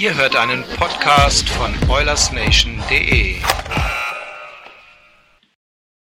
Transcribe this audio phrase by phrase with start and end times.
[0.00, 3.34] Ihr hört einen Podcast von OilersNation.de.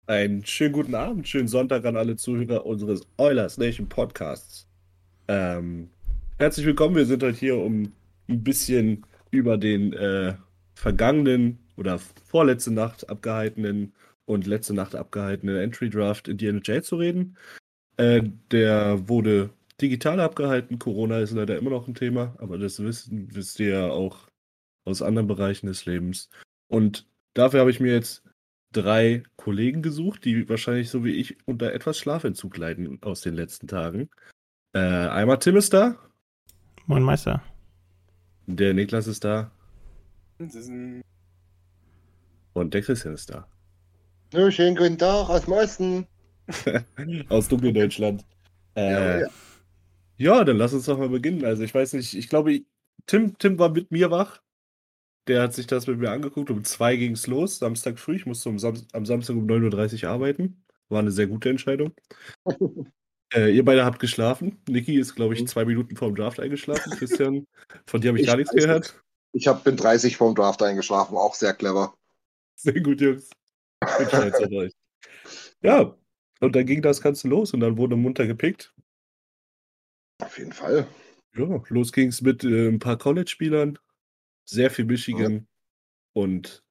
[0.07, 4.69] Einen schönen guten Abend, schönen Sonntag an alle Zuhörer unseres Oilers Nation Podcasts.
[5.27, 5.89] Ähm,
[6.37, 7.91] herzlich willkommen, wir sind heute hier, um
[8.29, 10.35] ein bisschen über den äh,
[10.75, 13.91] vergangenen oder vorletzte Nacht abgehaltenen
[14.23, 17.35] und letzte Nacht abgehaltenen Entry Draft in die zu reden.
[17.97, 19.49] Äh, der wurde
[19.81, 20.79] digital abgehalten.
[20.79, 24.27] Corona ist leider immer noch ein Thema, aber das wissen, wisst ihr ja auch
[24.85, 26.29] aus anderen Bereichen des Lebens.
[26.67, 28.23] Und dafür habe ich mir jetzt
[28.71, 33.67] drei Kollegen gesucht, die wahrscheinlich so wie ich unter etwas Schlafentzug leiden aus den letzten
[33.67, 34.09] Tagen.
[34.73, 35.95] Äh, einmal Tim ist da,
[36.85, 37.41] Moin Meister.
[38.47, 39.51] der Niklas ist da
[42.53, 43.47] und der Christian ist da.
[44.33, 46.07] Ja, schönen guten Tag aus dem Osten.
[47.29, 48.25] aus Dunkeldeutschland.
[48.75, 49.27] Äh, Ja, ja,
[50.19, 50.43] ja.
[50.43, 51.45] dann lass uns doch mal beginnen.
[51.45, 52.61] Also ich weiß nicht, ich glaube,
[53.05, 54.41] Tim, Tim war mit mir wach.
[55.27, 56.49] Der hat sich das mit mir angeguckt.
[56.49, 58.15] Um zwei ging es los, Samstag früh.
[58.15, 60.63] Ich musste um Sam am Samstag um 9.30 Uhr arbeiten.
[60.89, 61.93] War eine sehr gute Entscheidung.
[63.33, 64.61] äh, ihr beide habt geschlafen.
[64.67, 66.91] Niki ist, glaube ich, zwei Minuten vor dem Draft eingeschlafen.
[66.97, 67.47] Christian,
[67.85, 69.01] von dir habe ich, Ich gar nichts gehört.
[69.31, 71.93] Ich hab, bin 30 vom Draft eingeschlafen, auch sehr clever.
[72.55, 73.29] Sehr gut, Jungs.
[75.61, 75.93] Ja,
[76.39, 78.73] und dann ging das Ganze los und dann wurde munter gepickt.
[80.21, 80.87] Auf jeden Fall.
[81.35, 83.77] Ja, los ging's mit äh, ein paar College-Spielern,
[84.45, 85.47] sehr viel Michigan.
[86.13, 86.63] Und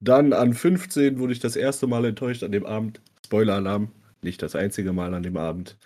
[0.00, 3.00] dann an 15 wurde ich das erste Mal enttäuscht an dem Abend.
[3.26, 3.90] Spoiler-Alarm,
[4.22, 5.76] nicht das einzige Mal an dem Abend.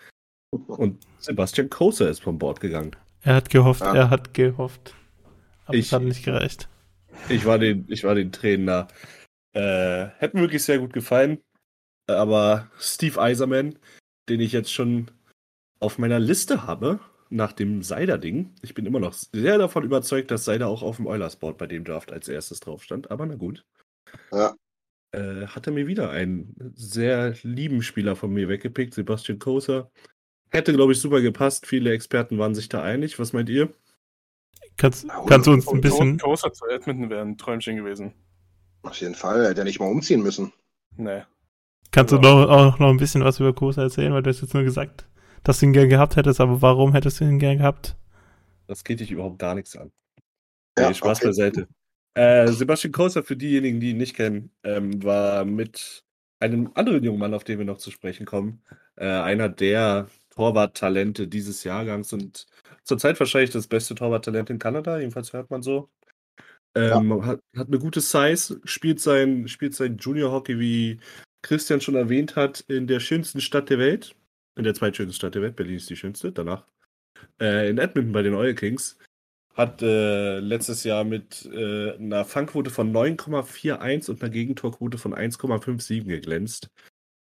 [0.51, 2.93] Und Sebastian Koser ist vom Bord gegangen.
[3.23, 3.95] Er hat gehofft, Ja.
[3.95, 4.95] er hat gehofft.
[5.67, 6.69] Aber Ich- es hat nicht gereicht.
[7.28, 8.89] Ich war den, ich war den Tränen nah.
[9.55, 11.39] Äh, hätte mir wirklich sehr gut gefallen.
[12.07, 13.78] Aber Steve Eiserman,
[14.28, 15.11] den ich jetzt schon
[15.81, 20.44] auf meiner Liste habe, nach dem Seider-Ding, ich bin immer noch sehr davon überzeugt, dass
[20.44, 23.11] Seider auch auf dem Eulersboard bei dem Draft als erstes drauf stand.
[23.11, 23.65] Aber na gut.
[24.33, 24.55] Ja.
[25.12, 29.91] Äh, hat er mir wieder einen sehr lieben Spieler von mir weggepickt, Sebastian Koser.
[30.50, 31.66] Hätte, glaube ich, super gepasst.
[31.66, 33.19] Viele Experten waren sich da einig.
[33.19, 33.72] Was meint ihr?
[34.77, 36.19] Kannst, kannst du uns ein bisschen.
[36.19, 38.15] Coaster zu Edmonton wäre ein Träumchen gewesen.
[38.83, 39.43] Auf jeden Fall.
[39.43, 40.53] Er hätte ja nicht mal umziehen müssen.
[40.97, 41.22] Nee.
[41.91, 44.55] Kannst du noch, auch noch ein bisschen was über Kosa erzählen, weil du hast jetzt
[44.55, 45.08] nur gesagt,
[45.43, 47.97] dass du ihn gern gehabt hättest, aber warum hättest du ihn gern gehabt?
[48.66, 49.91] Das geht dich überhaupt gar nichts an.
[50.78, 51.26] Ja, nee, Spaß okay.
[51.28, 51.69] beiseite.
[52.15, 56.04] Äh, Sebastian Koser, für diejenigen, die ihn nicht kennen, ähm, war mit
[56.41, 58.62] einem anderen jungen Mann, auf den wir noch zu sprechen kommen,
[58.97, 62.47] äh, einer der Torwarttalente dieses Jahrgangs und
[62.84, 65.91] zurzeit wahrscheinlich das beste Torwarttalent in Kanada, jedenfalls hört man so.
[66.75, 71.00] Ähm, hat, hat eine gute Size, spielt sein, spielt sein Junior-Hockey, wie
[71.43, 74.15] Christian schon erwähnt hat, in der schönsten Stadt der Welt.
[74.59, 75.55] In der zweitschönsten Stadt der Welt.
[75.55, 76.67] Berlin ist die schönste, danach.
[77.41, 78.99] Äh, in Edmonton bei den Oil Kings.
[79.55, 86.05] Hat äh, letztes Jahr mit äh, einer Fangquote von 9,41 und einer Gegentorquote von 1,57
[86.05, 86.71] geglänzt.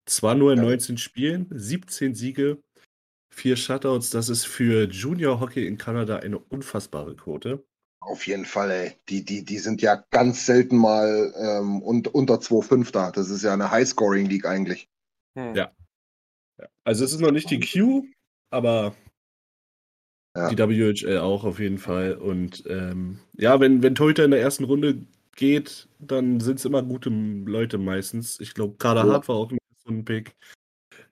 [0.05, 0.65] Zwar nur in Ja.
[0.65, 2.59] 19 Spielen, 17 Siege,
[3.33, 4.09] 4 Shutouts.
[4.09, 7.61] Das ist für Junior Hockey in Kanada eine unfassbare Quote.
[7.99, 8.93] Auf jeden Fall, ey.
[9.09, 13.11] Die, die, die sind ja ganz selten mal ähm, und, unter 2,5 da.
[13.11, 14.87] Das ist ja eine High-Scoring-League eigentlich.
[15.37, 15.55] Hm.
[15.55, 15.73] Ja.
[16.83, 18.05] Also es ist noch nicht die Q,
[18.51, 18.95] aber
[20.35, 20.49] Ja.
[20.49, 22.13] die WHL auch auf jeden Fall.
[22.15, 24.97] Und ähm, ja, wenn, wenn Torhüter in der ersten Runde
[25.35, 28.39] geht, dann sind es immer gute Leute meistens.
[28.39, 29.13] Ich glaube, Kader Ja.
[29.13, 30.35] Hart war auch ein so ein Pick.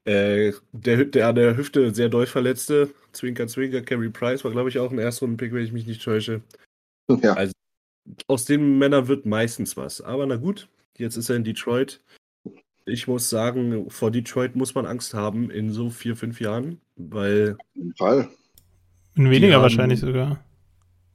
[0.05, 4.77] Äh, der an der Hüfte sehr doll verletzte, Zwinker Zwinker, Carey Price war, glaube ich,
[4.77, 6.41] auch ein Erstrunden-Pick, wenn ich mich nicht täusche.
[7.09, 7.33] Ja.
[7.33, 7.53] Also-
[8.27, 10.01] Aus den Männern wird meistens was.
[10.01, 12.01] Aber na gut, jetzt ist er in Detroit.
[12.85, 17.57] Ich muss sagen, vor Detroit muss man Angst haben in so vier, fünf Jahren, weil
[17.97, 18.29] Fall.
[19.15, 20.43] Weniger haben- wahrscheinlich sogar.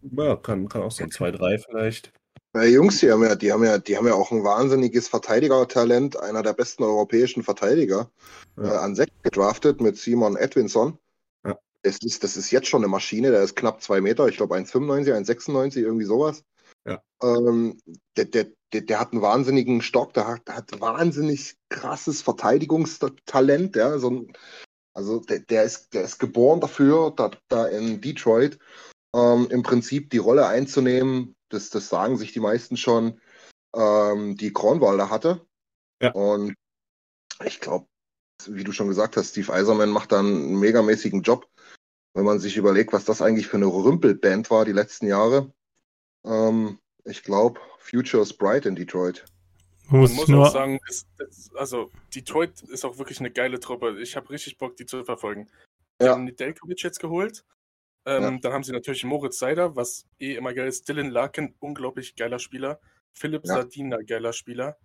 [0.03, 1.11] Ja, kann, kann auch sein.
[1.11, 2.13] Zwei, drei vielleicht.
[2.55, 5.07] Ja, die Jungs, die haben ja, die haben ja, die haben ja auch ein wahnsinniges
[5.07, 8.11] Verteidigertalent, einer der besten europäischen Verteidiger
[8.57, 8.65] Ja.
[8.65, 10.99] äh, an sechs gedraftet mit Simon Edwinson.
[11.47, 11.57] Ja.
[11.83, 14.57] Das ist, das ist jetzt schon eine Maschine, der ist knapp zwei Meter, ich glaube
[14.57, 16.43] 1,95, 1,96, irgendwie sowas.
[16.87, 17.01] Ja.
[17.23, 17.79] Ähm,
[18.17, 23.77] der, der, der, der hat einen wahnsinnigen Stock, der hat, der hat wahnsinnig krasses Verteidigungstalent,
[23.77, 23.99] ja.
[23.99, 24.27] So
[24.95, 28.59] also der, der, ist, der ist geboren dafür, da, da in Detroit
[29.15, 33.21] ähm, im Prinzip die Rolle einzunehmen, das, das sagen sich die meisten schon,
[33.75, 35.47] ähm, die Kronwalder hatte.
[36.03, 36.13] Ja.
[36.13, 36.55] Und
[37.45, 37.87] ich glaube,
[38.47, 41.49] wie du schon gesagt hast, Steve Eiserman macht da einen megamäßigen Job.
[42.15, 45.53] Wenn man sich überlegt, was das eigentlich für eine Rümpelband war die letzten Jahre.
[46.25, 49.25] Ähm, ich glaube, Future is bright in Detroit.
[49.89, 53.31] Man muss, Man muss nur, auch sagen, es, es, also Detroit ist auch wirklich eine
[53.31, 54.01] geile Truppe.
[54.01, 55.51] Ich habe richtig Bock, die zu verfolgen.
[56.01, 56.13] Die Ja.
[56.13, 57.45] haben Nedeljkovic jetzt geholt.
[58.07, 58.39] Ähm, Ja.
[58.39, 60.89] Dann haben sie natürlich Moritz Seider, was eh immer geil ist.
[60.89, 62.81] Dylan Larkin, unglaublich geiler Spieler.
[63.13, 63.55] Philipp Ja.
[63.55, 64.79] Sardina, geiler Spieler.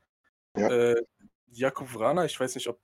[0.58, 0.70] Ja.
[0.70, 1.02] Äh,
[1.52, 2.80] Jakub Vrana, ich weiß nicht, ob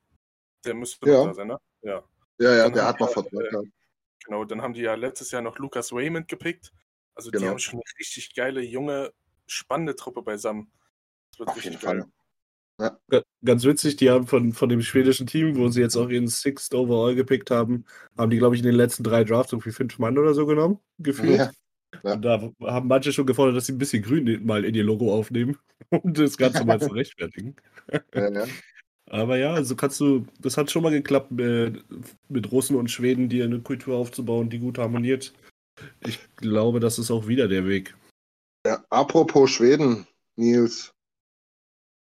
[0.63, 1.25] der müsste Ja.
[1.25, 1.57] da sein, ne?
[1.81, 2.03] Ja.
[2.39, 3.63] Ja, ja, der hat noch wir, Vertrag.
[3.65, 3.69] äh.
[4.25, 6.71] Genau, dann haben die ja letztes Jahr noch Lucas Raymond gepickt.
[7.15, 7.49] Also die Genau.
[7.51, 9.11] haben schon eine richtig geile, junge,
[9.51, 10.71] spannende Truppe beisammen.
[11.31, 12.05] Das wird Auf richtig jeden geil.
[12.77, 12.97] Fall.
[13.09, 16.27] Ga- Ganz witzig, die haben von, von dem schwedischen Team, wo sie jetzt auch ihren
[16.27, 17.85] Sixth Overall gepickt haben,
[18.17, 20.79] haben die, glaube ich, in den letzten drei Drafts irgendwie fünf Mann oder so genommen,
[20.97, 21.37] gefühlt.
[21.37, 21.51] Ja.
[22.03, 22.13] Ja.
[22.13, 25.13] Und da haben manche schon gefordert, dass sie ein bisschen Grün mal in ihr Logo
[25.13, 25.57] aufnehmen,
[25.89, 27.55] um das Ganze mal zu rechtfertigen.
[28.15, 28.45] Ja, ja.
[29.09, 31.73] Aber ja, so kannst du, das hat schon mal geklappt, äh,
[32.29, 35.33] mit Russen und Schweden, die eine Kultur aufzubauen, die gut harmoniert.
[36.07, 37.93] Ich glaube, das ist auch wieder der Weg.
[38.89, 40.93] Apropos Schweden, Nils.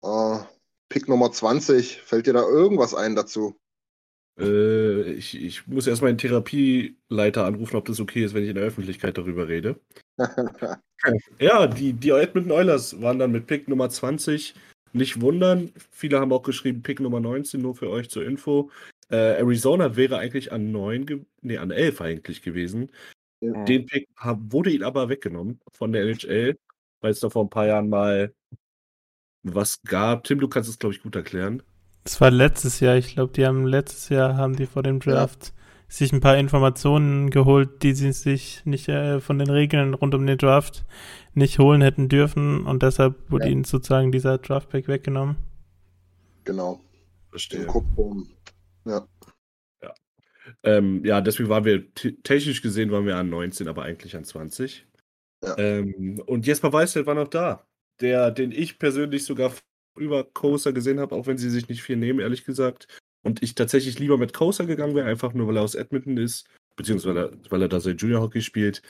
[0.02, 0.38] Äh,
[0.88, 3.56] Pick Nummer 20, fällt dir da irgendwas ein dazu?
[4.38, 8.56] Äh, ich, ich muss erstmal den Therapieleiter anrufen, ob das okay ist, wenn ich in
[8.56, 9.80] der Öffentlichkeit darüber rede.
[11.38, 14.54] Ja, die, die Edmonton Oilers waren dann mit Pick Nummer 20.
[14.94, 18.70] Nicht wundern, viele haben auch geschrieben Pick Nummer 19, nur für euch zur Info.
[19.10, 22.90] Äh, Arizona wäre eigentlich an 9, ge nee, an 11 eigentlich gewesen.
[23.52, 23.64] Mhm.
[23.66, 26.58] Den Pick wurde ihnen aber weggenommen von der NHL,
[27.00, 28.32] weil es da vor ein paar Jahren mal
[29.42, 30.24] was gab.
[30.24, 31.62] Tim, du kannst es, glaube ich, gut erklären.
[32.04, 35.52] das war letztes Jahr, ich glaube, die haben letztes Jahr, haben die vor dem Draft
[35.88, 40.26] sich ein paar Informationen geholt, die sie sich nicht äh, von den Regeln rund um
[40.26, 40.84] den Draft
[41.34, 43.52] nicht holen hätten dürfen und deshalb wurde Ja.
[43.52, 45.36] ihnen sozusagen dieser Draftback weggenommen.
[46.44, 46.80] Genau,
[47.30, 47.66] Verstehe.
[47.66, 48.28] Guckbogen.
[50.64, 54.86] Ähm, ja, deswegen waren wir technisch gesehen waren wir an 19, aber eigentlich an 20.
[55.42, 55.58] Ja.
[55.58, 57.66] Ähm, und Jesper Weißfeld war noch da.
[58.00, 59.52] Der, den ich persönlich sogar
[59.96, 62.88] über Kosa gesehen habe, auch wenn sie sich nicht viel nehmen, ehrlich gesagt.
[63.22, 66.48] Und ich tatsächlich lieber mit Kosa gegangen wäre, einfach nur weil er aus Edmonton ist,
[66.76, 68.82] beziehungsweise weil er, weil er da sein Junior Hockey spielt.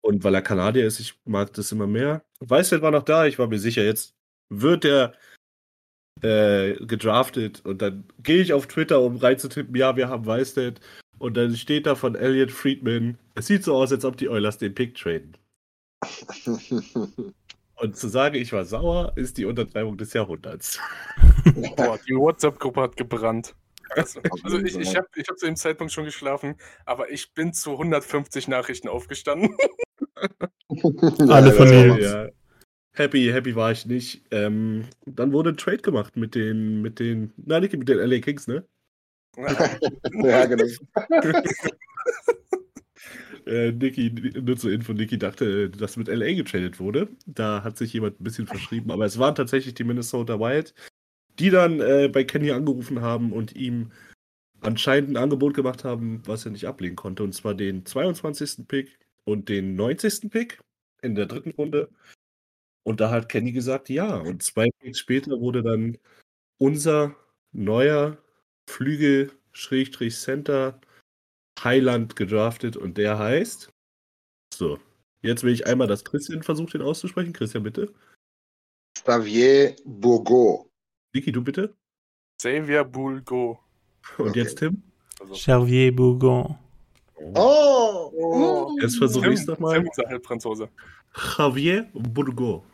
[0.00, 2.24] Und weil er Kanadier ist, ich mag das immer mehr.
[2.40, 4.14] Weißfeld war noch da, ich war mir sicher, jetzt
[4.48, 5.14] wird er
[6.22, 10.80] äh, gedraftet und dann gehe ich auf Twitter, um reinzutippen, ja, wir haben Weißfeld
[11.18, 14.58] und dann steht da von Elliot Friedman, es sieht so aus, als ob die Oilers
[14.58, 15.36] den Pick traden.
[17.80, 20.80] Und zu sagen, ich war sauer, ist die Untertreibung des Jahrhunderts.
[21.76, 23.54] Boah, die WhatsApp-Gruppe hat gebrannt.
[23.90, 27.52] Also, also ich, ich habe ich hab zu dem Zeitpunkt schon geschlafen, aber ich bin
[27.52, 29.56] zu 150 Nachrichten aufgestanden.
[31.28, 32.04] Alle von ja, Nils.
[32.04, 32.28] Ja.
[32.98, 34.22] Happy, happy war ich nicht.
[34.32, 38.18] Ähm, dann wurde ein Trade gemacht mit den, mit den, nein, nicht mit den LA
[38.18, 38.66] Kings, ne?
[39.36, 40.64] ja, genau.
[43.46, 44.10] Äh, Niki,
[44.42, 47.08] nur zur Info, Niki dachte, dass mit LA getradet wurde.
[47.24, 50.74] Da hat sich jemand ein bisschen verschrieben, aber es waren tatsächlich die Minnesota Wild,
[51.38, 53.90] die dann äh, bei Kenny angerufen haben und ihm
[54.60, 58.68] anscheinend ein Angebot gemacht haben, was er nicht ablehnen konnte, und zwar den 22.
[58.68, 60.30] Pick und den 90.
[60.30, 60.60] Pick
[61.00, 61.88] in der dritten Runde.
[62.84, 64.16] Und da hat Kenny gesagt, ja.
[64.16, 65.98] Und zwei Picks später wurde dann
[66.58, 67.14] unser
[67.52, 68.16] neuer
[68.68, 70.80] Flügel-Center
[71.62, 73.70] Highland gedraftet und der heißt.
[74.54, 74.78] So,
[75.22, 77.32] jetzt will ich einmal, dass Christian versucht, den auszusprechen.
[77.32, 77.92] Christian, bitte.
[78.96, 80.70] Xavier Bourgo.
[81.14, 81.74] Niki, du bitte.
[82.38, 83.60] Xavier Bulgo.
[84.18, 84.40] Und Okay.
[84.40, 84.82] jetzt Tim.
[85.20, 86.56] Also, Xavier Bougon.
[87.34, 88.12] Oh!
[88.14, 88.76] Oh.
[88.80, 89.78] Jetzt versuche ich es nochmal.
[89.78, 90.68] Tim ist halt Franzose.
[91.38, 92.64] Javier Burgo.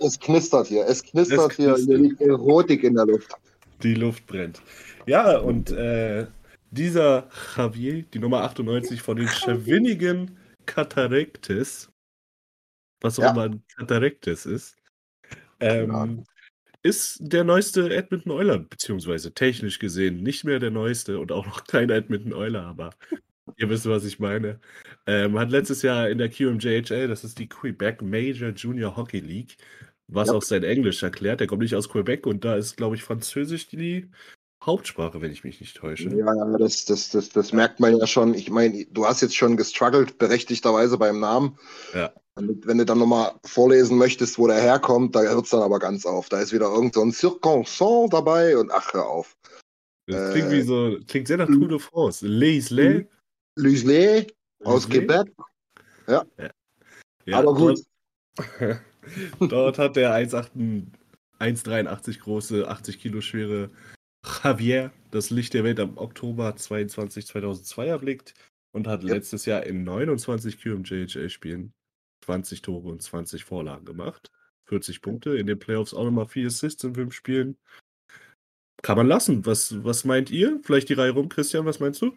[0.00, 0.86] Es knistert hier.
[0.86, 1.66] Es knistert Es hier.
[1.74, 1.86] knistert.
[1.88, 3.32] Hier liegt Erotik in der Luft.
[3.82, 4.62] Die Luft brennt.
[5.06, 6.26] Ja, und äh,
[6.70, 11.90] dieser Javier, die Nummer 98 von den Schawinigen Katarektes,
[13.00, 13.30] was auch Ja.
[13.30, 14.76] immer ein Katarektes ist,
[15.60, 16.24] ähm, Ahnung.
[16.82, 21.64] ist der neueste Edmonton Euler, beziehungsweise technisch gesehen nicht mehr der neueste und auch noch
[21.64, 22.90] kein Edmonton Euler, aber
[23.56, 24.60] ihr wisst, was ich meine.
[25.06, 29.56] Ähm, hat letztes Jahr in der QMJHL, das ist die Quebec Major Junior Hockey League,
[30.08, 30.34] was Ja.
[30.34, 31.40] auch sein Englisch erklärt.
[31.40, 34.08] Der kommt nicht aus Quebec und da ist, glaube ich, Französisch die
[34.64, 36.08] Hauptsprache, wenn ich mich nicht täusche.
[36.08, 38.34] Ja, ja, das, das, das, das merkt man ja schon.
[38.34, 41.56] Ich meine, du hast jetzt schon gestruggelt, berechtigterweise beim Namen.
[41.94, 42.12] Ja.
[42.34, 46.04] Wenn du- dann nochmal vorlesen möchtest, wo der herkommt, da hört es dann aber ganz
[46.04, 46.28] auf.
[46.28, 49.36] Da ist wieder irgend so ein Circonson dabei und ach, hör auf.
[50.06, 52.26] Das Äh, klingt wie so, klingt sehr nach Tour de France.
[52.26, 53.04] Les Les.
[53.56, 54.26] Luisley
[54.64, 54.88] aus?
[54.88, 55.32] Quebec.
[56.06, 56.24] Ja,
[57.38, 57.80] aber gut.
[58.36, 58.80] Dort,
[59.40, 60.86] dort hat der 1,8
[61.38, 63.70] 1,83 große, 80 Kilo schwere
[64.24, 68.34] Javier das Licht der Welt am Oktober 22, 2002 erblickt
[68.72, 69.14] und hat Ja.
[69.14, 71.72] letztes Jahr in 29 QMJHL-Spielen
[72.24, 74.30] 20 Tore und 20 Vorlagen gemacht.
[74.68, 77.56] 40 Punkte, in den Playoffs auch nochmal 4 Assists in 5 Spielen.
[78.82, 79.46] Kann man lassen.
[79.46, 80.60] Was, was meint ihr?
[80.64, 82.16] Vielleicht die Reihe rum, Christian, was meinst du?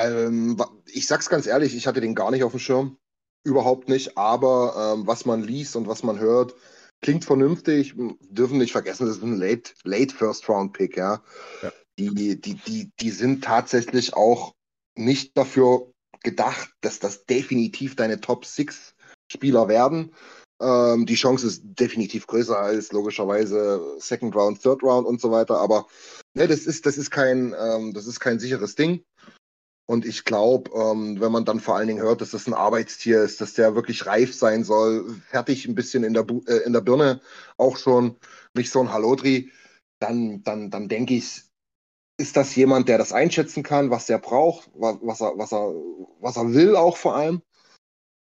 [0.00, 2.98] Ähm, ich sag's ganz ehrlich, ich hatte den gar nicht auf dem Schirm.
[3.44, 4.16] Überhaupt nicht.
[4.16, 6.54] Aber ähm, was man liest und was man hört,
[7.02, 7.94] klingt vernünftig.
[8.30, 11.22] Dürfen nicht vergessen, das ist ein Late, Late First Round Pick, ja.
[11.62, 11.72] Ja.
[11.98, 14.54] Die, die, die, die sind tatsächlich auch
[14.96, 18.94] nicht dafür gedacht, dass das definitiv deine Top Six
[19.30, 20.14] Spieler werden.
[20.60, 25.58] Ähm, die Chance ist definitiv größer als logischerweise Second Round, Third Round und so weiter.
[25.58, 25.86] Aber
[26.34, 29.04] ne, das ist, das ist kein, ähm, das ist kein sicheres Ding.
[29.86, 33.22] Und ich glaube, ähm, wenn man dann vor allen Dingen hört, dass das ein Arbeitstier
[33.22, 36.72] ist, dass der wirklich reif sein soll, fertig ein bisschen in der, Bu äh, in
[36.72, 37.20] der Birne
[37.58, 38.16] auch schon,
[38.54, 39.52] nicht so ein Halodri,
[40.00, 41.42] dann, dann, dann denke ich,
[42.16, 45.74] ist das jemand, der das einschätzen kann, was er braucht, wa- was er, was er,
[46.20, 47.42] was er will auch vor allem.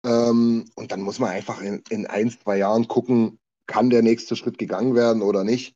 [0.05, 4.35] Ähm, und dann muss man einfach in, in ein, zwei Jahren gucken, kann der nächste
[4.35, 5.75] Schritt gegangen werden oder nicht.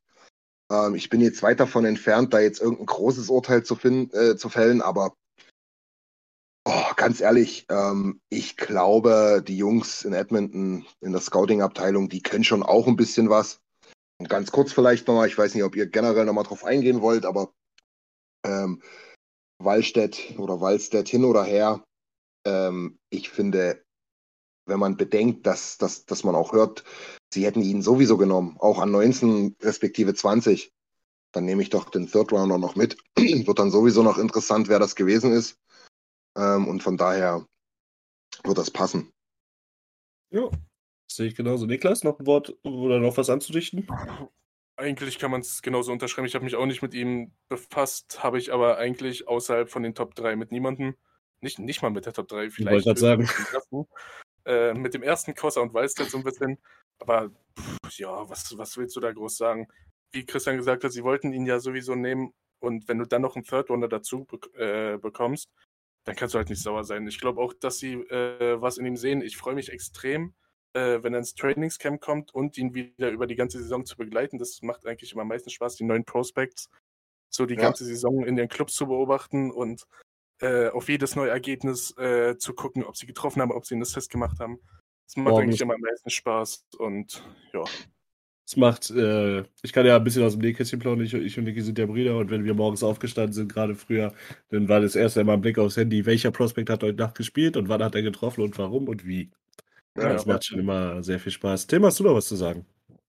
[0.72, 4.36] Ähm, ich bin jetzt weit davon entfernt, da jetzt irgendein großes Urteil zu, finden, äh,
[4.36, 5.14] zu fällen, aber
[7.00, 12.62] ganz ehrlich, ähm, ich glaube, die Jungs in Edmonton in der Scouting-Abteilung, die können schon
[12.62, 13.62] auch ein bisschen was.
[14.20, 17.26] Und ganz kurz vielleicht nochmal, ich weiß nicht, ob ihr generell nochmal drauf eingehen wollt,
[17.26, 17.54] aber
[18.46, 18.82] ähm,
[19.60, 21.86] Wallstedt oder Wallstedt hin oder her,
[22.46, 23.82] ähm, ich finde,
[24.66, 26.84] wenn man bedenkt, dass, dass, dass man auch hört,
[27.34, 30.74] sie hätten ihn sowieso genommen, auch an 19 respektive 20,
[31.32, 32.98] dann nehme ich doch den Third Rounder noch mit.
[33.16, 35.58] Wird dann sowieso noch interessant, wer das gewesen ist.
[36.40, 37.46] Ähm, und von daher
[38.44, 39.12] wird das passen.
[40.32, 40.50] Ja.
[41.12, 41.66] Sehe ich genauso.
[41.66, 43.88] Niklas, noch ein Wort oder noch was anzudichten?
[44.78, 46.28] Eigentlich kann man es genauso unterschreiben.
[46.28, 49.96] Ich habe mich auch nicht mit ihm befasst, habe ich aber eigentlich außerhalb von den
[49.96, 50.96] Top 3 mit niemandem.
[51.42, 52.86] Nicht, nicht mal mit der Top 3, wollte vielleicht.
[52.86, 53.24] grad sagen.
[53.24, 53.88] Mit dem ersten,
[54.46, 56.58] äh, mit dem ersten Kossa und Wallstedt so ein bisschen.
[57.00, 59.68] Aber pff, ja, was, was willst du da groß sagen?
[60.12, 62.34] Wie Christian gesagt hat, sie wollten ihn ja sowieso nehmen.
[62.60, 65.50] Und wenn du dann noch einen Third Runner dazu äh, bekommst,
[66.10, 67.08] dann kannst du halt nicht sauer sein.
[67.08, 69.22] Ich glaube auch, dass sie äh, was in ihm sehen.
[69.22, 70.34] Ich freue mich extrem,
[70.74, 74.40] äh, wenn er ins Trainingscamp kommt und ihn wieder über die ganze Saison zu begleiten.
[74.40, 76.70] Das macht eigentlich immer am meisten Spaß, die neuen Prospects
[77.32, 77.62] so die Ja.
[77.62, 79.86] ganze Saison in den Clubs zu beobachten und
[80.42, 83.84] äh, auf jedes neue Ergebnis äh, zu gucken, ob sie getroffen haben, ob sie einen
[83.84, 84.60] Assist gemacht haben.
[85.06, 87.24] Das macht Morgen eigentlich immer am meisten Spaß und
[87.54, 87.64] ja.
[88.50, 91.44] Es macht, äh, ich kann ja ein bisschen aus dem Nähkästchen plaudern, ich, ich und
[91.44, 94.12] Niki sind ja Brüder und wenn wir morgens aufgestanden sind, gerade früher,
[94.50, 97.58] dann war das erste immer ein Blick aufs Handy, welcher Prospekt hat heute Nacht gespielt
[97.58, 99.30] und wann hat er getroffen und warum und wie.
[99.96, 101.68] Ja, das macht schon immer sehr viel Spaß.
[101.68, 102.66] Tim, hast du noch was zu sagen?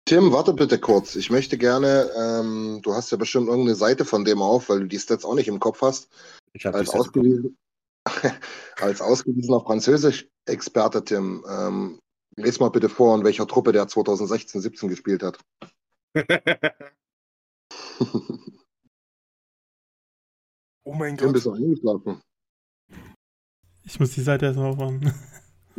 [0.04, 1.14] Tim, warte bitte kurz.
[1.14, 4.86] Ich möchte gerne, ähm, du hast ja bestimmt irgendeine Seite von dem auf, weil du
[4.86, 6.08] die Stats auch nicht im Kopf hast.
[6.54, 7.56] Ich habe Als, ausgewiesen,
[8.80, 12.00] als ausgewiesener Französisch-Experte, Tim, ähm,
[12.42, 15.38] les mal bitte vor, in welcher Truppe der 2016, 17 gespielt hat.
[20.84, 21.34] Oh mein Tim, Gott.
[21.34, 22.20] bist du eingeschlafen?
[23.84, 25.12] Ich muss die Seite erstmal aufmachen.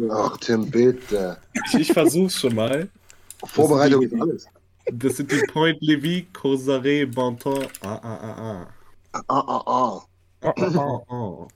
[0.09, 1.41] Ach, Tim, bitte.
[1.53, 2.89] ich, ich versuch's schon mal.
[3.43, 4.45] Vorbereitung ist alles.
[4.91, 8.73] Das sind die Point Levi, Cosare, Bonton, ah, ah, ah,
[9.13, 9.63] Ah, ah, ah.
[9.67, 10.05] ah.
[10.43, 11.48] Oh, oh.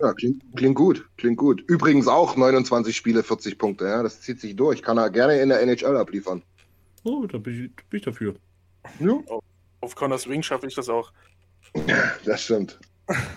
[0.00, 1.62] Ja, klingt, klingt gut, klingt gut.
[1.68, 4.82] Übrigens auch 29 Spiele, 40 Punkte, ja, das zieht sich durch.
[4.82, 6.42] Kann er gerne in der NHL abliefern.
[7.04, 8.34] oh, da bin ich, bin ich dafür.
[8.98, 9.18] Ja,
[9.80, 11.12] Auf Connors Wing schaffe ich das auch.
[12.24, 12.80] das stimmt.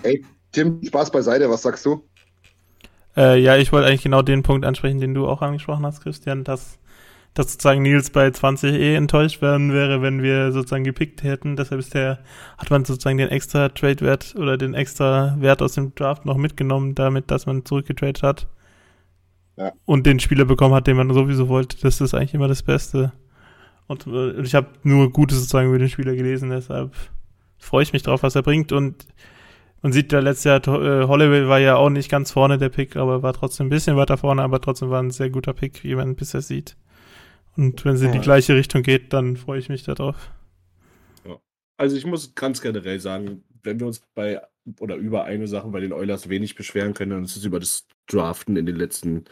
[0.03, 2.03] Ey, Tim, Spaß beiseite, was sagst du?
[3.15, 6.43] Äh, ja, ich wollte eigentlich genau den Punkt ansprechen, den du auch angesprochen hast, Christian,
[6.43, 6.79] dass,
[7.33, 11.55] dass sozusagen Nils bei 20 eh enttäuscht werden wäre, wenn wir sozusagen gepickt hätten.
[11.55, 12.19] Deshalb ist der,
[12.57, 16.93] hat man sozusagen den extra Trade-Wert oder den extra Wert aus dem Draft noch mitgenommen,
[16.93, 18.47] damit, dass man zurückgetradet hat.
[19.57, 19.71] Ja.
[19.85, 21.77] Und den Spieler bekommen hat, den man sowieso wollte.
[21.81, 23.13] Das ist eigentlich immer das Beste.
[23.87, 26.93] Und äh, ich habe nur Gutes sozusagen über den Spieler gelesen, deshalb
[27.57, 28.71] freue ich mich drauf, was er bringt.
[28.71, 29.05] Und
[29.81, 32.95] man sieht ja letztes Jahr, äh, Holloway war ja auch nicht ganz vorne der Pick,
[32.95, 35.95] aber war trotzdem ein bisschen weiter vorne, aber trotzdem war ein sehr guter Pick, wie
[35.95, 36.75] man bisher sieht.
[37.57, 40.31] Und wenn es in die gleiche Richtung geht, dann freue ich mich darauf.
[41.25, 41.39] Ja.
[41.77, 44.41] Also ich muss ganz generell sagen, wenn wir uns bei
[44.79, 47.87] oder über eine Sache bei den Oilers wenig beschweren können, dann ist es über das
[48.07, 49.25] Draften in den letzten,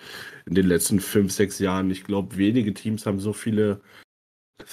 [0.46, 1.92] in den letzten fünf, sechs Jahren.
[1.92, 3.82] Ich glaube, wenige Teams haben so viele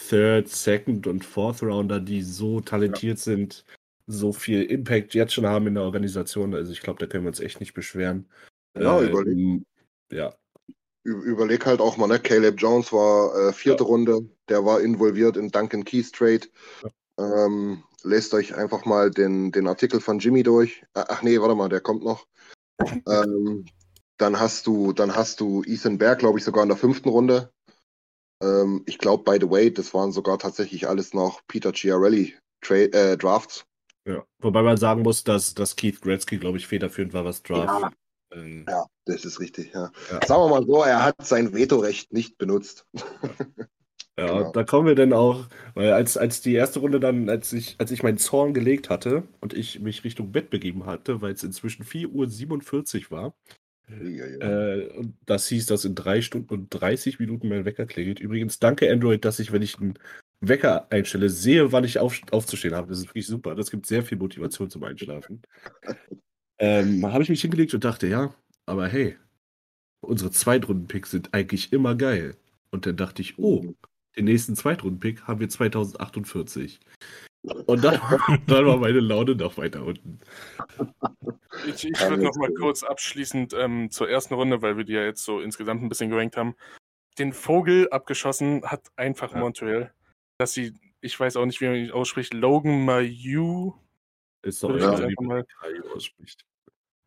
[0.08, 3.24] Third, Second und Fourth Rounder, die so talentiert ja.
[3.24, 3.64] sind,
[4.06, 6.54] so viel Impact jetzt schon haben in der Organisation.
[6.54, 8.26] Also ich glaube, da können wir uns echt nicht beschweren.
[8.78, 9.62] Ja, äh, überleg.
[10.10, 10.34] Ja.
[11.06, 12.18] Überleg halt auch mal, ne?
[12.18, 13.88] Caleb Jones war äh, vierte ja.
[13.88, 16.48] Runde, der war involviert in Duncan Keys Trade.
[16.82, 17.46] Ja.
[17.46, 20.84] Ähm, lest euch einfach mal den, den Artikel von Jimmy durch.
[20.94, 22.26] Ach nee, warte mal, der kommt noch.
[23.06, 23.66] ähm,
[24.18, 27.52] dann hast du, dann hast du Ethan Berg, glaube ich, sogar in der fünften Runde.
[28.42, 32.34] Ähm, ich glaube, by the way, das waren sogar tatsächlich alles noch Peter Chiarelli
[32.68, 33.64] äh, Drafts.
[34.06, 37.82] Ja, wobei man sagen muss, dass, dass Keith Gretzky, glaube ich, federführend war, was Draft.
[37.82, 37.90] Ja.
[38.32, 39.90] Ähm, ja, das ist richtig, ja.
[40.10, 40.26] ja.
[40.26, 42.86] Sagen wir mal so, er hat sein Vetorecht nicht benutzt.
[42.94, 43.02] Ja,
[44.16, 44.52] genau.
[44.52, 47.90] da kommen wir dann auch, weil als, als die erste Runde dann, als ich, als
[47.90, 51.84] ich meinen Zorn gelegt hatte und ich mich Richtung Bett begeben hatte, weil es inzwischen
[51.84, 53.34] 4.47 Uhr war,
[53.88, 54.74] ja, ja.
[54.74, 58.18] Äh, und das hieß, dass in drei Stunden und 30 Minuten mein Wecker klingelt.
[58.18, 59.94] Übrigens, danke Android, dass ich, wenn ich einen
[60.40, 62.88] Wecker einstelle, sehe, wann ich auf, aufzustehen habe.
[62.88, 63.54] Das ist wirklich super.
[63.54, 65.42] Das gibt sehr viel Motivation zum Einschlafen.
[66.58, 68.34] Ähm, habe ich mich hingelegt und dachte, ja,
[68.66, 69.16] aber hey,
[70.00, 72.36] unsere Zweitrunden-Picks sind eigentlich immer geil.
[72.70, 73.74] Und dann dachte ich, oh,
[74.16, 76.80] den nächsten Zweitrunden-Pick haben wir 2048.
[77.42, 78.00] Und dann,
[78.46, 80.18] dann, war meine Laune noch weiter unten.
[81.66, 85.04] Ich, ich würde noch mal kurz abschließend ähm, zur ersten Runde, weil wir die ja
[85.04, 86.54] jetzt so insgesamt ein bisschen gerankt haben.
[87.18, 89.38] Den Vogel abgeschossen hat einfach ja.
[89.38, 89.92] Montreal.
[90.38, 93.74] Dass sie, ich weiß auch nicht, wie man ihn ausspricht, Logan Mayu.
[94.46, 95.44] Ist doch egal, wie man
[95.94, 96.44] ausspricht.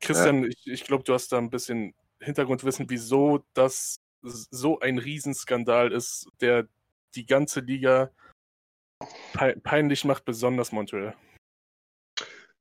[0.01, 0.50] Christian, ja.
[0.50, 6.28] ich, ich glaube, du hast da ein bisschen Hintergrundwissen, wieso das so ein Riesenskandal ist,
[6.41, 6.67] der
[7.15, 8.12] die ganze Liga
[9.63, 11.15] peinlich macht, besonders Montreal.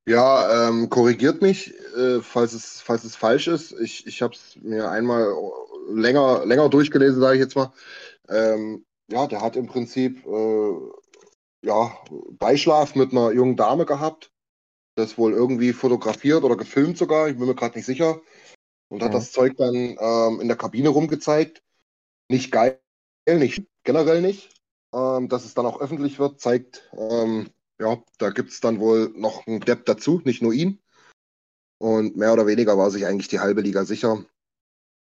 [0.07, 3.73] Ja, ähm, korrigiert mich, äh, falls, es, falls es falsch ist.
[3.73, 5.27] Ich, ich habe es mir einmal
[5.93, 7.73] länger, länger durchgelesen, sage ich jetzt mal.
[8.29, 10.73] Ähm, ja, der hat im Prinzip äh,
[11.61, 11.91] ja,
[12.31, 14.31] Beischlaf mit einer jungen Dame gehabt.
[14.99, 18.21] Das wohl irgendwie fotografiert oder gefilmt sogar, ich bin mir gerade nicht sicher.
[18.89, 19.13] Und hat mhm.
[19.13, 21.63] das Zeug dann ähm, in der Kabine rumgezeigt.
[22.27, 22.79] Nicht geil,
[23.25, 24.49] nicht generell nicht.
[24.93, 29.13] Ähm, dass es dann auch öffentlich wird, zeigt, ähm, ja, da gibt es dann wohl
[29.15, 30.81] noch einen Depp dazu, nicht nur ihn.
[31.77, 34.25] Und mehr oder weniger war sich eigentlich die halbe Liga sicher.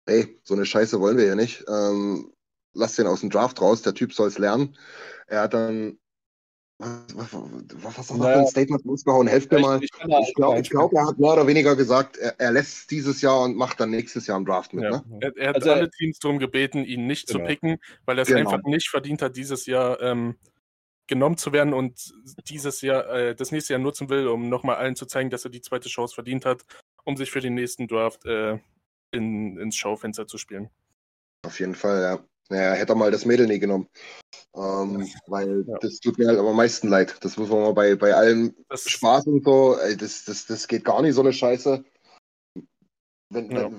[0.07, 1.65] Ey, so eine Scheiße wollen wir hier nicht.
[1.69, 2.33] Ähm,
[2.73, 4.77] lass den aus dem Draft raus, der Typ soll es lernen.
[5.27, 5.99] Er hat dann
[6.79, 9.29] was, was, was hat er für ein Statement losgehauen?
[9.29, 9.77] Helft mir mal.
[9.83, 13.43] Ich, ich glaube, glaub, er hat mehr oder weniger gesagt, er, er, lässt dieses Jahr
[13.43, 14.85] und macht dann nächstes Jahr im Draft mit.
[14.85, 14.91] Ja.
[14.91, 15.19] Ne?
[15.21, 17.41] Er, er, hat also, alle Teams darum gebeten, ihn nicht genau.
[17.41, 18.51] zu picken, weil er es genau.
[18.51, 20.37] einfach nicht verdient hat, dieses Jahr ähm,
[21.07, 22.13] genommen zu werden und
[22.49, 25.51] dieses Jahr, äh, das nächste Jahr nutzen will, um nochmal allen zu zeigen, dass er
[25.51, 26.65] die zweite Chance verdient hat,
[27.05, 28.59] um sich für den nächsten Draft äh,
[29.13, 30.71] in, ins Schaufenster zu spielen.
[31.47, 32.25] Auf jeden Fall, ja.
[32.51, 33.89] Naja, hätte er mal das Mädel nie genommen.
[34.55, 35.79] Ähm, weil ja.
[35.81, 37.17] das tut mir halt am meisten leid.
[37.23, 40.69] Das muss man mal bei, bei allem das Spaß und so, ey, das, das, das
[40.69, 41.85] geht gar nicht so eine Scheiße.
[43.31, 43.71] Wenn, ja.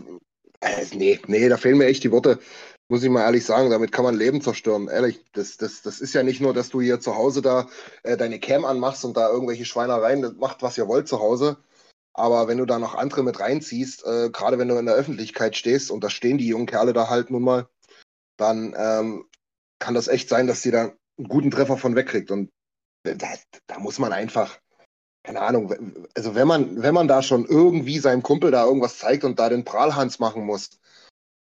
[0.62, 2.40] äh, nee, nee, da fehlen mir echt die Worte.
[2.88, 4.88] Muss ich mal ehrlich sagen, damit kann man Leben zerstören.
[4.90, 7.68] Ehrlich, das, das, das ist ja nicht nur, dass du hier zu Hause da
[8.04, 11.58] äh, deine Cam anmachst und da irgendwelche Schweinereien macht, was ihr wollt zu Hause.
[12.14, 15.56] Aber wenn du da noch andere mit reinziehst, äh, gerade wenn du in der Öffentlichkeit
[15.56, 17.68] stehst, und da stehen die jungen Kerle da halt nun mal,
[18.38, 19.26] dann ähm,
[19.80, 22.32] kann das echt sein, dass sie da einen guten Treffer von wegkriegt.
[22.32, 22.52] Und
[23.04, 23.34] da,
[23.68, 24.60] da, muss man einfach,
[25.24, 29.24] keine Ahnung, also wenn man, wenn man da schon irgendwie seinem Kumpel da irgendwas zeigt
[29.24, 30.80] und da den Prahlhans machen muss,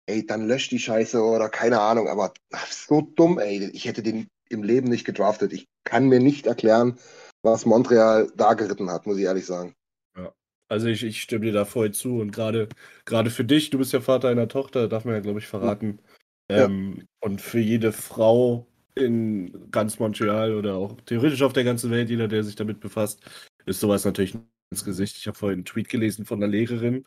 [0.06, 2.32] ey, dann löscht die Scheiße oder keine Ahnung, aber
[2.70, 5.52] so dumm, ey, ich hätte den im Leben nicht gedraftet.
[5.52, 6.98] Ich kann mir nicht erklären,
[7.42, 9.74] was Montreal da geritten hat, muss ich ehrlich sagen.
[10.16, 10.32] Ja.
[10.68, 12.68] Also ich, ich stimme dir da voll zu und gerade
[13.04, 16.00] gerade für dich, du bist ja Vater einer Tochter, darf man ja glaube ich verraten.
[16.48, 17.04] Ähm, ja.
[17.20, 22.28] Und für jede Frau in ganz Montreal oder auch theoretisch auf der ganzen Welt, jeder,
[22.28, 23.22] der sich damit befasst,
[23.66, 24.36] ist sowas natürlich
[24.70, 25.16] ins Gesicht.
[25.16, 27.04] Ich habe vorhin einen Tweet gelesen von einer Lehrerin,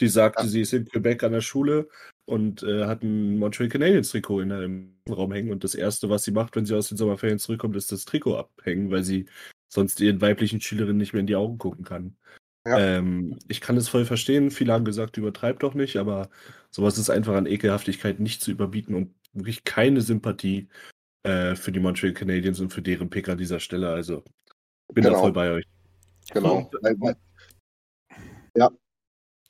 [0.00, 0.48] die sagte, ja.
[0.48, 1.88] sie ist in Quebec an der Schule
[2.26, 5.50] und äh, hat ein Montreal Canadiens Trikot in einem Raum hängen.
[5.50, 8.36] Und das Erste, was sie macht, wenn sie aus den Sommerferien zurückkommt, ist das Trikot
[8.36, 9.26] abhängen, weil sie
[9.68, 12.16] sonst ihren weiblichen Schülerinnen nicht mehr in die Augen gucken kann.
[12.66, 12.78] Ja.
[12.78, 14.50] Ähm, ich kann es voll verstehen.
[14.50, 16.30] Viele haben gesagt, übertreib doch nicht, aber
[16.74, 20.68] sowas ist einfach an Ekelhaftigkeit nicht zu überbieten und wirklich keine Sympathie
[21.22, 23.90] äh, für die Montreal Canadiens und für deren Pick an dieser Stelle.
[23.90, 24.24] Also
[24.92, 25.20] bin da Genau.
[25.20, 25.64] voll bei euch.
[26.32, 26.68] Genau.
[26.82, 27.16] Weil- weil-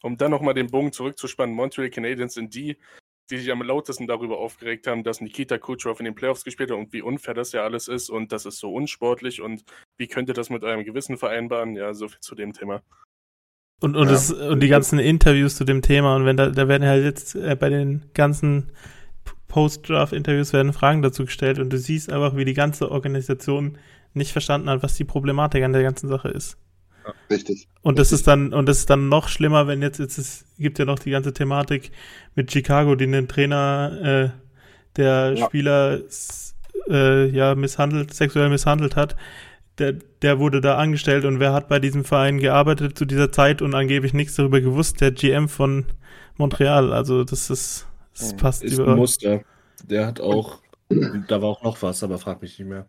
[0.03, 2.77] Um dann nochmal den Bogen zurückzuspannen, Montreal Canadiens sind die,
[3.31, 6.77] die sich am lautesten darüber aufgeregt haben, dass Nikita Kucherov in den Playoffs gespielt hat
[6.77, 9.65] und wie unfair das ja alles ist und das ist so unsportlich und
[9.97, 11.75] wie könnt ihr das mit eurem Gewissen vereinbaren?
[11.75, 12.83] Ja, so viel zu dem Thema.
[13.81, 14.13] Und, und, Ja.
[14.13, 17.35] das, und die ganzen Interviews zu dem Thema und wenn da, da werden halt jetzt
[17.35, 18.71] äh, bei den ganzen
[19.49, 23.79] Post-Draft-Interviews werden Fragen dazu gestellt und du siehst einfach, wie die ganze Organisation
[24.13, 26.57] nicht verstanden hat, was die Problematik an der ganzen Sache ist.
[27.31, 27.69] Richtig.
[27.83, 30.79] Und das ist dann, und das ist dann noch schlimmer, wenn jetzt, jetzt es gibt
[30.79, 31.91] ja noch die ganze Thematik
[32.35, 34.29] mit Chicago, die einen Trainer, äh,
[34.97, 35.47] der Ja.
[35.47, 36.01] Spieler
[36.89, 39.17] äh, ja misshandelt, sexuell misshandelt hat.
[39.79, 43.61] Der, der wurde da angestellt und wer hat bei diesem Verein gearbeitet zu dieser Zeit
[43.61, 45.01] und angeblich nichts darüber gewusst?
[45.01, 45.87] Der GM von
[46.37, 46.93] Montreal.
[46.93, 48.37] Also das ist, das Mhm.
[48.37, 48.97] passt Ist ein über.
[48.97, 49.43] Muster.
[49.85, 52.89] Der hat auch, da war auch noch was, aber frag mich nicht mehr.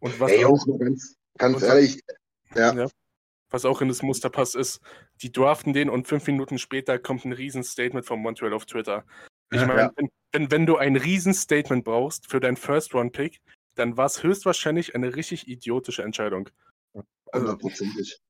[0.00, 2.00] Und was, Ey, auch, ganz, ganz ehrlich,
[2.56, 2.88] ja, Ja.
[3.50, 4.80] was auch in das Muster passt, ist,
[5.22, 9.04] die draften den und fünf Minuten später kommt ein Riesenstatement von Montreal auf Twitter.
[9.52, 9.92] Ich meine, Ja.
[9.96, 13.40] wenn, wenn, wenn du ein Riesenstatement brauchst für deinen First-Round-Pick,
[13.74, 16.50] dann war es höchstwahrscheinlich eine richtig idiotische Entscheidung.
[17.32, 18.20] Also, hundertprozentig.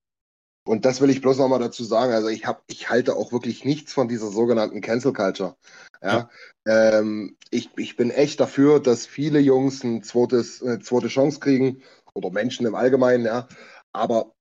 [0.67, 2.13] Und das will ich bloß nochmal dazu sagen.
[2.13, 5.57] Also ich habe, ich halte auch wirklich nichts von dieser sogenannten Cancel Culture.
[6.03, 6.31] Ja.
[6.67, 11.83] Ähm, ich, ich bin echt dafür, dass viele Jungs ein zweites, eine zweite Chance kriegen
[12.15, 13.47] oder Menschen im Allgemeinen, ja.
[13.93, 14.33] Aber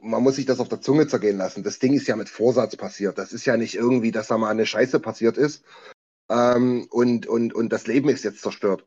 [0.00, 1.62] man muss sich das auf der Zunge zergehen lassen.
[1.62, 3.18] Das Ding ist ja mit Vorsatz passiert.
[3.18, 5.62] Das ist ja nicht irgendwie, dass da mal eine Scheiße passiert ist
[6.30, 8.86] ähm, und, und, und das Leben ist jetzt zerstört.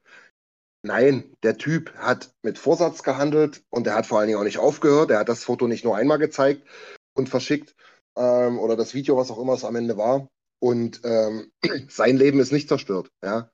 [0.85, 4.59] Nein, der Typ hat mit Vorsatz gehandelt und er hat vor allen Dingen auch nicht
[4.59, 5.11] aufgehört.
[5.11, 6.67] Er hat das Foto nicht nur einmal gezeigt
[7.13, 7.73] und verschickt
[8.17, 10.27] ähm, oder das Video, was auch immer es am Ende war.
[10.59, 11.51] Und ähm,
[11.89, 13.09] sein Leben ist nicht zerstört.
[13.23, 13.49] Ja,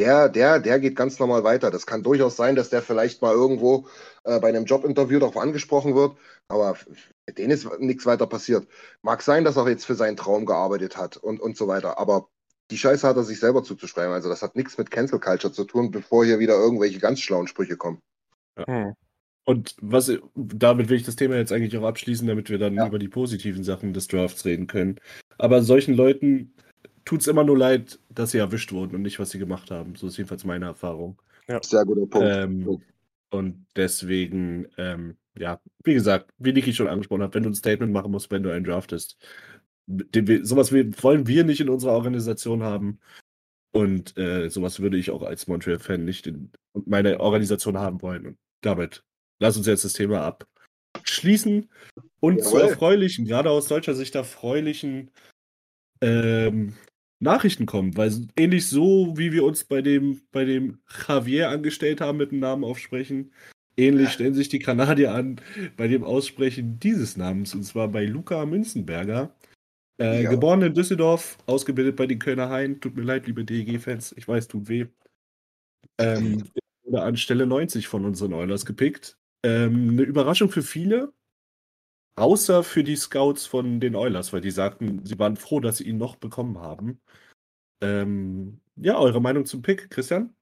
[0.00, 1.70] der, der, der geht ganz normal weiter.
[1.70, 3.86] Das kann durchaus sein, dass der vielleicht mal irgendwo
[4.24, 6.16] äh, bei einem Jobinterview darauf angesprochen wird,
[6.48, 6.78] aber
[7.26, 8.66] mit denen ist nichts weiter passiert.
[9.02, 12.30] Mag sein, dass er jetzt für seinen Traum gearbeitet hat und, und so weiter, aber
[12.70, 14.12] die Scheiße hat er sich selber zuzuschreiben.
[14.12, 17.46] Also das hat nichts mit Cancel Culture zu tun, bevor hier wieder irgendwelche ganz schlauen
[17.46, 18.00] Sprüche kommen.
[18.56, 18.94] hm.
[19.44, 22.86] Und was, damit will ich das Thema jetzt eigentlich auch abschließen, damit wir dann Ja.
[22.86, 25.00] über die positiven Sachen des Drafts reden können.
[25.38, 26.52] Aber solchen Leuten
[27.04, 29.96] tut es immer nur leid, dass sie erwischt wurden und nicht, was sie gemacht haben.
[29.96, 31.20] So ist jedenfalls meine Erfahrung.
[31.62, 32.28] Sehr guter Punkt.
[32.30, 32.82] Ähm,
[33.30, 37.92] und deswegen, ähm, ja, wie gesagt, wie Niki schon angesprochen hat, wenn du ein Statement
[37.92, 39.49] machen musst, wenn du einen draftest, den
[40.12, 43.00] wir, sowas wollen wir nicht in unserer Organisation haben.
[43.72, 46.50] Und äh, sowas würde ich auch als Montreal-Fan nicht in
[46.86, 48.26] meine Organisation haben wollen.
[48.26, 49.04] Und damit
[49.38, 50.36] lass uns jetzt das Thema
[50.94, 51.68] abschließen
[52.20, 52.70] und zu Jawohl.
[52.70, 55.10] erfreulichen, gerade aus deutscher Sicht erfreulichen
[56.00, 56.74] ähm,
[57.20, 62.18] Nachrichten kommen, weil ähnlich so, wie wir uns bei dem, bei dem Javier angestellt haben,
[62.18, 63.32] mit dem Namen aufsprechen,
[63.76, 65.40] ähnlich stellen sich die Kanadier an
[65.76, 69.34] bei dem Aussprechen dieses Namens, und zwar bei Luca Münzenberger.
[70.00, 70.30] Äh, Ja.
[70.30, 72.80] Geboren in Düsseldorf, ausgebildet bei den Kölner Hain.
[72.80, 74.86] Tut mir leid, liebe DEG-Fans, ich weiß, tut weh.
[75.98, 76.42] Ähm,
[76.84, 79.18] wurde an Stelle 90 von unseren Oilers gepickt.
[79.44, 81.12] Ähm, eine Überraschung für viele,
[82.16, 85.84] außer für die Scouts von den Oilers, weil die sagten, sie waren froh, dass sie
[85.84, 87.00] ihn noch bekommen haben.
[87.82, 90.34] Ähm, ja, eure Meinung zum Pick, Christian?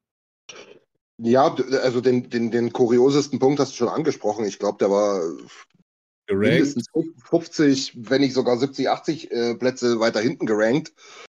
[1.21, 4.45] Ja, also den, den, den kuriosesten Punkt hast du schon angesprochen.
[4.45, 5.21] Ich glaube, der war
[6.29, 6.87] Gerankt, mindestens
[7.25, 10.93] 50, wenn nicht sogar 70, 80 äh, Plätze weiter hinten gerankt.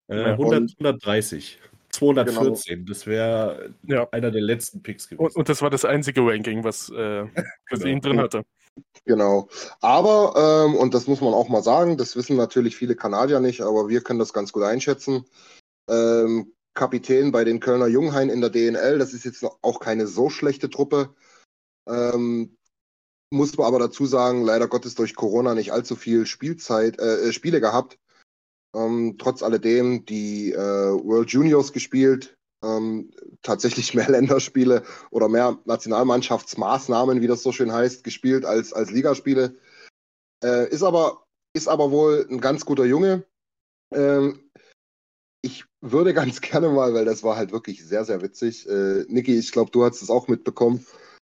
[0.08, 1.60] äh, Und- 100, 130.
[1.89, 4.08] 214, das wäre Ja.
[4.12, 5.25] einer der letzten Picks gewesen.
[5.25, 7.25] Und, und das war das einzige Ranking, was, äh,
[7.69, 7.86] was Genau.
[7.86, 8.43] ihn drin hatte.
[9.06, 9.47] Genau.
[9.82, 13.62] Aber, ähm, und das muss man auch mal sagen, das wissen natürlich viele Kanadier nicht,
[13.62, 15.25] aber wir können das ganz gut einschätzen.
[15.88, 20.32] Ähm, Kapitän bei den Kölner Junghain in der DNL, das ist jetzt auch keine so
[20.32, 21.13] schlechte Truppe.
[21.88, 22.58] Ähm,
[23.34, 27.34] muss man aber dazu sagen, leider Gottes durch Corona nicht allzu viel Spielzeit, äh, äh,
[27.34, 27.98] Spiele gehabt.
[28.76, 37.22] Ähm, trotz alledem die äh, World Juniors gespielt, ähm, tatsächlich mehr Länderspiele oder mehr Nationalmannschaftsmaßnahmen,
[37.22, 39.56] wie das so schön heißt, gespielt als, als Ligaspiele.
[40.43, 43.26] Äh, ist, aber, ist aber wohl ein ganz guter Junge.
[43.91, 44.52] Ähm,
[45.41, 48.69] ich würde ganz gerne mal, weil das war halt wirklich sehr, sehr witzig.
[48.69, 50.86] Äh, Niki, ich glaube, du hast es auch mitbekommen.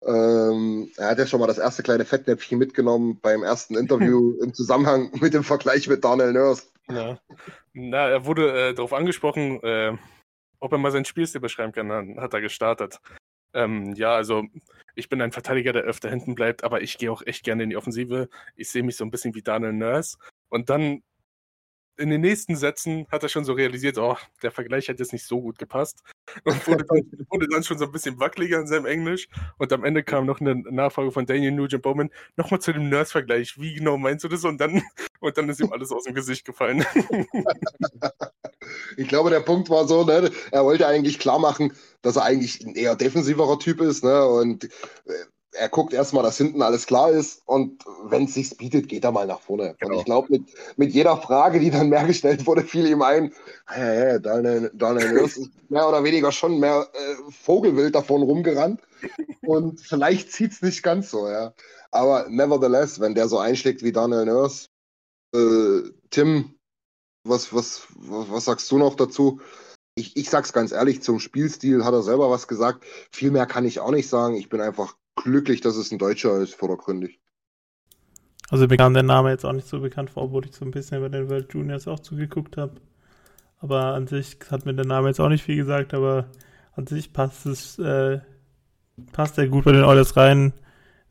[0.05, 4.53] Ähm, er hat ja schon mal das erste kleine Fettnäpfchen mitgenommen beim ersten Interview im
[4.53, 6.63] Zusammenhang mit dem Vergleich mit Daniel Nurse.
[6.89, 7.19] Ja.
[7.73, 9.95] Na, er wurde äh, darauf angesprochen, äh,
[10.59, 11.89] ob er mal seinen Spielstil beschreiben kann.
[11.89, 12.99] Dann hat er gestartet.
[13.53, 14.43] Ähm, ja, also
[14.95, 17.69] ich bin ein Verteidiger, der öfter hinten bleibt, aber ich gehe auch echt gerne in
[17.69, 18.29] die Offensive.
[18.55, 20.17] Ich sehe mich so ein bisschen wie Daniel Nurse.
[20.49, 21.03] Und dann
[21.97, 25.25] in den nächsten Sätzen hat er schon so realisiert, oh, der Vergleich hat jetzt nicht
[25.25, 26.03] so gut gepasst.
[26.43, 26.97] und wurde dann,
[27.29, 29.27] wurde dann schon so ein bisschen wackeliger in seinem Englisch.
[29.57, 32.09] Und am Ende kam noch eine Nachfrage von Daniel Nugent Bowman.
[32.35, 33.59] Nochmal zu dem Nurse-Vergleich.
[33.59, 34.43] Wie genau meinst du das?
[34.43, 34.81] Und dann,
[35.19, 36.85] und dann ist ihm alles aus dem Gesicht gefallen.
[38.97, 42.65] Ich glaube, der Punkt war so, ne, er wollte eigentlich klar machen, dass er eigentlich
[42.65, 44.69] ein eher defensiverer Typ ist, ne, und äh,
[45.53, 49.11] er guckt erstmal, dass hinten alles klar ist und wenn es sich bietet, geht er
[49.11, 49.75] mal nach vorne.
[49.79, 49.93] Genau.
[49.93, 50.43] Und ich glaube, mit,
[50.77, 53.33] mit jeder Frage, die dann mehr gestellt wurde, fiel ihm ein,
[53.67, 58.81] hey, hey, Daniel, Daniel ist mehr oder weniger schon mehr äh, Vogelwild davon rumgerannt
[59.41, 61.53] und vielleicht zieht es nicht ganz so, ja.
[61.91, 64.67] Aber nevertheless, wenn der so einschlägt wie Daniel Nurse,
[65.35, 66.55] äh, Tim,
[67.23, 69.39] was, was, was, was sagst du noch dazu?
[69.95, 72.83] Ich, ich sag's ganz ehrlich, zum Spielstil hat er selber was gesagt.
[73.11, 74.35] Viel mehr kann ich auch nicht sagen.
[74.35, 77.19] Ich bin einfach glücklich, dass es ein Deutscher ist, vordergründig.
[78.49, 80.71] Also mir kam der Name jetzt auch nicht so bekannt vor, obwohl ich so ein
[80.71, 82.73] bisschen bei den World Juniors auch zugeguckt habe.
[83.59, 86.25] Aber an sich hat mir der Name jetzt auch nicht viel gesagt, aber
[86.75, 88.19] an sich passt es, äh,
[89.11, 90.53] passt er gut bei den Oilers rein.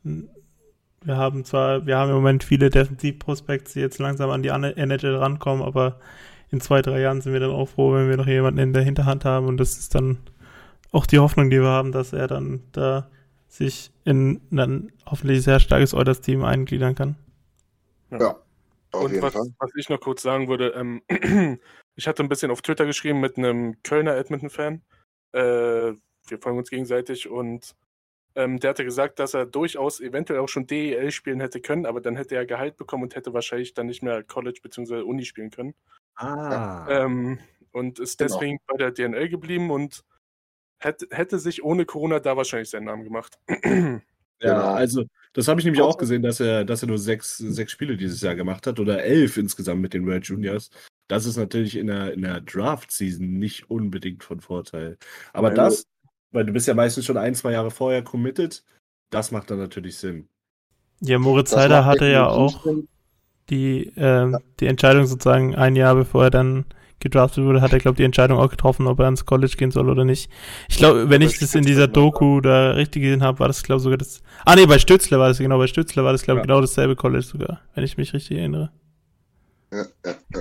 [0.05, 5.17] Wir haben zwar, wir haben im Moment viele Defensivprospekte, die jetzt langsam an die NHL
[5.17, 5.99] rankommen, aber
[6.51, 8.83] in zwei, drei Jahren sind wir dann auch froh, wenn wir noch jemanden in der
[8.83, 10.19] Hinterhand haben und das ist dann
[10.93, 13.09] auch die Hoffnung, die wir haben, dass er dann da
[13.53, 17.17] sich in ein hoffentlich sehr starkes Oilers-Team eingliedern kann.
[18.11, 18.41] Ja,
[18.93, 19.47] auf Und jeden was, Fall.
[19.59, 21.03] was ich noch kurz sagen würde, ähm,
[21.97, 24.81] ich hatte ein bisschen auf Twitter geschrieben mit einem Kölner Edmonton-Fan.
[25.33, 25.39] Äh,
[26.29, 27.75] wir folgen uns gegenseitig und
[28.37, 32.01] ähm, der hatte gesagt, dass er durchaus eventuell auch schon DEL spielen hätte können, aber
[32.01, 35.03] dann hätte er Gehalt bekommen und hätte wahrscheinlich dann nicht mehr College bzw.
[35.03, 35.75] Uni spielen können.
[36.15, 36.87] Ah.
[36.89, 37.39] Ähm,
[37.73, 38.33] und ist Genau.
[38.33, 40.05] deswegen bei der DNL geblieben und
[40.85, 43.39] hätte, hätte sich ohne Corona da wahrscheinlich seinen Namen gemacht.
[44.45, 44.73] Ja, Genau.
[44.75, 47.97] also das habe ich nämlich auch gesehen, dass er, dass er nur sechs, sechs Spiele
[47.97, 50.71] dieses Jahr gemacht hat oder elf insgesamt mit den World Juniors.
[51.07, 54.99] Das ist natürlich in der, in der Draft-Season nicht unbedingt von Vorteil.
[55.33, 55.85] Aber Weil- das,
[56.33, 58.65] weil du bist ja meistens schon ein, zwei Jahre vorher committed,
[59.11, 60.27] das macht dann natürlich Sinn.
[60.99, 62.89] Ja, Moritz macht hatte ja auch Sinn.
[63.49, 66.65] die, ähm, die Entscheidung sozusagen ein Jahr bevor er dann
[67.03, 69.71] gedraftet wurde, hat er, glaube ich, die Entscheidung auch getroffen, ob er ins College gehen
[69.71, 70.31] soll oder nicht.
[70.69, 73.79] Ich glaube, wenn ich das in dieser Doku da richtig gesehen habe, war das, glaube
[73.79, 74.23] ich, sogar das.
[74.45, 76.47] Ah, nee, bei Stützle war das, genau, bei Stützle war das, glaube ich, Ja.
[76.47, 78.73] genau dasselbe College sogar, wenn ich mich richtig erinnere.
[79.73, 80.41] Ja, ja, ja.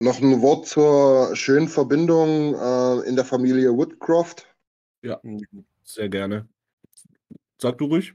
[0.00, 4.46] Noch ein Wort zur schönen Verbindung äh, in der Familie Woodcroft.
[5.82, 6.46] Sehr gerne.
[7.60, 8.14] Sag du ruhig.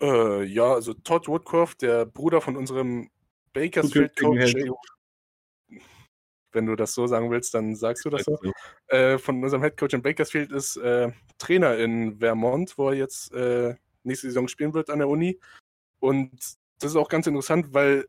[0.00, 3.10] Äh, ja, also Todd Woodcroft, der Bruder von unserem
[3.52, 4.52] Bakersfield Coach.
[4.52, 4.74] Zukünftigen
[6.52, 8.36] Wenn du das so sagen willst, dann sagst du das so.
[8.36, 8.52] Also,
[8.88, 13.32] Äh, von unserem Head Coach in Bakersfield ist äh, Trainer in Vermont, wo er jetzt
[13.32, 15.38] äh, nächste Saison spielen wird an der Uni.
[16.00, 16.32] Und
[16.80, 18.06] das ist auch ganz interessant, weil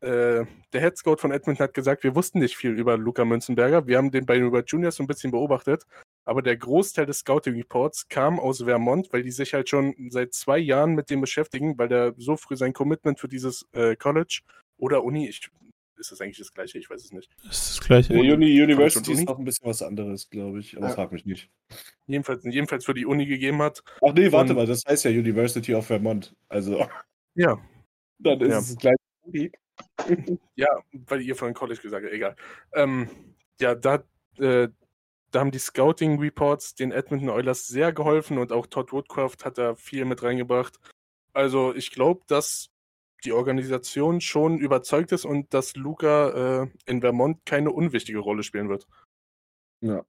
[0.00, 3.86] äh, der Head Scout von Edmonton hat gesagt, wir wussten nicht viel über Luca Münzenberger.
[3.86, 5.84] Wir haben den bei den Über Juniors so ein bisschen beobachtet.
[6.24, 10.32] Aber der Großteil des Scouting Reports kam aus Vermont, weil die sich halt schon seit
[10.32, 14.40] zwei Jahren mit dem beschäftigen, weil der so früh sein Commitment für dieses äh, College
[14.78, 15.50] oder Uni, ich,
[16.00, 16.78] ist das eigentlich das gleiche?
[16.78, 17.30] Ich weiß es nicht.
[17.46, 18.12] Das ist das Gleiche.
[18.14, 19.20] der Uni University Uni?
[19.20, 20.76] ist noch ein bisschen was anderes, glaube ich.
[20.76, 20.94] Aber Ja.
[20.94, 21.50] frag mich nicht.
[22.06, 23.82] Jedenfalls, jedenfalls für die Uni gegeben hat.
[24.04, 26.34] Ach nee, warte Und- mal, das heißt ja University of Vermont.
[26.48, 26.86] Also,
[27.36, 27.58] Ja,
[28.18, 28.58] dann ist Ja.
[28.58, 28.96] es gleich.
[29.22, 29.52] Uni.
[30.56, 32.36] Ja, weil ihr von College gesagt habt, egal.
[32.74, 33.08] Ähm,
[33.60, 34.02] ja, da,
[34.38, 34.68] äh,
[35.30, 39.58] da haben die Scouting Reports den Edmonton Oilers sehr geholfen und auch Todd Woodcroft hat
[39.58, 40.78] da viel mit reingebracht.
[41.32, 42.69] Also ich glaube, dass
[43.24, 48.68] die Organisation schon überzeugt ist und dass Luca äh, in Vermont keine unwichtige Rolle spielen
[48.68, 48.86] wird.
[49.82, 50.04] Ja,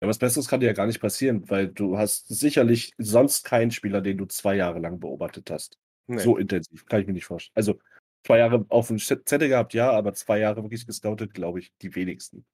[0.00, 4.00] was Besseres kann dir ja gar nicht passieren, weil du hast sicherlich sonst keinen Spieler,
[4.02, 5.78] den du zwei Jahre lang beobachtet hast.
[6.06, 6.18] Nee.
[6.20, 7.54] So intensiv, kann ich mir nicht vorstellen.
[7.56, 7.78] Also
[8.26, 11.94] zwei Jahre auf dem Zettel gehabt, ja, aber zwei Jahre wirklich gescoutet, glaube ich, die
[11.94, 12.44] wenigsten.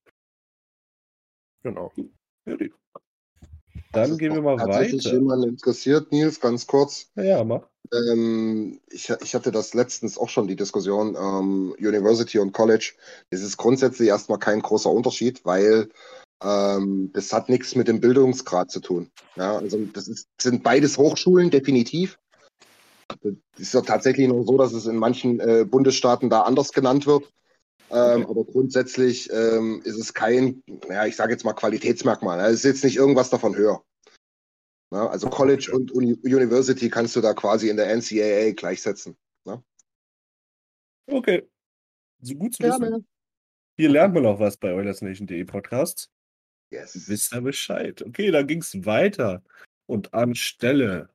[1.63, 1.93] Genau.
[2.47, 2.73] Ja, die-
[3.93, 5.17] Dann Also gehen wir mal tatsächlich weiter.
[5.17, 7.11] jemanden interessiert, Nils, ganz kurz.
[7.17, 7.69] Ja, ja, mach.
[7.93, 12.93] Ähm, ich, ich hatte das letztens auch schon die Diskussion, ähm, University und College.
[13.31, 15.89] Das ist grundsätzlich erstmal kein großer Unterschied, weil
[16.43, 19.11] ähm, das hat nichts mit dem Bildungsgrad zu tun.
[19.37, 22.19] Ja, also das ist, sind beides Hochschulen, definitiv.
[23.23, 27.07] Es ist ja tatsächlich nur so, dass es in manchen äh, Bundesstaaten da anders genannt
[27.07, 27.25] wird.
[27.91, 32.39] Ähm, Aber grundsätzlich ähm, ist es kein, ja, ich sage jetzt mal Qualitätsmerkmal.
[32.41, 33.83] Es ist jetzt nicht irgendwas davon höher.
[34.93, 39.17] Ja, also College und Uni University kannst du da quasi in der NCAA gleichsetzen.
[41.13, 41.49] Okay.
[42.21, 43.07] So gut zu wissen.
[43.77, 46.11] Hier lernt man auch was bei OilersNation.de Podcasts.
[46.71, 47.09] Yes.
[47.09, 48.03] Wisst ihr Bescheid.
[48.03, 49.43] Okay, dann ging es weiter.
[49.87, 51.09] Und anstelle,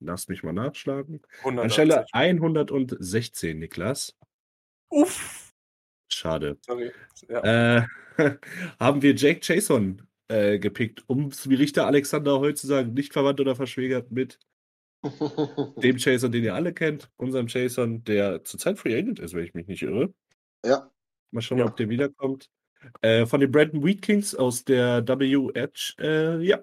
[0.00, 1.62] lass mich mal nachschlagen, 180.
[1.62, 4.16] anstelle 116, Niklas,
[4.88, 5.54] Uff.
[6.08, 6.90] schade, Sorry.
[7.28, 7.76] Ja.
[7.76, 7.86] äh,
[8.80, 13.12] haben wir Jake Jason äh, gepickt, um es wie Richter Alexander heute zu sagen, nicht
[13.12, 14.38] verwandt oder verschwägert mit
[15.82, 19.54] dem Chaser, den ihr alle kennt, unserem Chason, der zurzeit Free Agent ist, wenn ich
[19.54, 20.12] mich nicht irre.
[20.64, 20.90] ja,
[21.30, 21.66] Mal schauen, Ja.
[21.66, 22.48] ob der wiederkommt.
[23.00, 26.58] Äh, von den Brandon Wheat Kings aus der WH, äh, ja.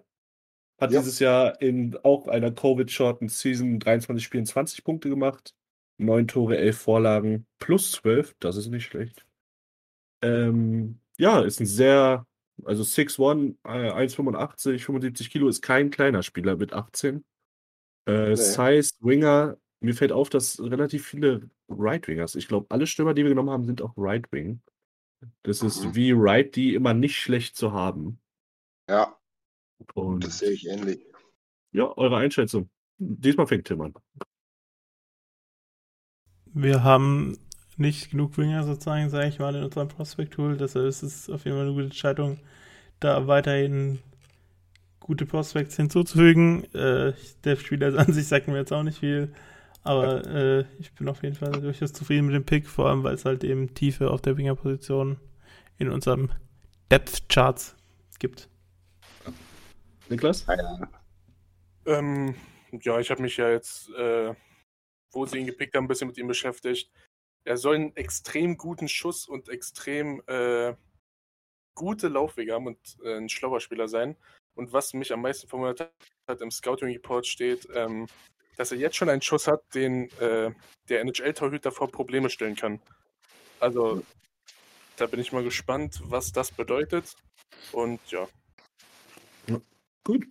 [0.79, 0.99] Hat Ja.
[0.99, 5.53] dieses Jahr in auch einer Covid-Shorten Season 23 Spielen 20 Punkte gemacht.
[5.97, 9.25] 9 Tore, 11 Vorlagen, plus 12, das ist nicht schlecht.
[10.21, 12.25] Ähm, ja, ist ein sehr,
[12.63, 17.25] also 6'1, äh, 1,85, 75 Kilo, ist kein kleiner Spieler mit 18.
[18.07, 18.35] Äh, Nee.
[18.35, 23.29] Size, Winger, mir fällt auf, dass relativ viele Right-Wingers, ich glaube, alle Stürmer, die wir
[23.29, 24.61] genommen haben, sind auch Right-Wing.
[25.43, 25.95] Das ist Mhm.
[25.95, 28.19] wie Right, die immer nicht schlecht zu haben.
[28.89, 29.17] ja,
[29.95, 31.03] Und das sehe ich ähnlich.
[31.71, 32.69] ja, eure Einschätzung.
[32.97, 33.93] Diesmal fängt Tim an.
[36.53, 37.37] Wir haben
[37.77, 40.57] nicht genug Winger sozusagen, sage ich mal, in unserem Prospect-Tool.
[40.57, 42.39] Deshalb ist es auf jeden Fall eine gute Entscheidung,
[42.99, 43.99] da weiterhin
[44.99, 46.63] gute Prospects hinzuzufügen.
[46.73, 49.33] Äh, der Spieler an sich sagt mir jetzt auch nicht viel,
[49.83, 53.13] aber äh, ich bin auf jeden Fall durchaus zufrieden mit dem Pick, vor allem weil
[53.13, 55.17] es halt eben Tiefe auf der Winger-Position
[55.77, 56.31] in unserem
[56.91, 57.75] Depth-Charts
[58.19, 58.49] gibt.
[60.09, 60.45] Niklas?
[61.85, 62.35] Ähm,
[62.71, 64.33] ja, ich habe mich ja jetzt, äh,
[65.11, 66.91] wo sie ihn gepickt haben, ein bisschen mit ihm beschäftigt.
[67.45, 70.75] Er soll einen extrem guten Schuss und extrem äh,
[71.75, 74.17] gute Laufwege haben und äh, ein schlauer Spieler sein.
[74.55, 75.91] Und was mich am meisten verwundert
[76.27, 78.07] hat, im Scouting Report steht, ähm,
[78.57, 80.51] dass er jetzt schon einen Schuss hat, den äh,
[80.89, 82.81] der NHL-Torhüter vor Probleme stellen kann.
[83.59, 84.03] Also,
[84.97, 87.15] da bin ich mal gespannt, was das bedeutet.
[87.71, 88.27] Und ja,
[90.05, 90.27] Gut.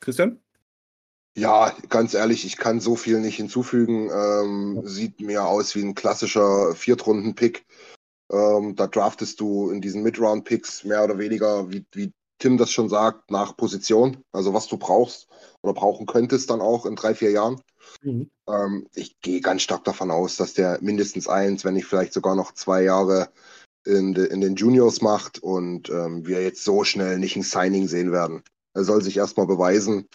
[0.00, 0.40] Christian?
[1.36, 4.10] Ja, ganz ehrlich, ich kann so viel nicht hinzufügen.
[4.10, 7.66] Ähm, sieht mir aus wie ein klassischer Viertrunden-Pick.
[8.32, 12.88] Ähm, da draftest du in diesen Mid-Round-Picks mehr oder weniger, wie, wie Tim das schon
[12.88, 14.22] sagt, nach Position.
[14.32, 15.28] Also was du brauchst
[15.60, 17.60] oder brauchen könntest dann auch in drei, vier Jahren.
[18.02, 18.30] Mhm.
[18.48, 22.34] Ähm, ich gehe ganz stark davon aus, dass der mindestens eins, wenn nicht vielleicht sogar
[22.34, 23.28] noch zwei Jahre
[23.84, 27.88] in, de, in den Juniors macht und ähm, wir jetzt so schnell nicht ein Signing
[27.88, 28.42] sehen werden.
[28.72, 30.08] Er soll sich erstmal beweisen.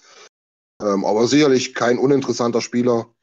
[0.81, 3.13] Ähm, aber sicherlich kein uninteressanter Spieler.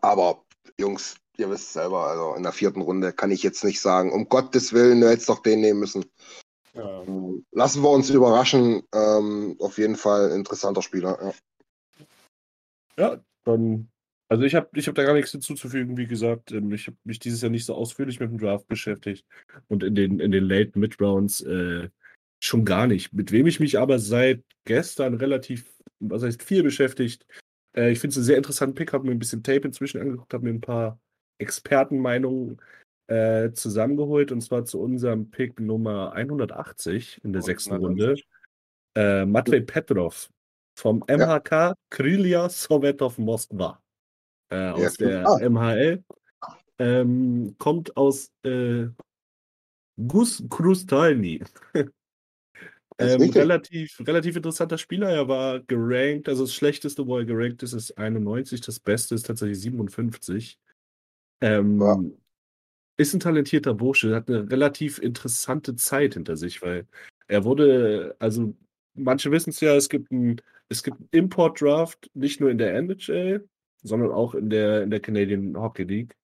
[0.00, 0.44] Aber
[0.78, 4.28] Jungs, ihr wisst selber, also in der vierten Runde kann ich jetzt nicht sagen, um
[4.28, 6.04] Gottes Willen, du hättest doch den nehmen müssen.
[6.74, 7.02] ja.
[7.52, 8.82] Lassen wir uns überraschen.
[8.94, 11.18] Ähm, auf jeden Fall interessanter Spieler.
[11.22, 11.32] Ja.
[12.98, 13.88] Ja, dann.
[14.30, 16.52] Also ich habe ich hab da gar nichts hinzuzufügen, wie gesagt.
[16.52, 19.24] Ähm, Ich habe mich dieses Jahr nicht so ausführlich mit dem Draft beschäftigt.
[19.68, 21.88] Und in den, in den Late Mid-Rounds äh,
[22.42, 23.12] schon gar nicht.
[23.12, 27.26] Mit wem ich mich aber seit gestern relativ, was heißt viel beschäftigt.
[27.76, 30.32] Äh, ich finde es einen sehr interessanten Pick, habe mir ein bisschen Tape inzwischen angeguckt,
[30.32, 30.98] habe mir ein paar
[31.38, 32.60] Expertenmeinungen
[33.08, 34.32] äh, zusammengeholt.
[34.32, 38.16] Und zwar zu unserem Pick Nummer 180 in der sechsten Runde.
[38.96, 40.28] Äh, Matvei Petrov
[40.78, 43.82] vom MHK Krylia Sovetov Moskwa.
[44.50, 45.38] Äh, aus der Ah.
[45.48, 46.02] MHL.
[46.78, 48.86] Ähm, kommt aus äh,
[50.06, 51.42] Gus Krustalny.
[53.00, 55.08] Ähm, relativ, relativ interessanter Spieler.
[55.08, 58.60] Er war gerankt, also das Schlechteste, wo er gerankt ist, ist 91.
[58.60, 60.58] Das Beste ist tatsächlich 57.
[61.40, 62.00] Ähm, Ja.
[62.96, 66.88] Ist ein talentierter Bursche, hat eine relativ interessante Zeit hinter sich, weil
[67.28, 68.56] er wurde, also
[68.94, 72.74] manche wissen es ja, es gibt ein, es gibt einen Import-Draft, nicht nur in der
[72.74, 73.48] NHL,
[73.84, 76.16] sondern auch in der, in der Canadian Hockey League.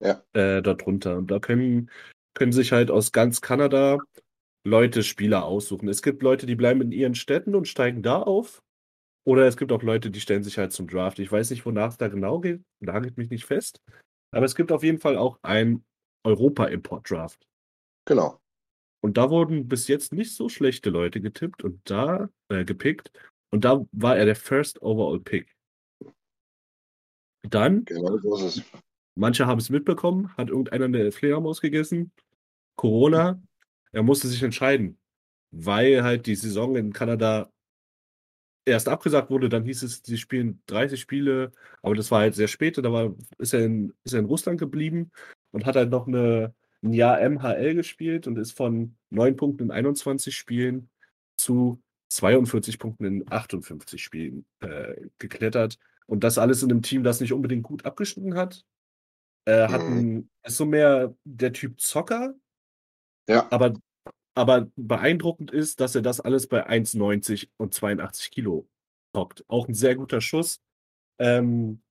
[0.00, 0.22] Ja.
[0.32, 1.18] Äh, darunter.
[1.18, 1.90] Und da können,
[2.32, 3.98] können sich halt aus ganz Kanada
[4.66, 5.88] Leute Spieler aussuchen.
[5.88, 8.62] Es gibt Leute, die bleiben in ihren Städten und steigen da auf.
[9.26, 11.18] Oder es gibt auch Leute, die stellen sich halt zum Draft.
[11.18, 12.62] Ich weiß nicht, wonach es da genau geht.
[12.80, 13.80] Nagelt mich nicht fest.
[14.32, 15.84] Aber es gibt auf jeden Fall auch ein
[16.24, 17.46] Europa-Import-Draft.
[18.06, 18.40] Genau.
[19.02, 23.12] Und da wurden bis jetzt nicht so schlechte Leute getippt und da äh, gepickt.
[23.50, 25.54] Und da war er der First Overall Pick.
[27.48, 28.62] Dann, Genau so ist es.
[29.14, 32.12] manche haben es mitbekommen, hat irgendeiner eine Fledermaus gegessen.
[32.76, 33.40] Corona.
[33.94, 34.98] Er musste sich entscheiden,
[35.52, 37.50] weil halt die Saison in Kanada
[38.64, 39.48] erst abgesagt wurde.
[39.48, 41.52] Dann hieß es, sie spielen 30 Spiele,
[41.82, 42.78] aber das war halt sehr spät.
[42.78, 45.10] Da war, ist, er in, ist er in Russland geblieben
[45.52, 49.70] und hat halt noch eine, ein Jahr MHL gespielt und ist von 9 Punkten in
[49.70, 50.90] 21 Spielen
[51.36, 55.78] zu 42 Punkten in 58 Spielen äh, geklettert.
[56.06, 58.64] Und das alles in einem Team, das nicht unbedingt gut abgeschnitten hat.
[59.46, 59.98] Äh, hat Mhm.
[59.98, 62.34] ein, ist so mehr der Typ Zocker,
[63.28, 63.74] Ja, aber,
[64.34, 68.68] aber beeindruckend ist, dass er das alles bei 1,90 und 82 Kilo
[69.14, 69.44] zockt.
[69.48, 70.60] Auch ein sehr guter Schuss.
[71.20, 71.82] Ähm,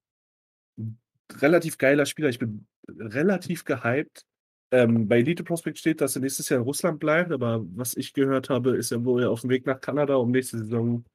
[1.42, 2.30] relativ geiler Spieler.
[2.30, 4.26] Ich bin relativ gehypt.
[4.72, 8.14] ähm, bei Elite Prospect steht, dass er nächstes Jahr in Russland bleibt, aber was ich
[8.14, 11.06] gehört habe, ist er wohl auf dem Weg nach Kanada, um nächste Saison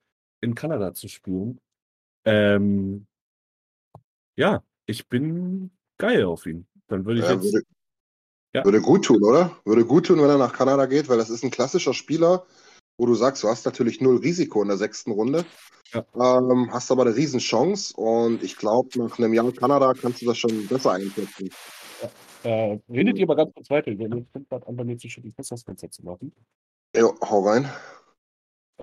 [0.41, 1.59] in Kanada zu spielen.
[2.27, 3.07] Ähm,
[4.37, 6.67] ja, ich bin geil auf ihn.
[6.89, 7.53] Dann würde ich Ja, jetzt.
[7.53, 7.67] würde,
[8.55, 8.65] Ja.
[8.65, 9.57] würde gut tun, oder?
[9.65, 12.47] Würde gut tun, wenn er nach Kanada geht, weil das ist ein klassischer Spieler,
[12.97, 15.45] wo du sagst, du hast natürlich null Risiko in der sechsten Runde,
[15.93, 16.05] Ja.
[16.15, 20.27] ähm, hast aber eine Riesenchance und ich glaube, nach einem Jahr in Kanada kannst du
[20.27, 21.51] das schon besser einschätzen.
[22.45, 23.91] Äh, redet ihr mal ganz kurz weiter.
[23.91, 26.33] Ich bin gerade an, bei mir zu schütten, das Fenster zu machen.
[26.95, 27.69] Ja, hau rein.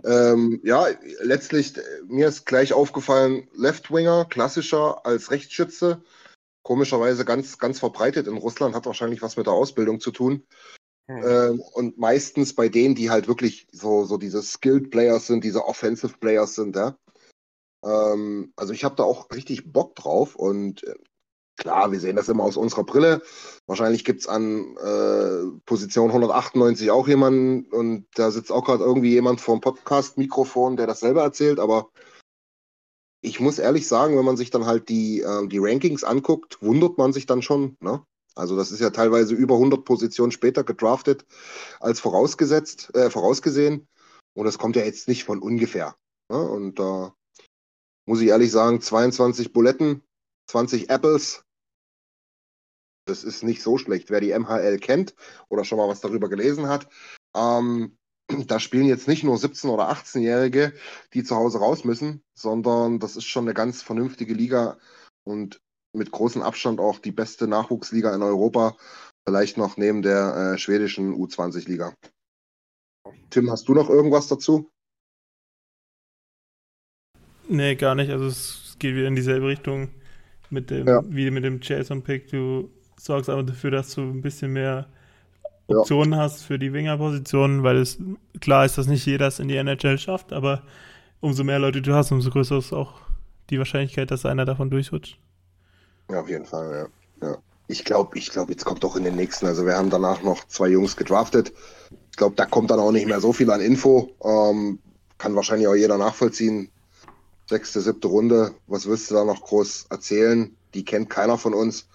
[0.04, 0.88] Ähm, ja,
[1.22, 6.04] letztlich, äh, mir ist gleich aufgefallen, Left-Winger, klassischer als Rechtsschütze.
[6.66, 10.48] Komischerweise ganz, ganz verbreitet in Russland, hat wahrscheinlich was mit der Ausbildung zu tun.
[11.08, 11.24] Hm.
[11.24, 15.64] Ähm, und meistens bei denen, die halt wirklich so, so diese Skilled Players sind, diese
[15.64, 16.98] Offensive Players sind, ja.
[17.84, 20.96] Ähm, also ich habe da auch richtig Bock drauf und äh,
[21.56, 23.22] klar, wir sehen das immer aus unserer Brille.
[23.68, 29.40] Wahrscheinlich gibt's an äh, Position 198 auch jemanden und da sitzt auch gerade irgendwie jemand
[29.40, 31.92] vor dem Podcast-Mikrofon, der das selber erzählt, aber
[33.26, 36.98] ich muss ehrlich sagen, wenn man sich dann halt die, ähm, die Rankings anguckt, wundert
[36.98, 38.06] man sich dann schon, ne?
[38.36, 41.26] Also das ist ja teilweise über 100 Positionen später gedraftet
[41.80, 43.88] als vorausgesetzt, äh, vorausgesehen.
[44.34, 45.96] Und das kommt ja jetzt nicht von ungefähr.
[46.30, 46.38] Ne?
[46.38, 47.16] Und da
[48.06, 50.04] muss ich ehrlich sagen, 22 Buletten,
[50.50, 51.46] 20 Apples.
[53.08, 54.10] Das ist nicht so schlecht.
[54.10, 55.16] Wer die MHL kennt
[55.48, 56.90] oder schon mal was darüber gelesen hat,
[57.36, 57.98] ähm,
[58.28, 60.74] da spielen jetzt nicht nur 17- oder 18-Jährige,
[61.14, 64.78] die zu Hause raus müssen, sondern das ist schon eine ganz vernünftige Liga
[65.24, 65.60] und
[65.94, 68.76] mit großem Abstand auch die beste Nachwuchsliga in Europa,
[69.28, 71.94] vielleicht noch neben der äh, schwedischen U20-Liga.
[73.30, 74.70] Tim, hast du noch irgendwas dazu?
[77.48, 78.12] Nee, gar nicht.
[78.12, 79.90] Also es geht wieder in dieselbe Richtung
[80.50, 81.04] mit dem, Ja.
[81.08, 82.30] wie mit dem Jason-Pick.
[82.30, 84.90] Du sorgst aber dafür, dass du ein bisschen mehr
[85.68, 85.78] Ja.
[85.78, 87.98] Optionen hast für die Winger-Positionen, weil es
[88.40, 90.62] klar ist, dass nicht jeder es in die NHL schafft, aber
[91.22, 92.94] umso mehr Leute du hast, umso größer ist auch
[93.50, 95.18] die Wahrscheinlichkeit, dass einer davon durchrutscht.
[96.10, 96.90] Ja, auf jeden Fall,
[97.22, 97.28] ja.
[97.28, 97.38] ja.
[97.68, 99.48] Ich glaube, ich glaube, jetzt kommt doch in den nächsten.
[99.48, 101.52] Also wir haben danach noch zwei Jungs gedraftet.
[102.12, 104.12] Ich glaube, da kommt dann auch nicht mehr so viel an Info.
[104.24, 104.80] Ähm,
[105.18, 106.70] kann wahrscheinlich auch jeder nachvollziehen.
[107.48, 108.54] Sechste, siebte Runde.
[108.68, 110.56] Was willst du da noch groß erzählen?
[110.76, 111.88] Die kennt keiner von uns.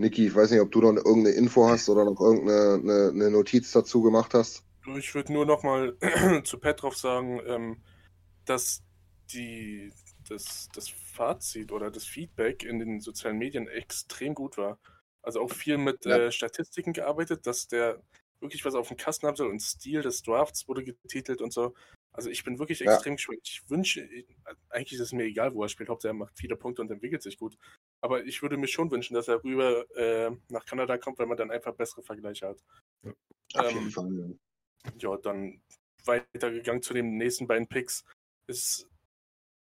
[0.00, 3.30] Niki, ich weiß nicht, ob du noch irgendeine Info hast oder noch irgendeine eine, eine
[3.30, 4.64] Notiz dazu gemacht hast.
[4.96, 5.94] Ich würde nur noch mal
[6.44, 7.82] zu Petrov sagen, ähm,
[8.46, 8.82] dass
[9.32, 9.92] die,
[10.26, 14.78] das, das Fazit oder das Feedback in den sozialen Medien extrem gut war.
[15.22, 16.16] Also auch viel mit Ja.
[16.16, 18.02] äh, Statistiken gearbeitet, dass der
[18.40, 21.74] wirklich was auf dem Kasten haben soll und Stil des Drafts wurde getitelt und so.
[22.12, 22.92] Also ich bin wirklich Ja.
[22.92, 23.40] extrem gespannt.
[23.44, 24.08] Ich wünsche,
[24.68, 27.22] eigentlich ist es mir egal, wo er spielt, Hauptsache er macht viele Punkte und entwickelt
[27.22, 27.56] sich gut.
[28.00, 31.36] Aber ich würde mir schon wünschen, dass er rüber äh, nach Kanada kommt, weil man
[31.36, 32.64] dann einfach bessere Vergleiche hat.
[33.54, 34.38] Auf Ähm, jeden Fall.
[34.98, 35.62] ja, dann
[36.04, 38.04] weitergegangen zu den nächsten beiden Picks
[38.48, 38.88] ist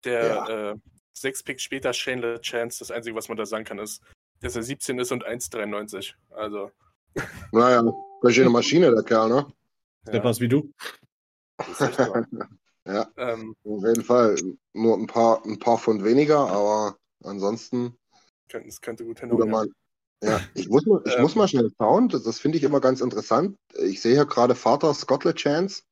[0.03, 0.71] der Ja.
[0.71, 0.75] äh,
[1.13, 2.79] sechs Picks später Shane Chance.
[2.79, 4.01] Das Einzige, was man da sagen kann, ist,
[4.39, 6.15] dass er 17 ist und 1,93.
[6.29, 6.71] Also,
[7.51, 7.83] Naja,
[8.21, 9.51] ganz schöne Maschine, der Kerl, ne?
[10.05, 10.71] Der ja, passt wie du.
[12.85, 14.37] Ja, ähm, auf jeden Fall.
[14.73, 17.97] Nur ein paar, ein paar Pfund weniger, aber ansonsten
[18.47, 19.73] könnte, es könnte gut hinhauen.
[20.23, 20.39] Ja.
[20.53, 21.21] Ich muss mal, ich Ähm.
[21.21, 22.07] muss mal schnell schauen.
[22.07, 23.57] Das, das finde ich immer ganz interessant.
[23.77, 25.83] Ich sehe hier gerade Vater Scotland Chance.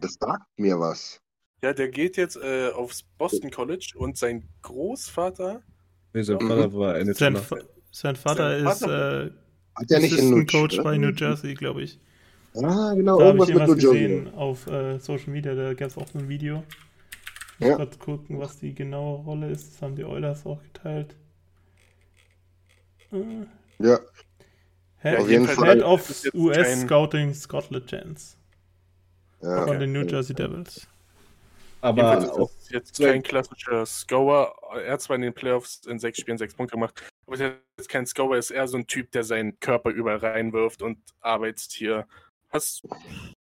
[0.00, 1.20] Das sagt mir was.
[1.62, 5.62] ja, der geht jetzt äh, aufs Boston College und sein Großvater,
[6.12, 6.48] Nee, sein Mhm.
[6.48, 7.36] Vater war eine Sein,
[7.92, 9.30] sein Vater Sein ist Vater- äh,
[9.76, 12.00] Hat der nicht in New Coach bei New Jersey, glaube ich.
[12.54, 13.80] Ah, genau, Da habe irgendwas ich mit Jersey.
[14.08, 16.62] gesehen auf äh, Social Media, da gab es auch so ein Video.
[17.54, 17.76] Ich muss Ja.
[17.76, 19.74] gerade gucken, was die genaue Rolle ist.
[19.74, 21.14] Das haben die Oilers auch geteilt.
[23.12, 23.46] Äh,
[23.78, 23.98] Ja,
[24.98, 25.82] Head, Auf jeden Head Fall.
[25.82, 28.36] of ist jetzt US kein- Scouting Scotland Chance
[29.40, 29.66] ja.
[29.66, 30.86] von den New Jersey Devils.
[31.80, 34.54] Aber ist das jetzt kein klassischer Scorer.
[34.84, 37.56] Er hat zwar in den Playoffs in sechs Spielen sechs Punkte gemacht, aber er ist
[37.78, 40.98] jetzt kein Scorer, er ist eher so ein Typ, der seinen Körper überall reinwirft und
[41.20, 42.06] Arbeitstier.
[42.52, 42.82] Hast,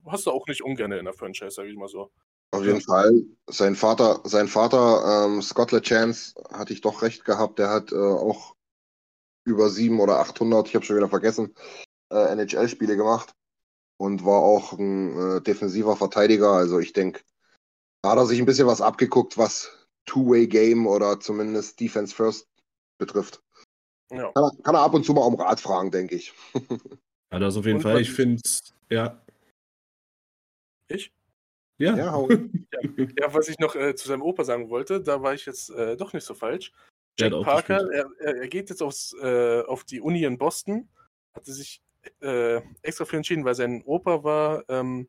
[0.05, 2.12] hast du auch nicht ungern in der Franchise, sag ich mal so.
[2.51, 3.24] Auf jeden Fall.
[3.47, 7.59] Sein Vater, sein Vater, ähm, Scotland Chance, hatte ich doch recht gehabt.
[7.59, 8.55] Der hat äh, auch
[9.45, 11.55] über sieben oder 800, ich habe schon wieder vergessen,
[12.12, 13.34] äh, NHL-Spiele gemacht
[13.97, 16.51] und war auch ein äh, defensiver Verteidiger.
[16.51, 17.22] Also ich denke,
[18.01, 19.72] da hat er sich ein bisschen was abgeguckt, was
[20.05, 22.47] Two-Way-Game oder zumindest Defense First
[22.97, 23.41] betrifft.
[24.12, 24.32] Ja.
[24.34, 26.34] Kann er, kann er ab und zu mal um Rat fragen, denke ich.
[27.32, 28.01] ja, das auf jeden Und Fall.
[28.01, 28.41] Ich finde
[28.91, 29.21] ja.
[30.87, 31.11] Ich?
[31.77, 31.97] Ja.
[31.97, 32.29] Ja, hau.
[33.19, 35.95] Ja, was ich noch äh, zu seinem Opa sagen wollte, da war ich jetzt äh,
[35.95, 36.71] doch nicht so falsch.
[37.19, 40.89] Jack Parker, er, er, geht jetzt aufs, äh, auf die Uni in Boston,
[41.33, 41.81] hatte sich
[42.21, 45.07] äh, extra für entschieden, weil sein Opa war ähm,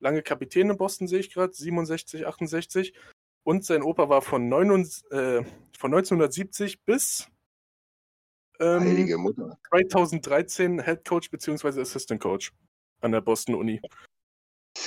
[0.00, 2.94] lange Kapitän in Boston, sehe ich gerade, 67, 68.
[3.44, 5.44] Und sein Opa war von, 79, äh,
[5.78, 7.28] von 1970 bis
[8.60, 9.58] ähm, Heilige Mutter.
[9.68, 11.80] 2013 Head Coach bzw.
[11.80, 12.52] Assistant Coach
[13.04, 13.80] an der Boston Uni.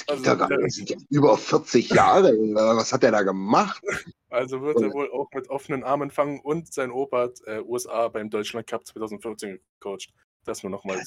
[0.08, 2.34] Also, da gar, das sind ja über 40 Jahre.
[2.34, 3.82] Was hat er da gemacht?
[4.30, 8.10] Also wird er wohl auch mit offenen Armen fangen und sein Opa hat äh, USA
[8.10, 10.10] beim Deutschland Cup 2014 gecoacht.
[10.44, 11.02] Das nur nochmal.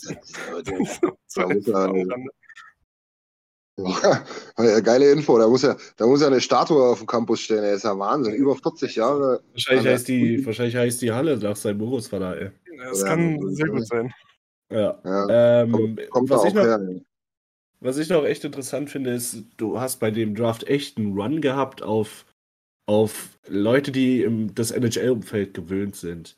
[4.82, 7.74] Geile Info, da muss ja, da muss ja eine Statue auf dem Campus stehen, er
[7.74, 9.42] ist ja Wahnsinn, über 40 Jahre.
[9.52, 12.50] Wahrscheinlich heißt die, wahrscheinlich heißt die Halle nach seinem Urgroßvater, ey.
[12.78, 14.12] Das ja, kann sehr gut sein.
[14.70, 15.00] Ja.
[15.04, 15.62] ja.
[15.62, 16.80] Ähm, kommt, was, ich noch, her,
[17.80, 21.40] was ich noch echt interessant finde, ist, du hast bei dem Draft echt einen Run
[21.40, 22.26] gehabt auf,
[22.86, 26.36] auf Leute, die im, das NHL-Umfeld gewöhnt sind.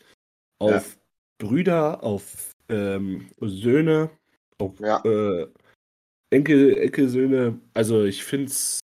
[0.58, 1.46] Auf ja.
[1.46, 4.10] Brüder, auf ähm, Söhne,
[4.58, 5.46] auf äh,
[6.30, 7.58] Enkel, Enkelsöhne.
[7.74, 8.80] Also ich finde es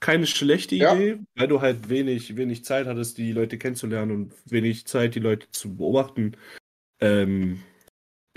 [0.00, 4.86] keine schlechte Idee, weil du halt wenig, wenig Zeit hattest, die Leute kennenzulernen und wenig
[4.86, 6.36] Zeit, die Leute zu beobachten.
[7.00, 7.62] Ähm,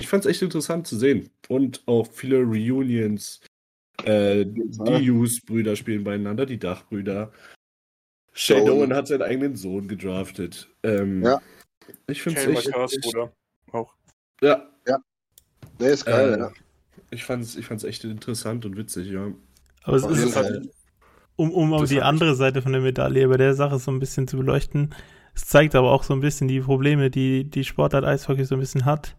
[0.03, 1.29] ich fand es echt interessant zu sehen.
[1.47, 3.39] Und auch viele Reunions.
[4.03, 7.31] Äh, die Hughes-Brüder spielen beieinander, die Dachbrüder.
[8.33, 10.67] Shane Owen hat seinen eigenen Sohn gedraftet.
[10.83, 11.41] Ähm, ja.
[12.07, 12.75] Ich finde es echt.
[13.71, 13.93] Auch.
[14.41, 14.69] Ja.
[14.85, 14.97] Ja.
[15.79, 16.51] Der ist geil, äh, ja.
[17.11, 19.31] Ich fand es ich fand's echt interessant und witzig, ja.
[19.83, 20.67] Aber es ist halt,
[21.37, 24.27] um, um auf die andere Seite von der Medaille bei der Sache so ein bisschen
[24.27, 24.93] zu beleuchten,
[25.33, 28.59] es zeigt aber auch so ein bisschen die Probleme, die die Sportart Eishockey so ein
[28.59, 29.15] bisschen hat,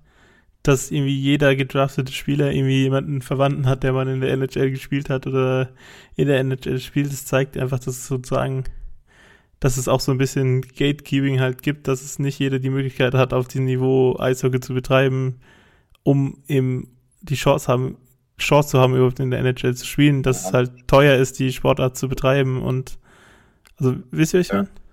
[0.65, 5.11] dass irgendwie jeder gedraftete Spieler irgendwie jemanden Verwandten hat, der mal in der NHL gespielt
[5.11, 5.69] hat oder
[6.17, 7.13] in der NHL spielt.
[7.13, 8.65] Das zeigt einfach, dass es sozusagen,
[9.61, 13.13] dass es auch so ein bisschen Gatekeeping halt gibt, dass es nicht jeder die Möglichkeit
[13.13, 15.39] hat, auf diesem Niveau Eishockey zu betreiben,
[16.03, 16.89] um eben
[17.21, 17.99] die Chance haben,
[18.39, 20.49] Chance zu haben, überhaupt in der NHL zu spielen, dass ja.
[20.49, 22.99] es halt teuer ist, die Sportart zu betreiben und
[23.77, 24.69] also wisst ihr, was ich meine?
[24.69, 24.84] Ja.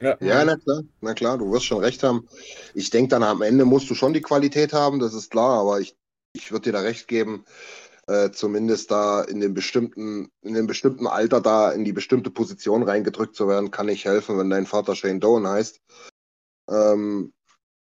[0.00, 2.28] Ja, na klar, na klar, du wirst schon recht haben.
[2.74, 5.80] Ich denke dann am Ende musst du schon die Qualität haben, das ist klar, aber
[5.80, 5.96] ich,
[6.34, 7.44] ich würde dir da recht geben,
[8.06, 12.82] äh, zumindest da in dem bestimmten, in dem bestimmten Alter da in die bestimmte Position
[12.82, 15.80] reingedrückt zu werden, kann nicht helfen, wenn dein Vater Shane Doan heißt.
[16.68, 17.32] Ähm,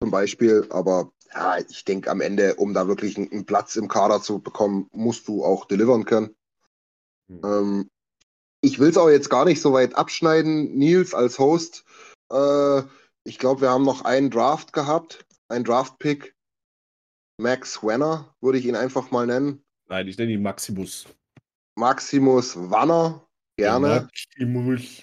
[0.01, 3.89] zum Beispiel, aber ja, ich denke am Ende, um da wirklich einen, einen, Platz im
[3.89, 6.35] Kader zu bekommen, musst du auch delivern können.
[7.29, 7.41] Mhm.
[7.45, 7.91] Ähm,
[8.61, 10.77] ich will es auch jetzt gar nicht so weit abschneiden.
[10.77, 11.85] Nils als Host,
[12.31, 12.83] äh,
[13.25, 16.35] ich glaube, wir haben noch einen Draft gehabt, ein Draft-Pick.
[17.41, 19.65] Max Wenner würde ich ihn einfach mal nennen.
[19.89, 21.07] Nein, ich nenne ihn Maximus.
[21.77, 24.03] Maximus Wanner, gerne.
[24.03, 25.03] Maximus.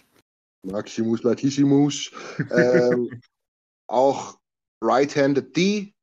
[0.63, 2.11] Maximus Latissimus.
[2.51, 3.21] ähm,
[3.87, 4.39] auch
[4.81, 5.93] Right-Handed D,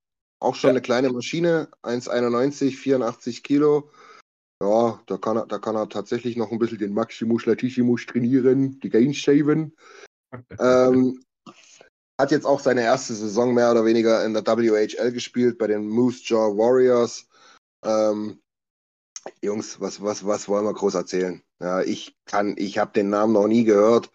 [0.40, 0.72] auch schon ja.
[0.72, 3.90] eine kleine Maschine, 1,91, 84 Kilo.
[4.62, 8.78] Ja, da kann er, da kann er tatsächlich noch ein bisschen den Maximus Latissimus trainieren,
[8.80, 9.72] die Gains shaven.
[10.58, 11.22] Ähm,
[12.18, 15.88] hat jetzt auch seine erste Saison mehr oder weniger in der WHL gespielt bei den
[15.88, 17.28] Moose Jaw Warriors.
[17.84, 18.40] Ähm,
[19.42, 21.42] Jungs, was, was, was wollen wir groß erzählen?
[21.60, 24.10] Ja, ich kann, ich habe den Namen noch nie gehört.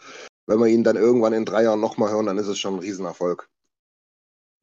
[0.46, 2.80] Wenn wir ihn dann irgendwann in drei Jahren nochmal hören, dann ist es schon ein
[2.80, 3.50] Riesenerfolg.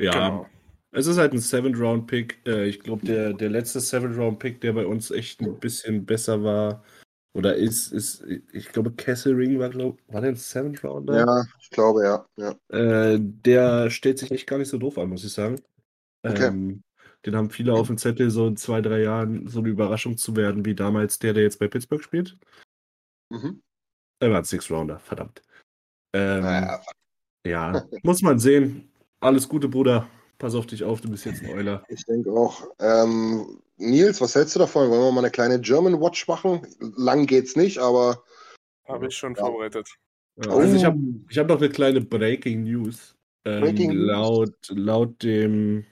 [0.01, 0.47] Ja, genau.
[0.93, 2.41] Es ist halt ein Seventh-Round-Pick.
[2.47, 6.83] Äh, ich glaube, der, der letzte Seventh-Round-Pick, der bei uns echt ein bisschen besser war
[7.33, 11.19] oder ist, ist ich glaube, Kesselring war, glaub, war der ein Seventh-Rounder?
[11.19, 12.27] Ja, ich glaube, ja.
[12.37, 12.55] ja.
[12.77, 15.61] Äh, der stellt sich echt gar nicht so doof an, muss ich sagen.
[16.23, 16.49] Okay.
[16.49, 16.83] Ähm,
[17.25, 20.37] den haben viele auf dem Zettel, so in zwei, drei Jahren so eine Überraschung zu
[20.37, 22.39] werden, wie damals der, der jetzt bei Pittsburgh spielt.
[23.31, 23.63] Mhm.
[24.21, 25.43] Er war ein Six-Rounder, verdammt.
[26.13, 26.81] Ähm, naja.
[27.47, 28.91] Ja, muss man sehen.
[29.21, 30.09] Alles Gute, Bruder.
[30.41, 31.85] Pass auf dich auf, du bist jetzt ein Euler.
[31.91, 32.67] Ich denke auch.
[32.79, 34.89] Ähm, Nils, was hältst du davon?
[34.89, 36.67] Wollen wir mal eine kleine German Watch machen?
[36.97, 38.25] Lang geht's nicht, aber.
[38.89, 39.43] Habe ich schon ja.
[39.45, 39.87] vorbereitet.
[40.43, 43.15] Ja, also ich habe ich hab noch eine kleine Breaking News.
[43.45, 45.85] Ähm, Breaking laut, laut dem.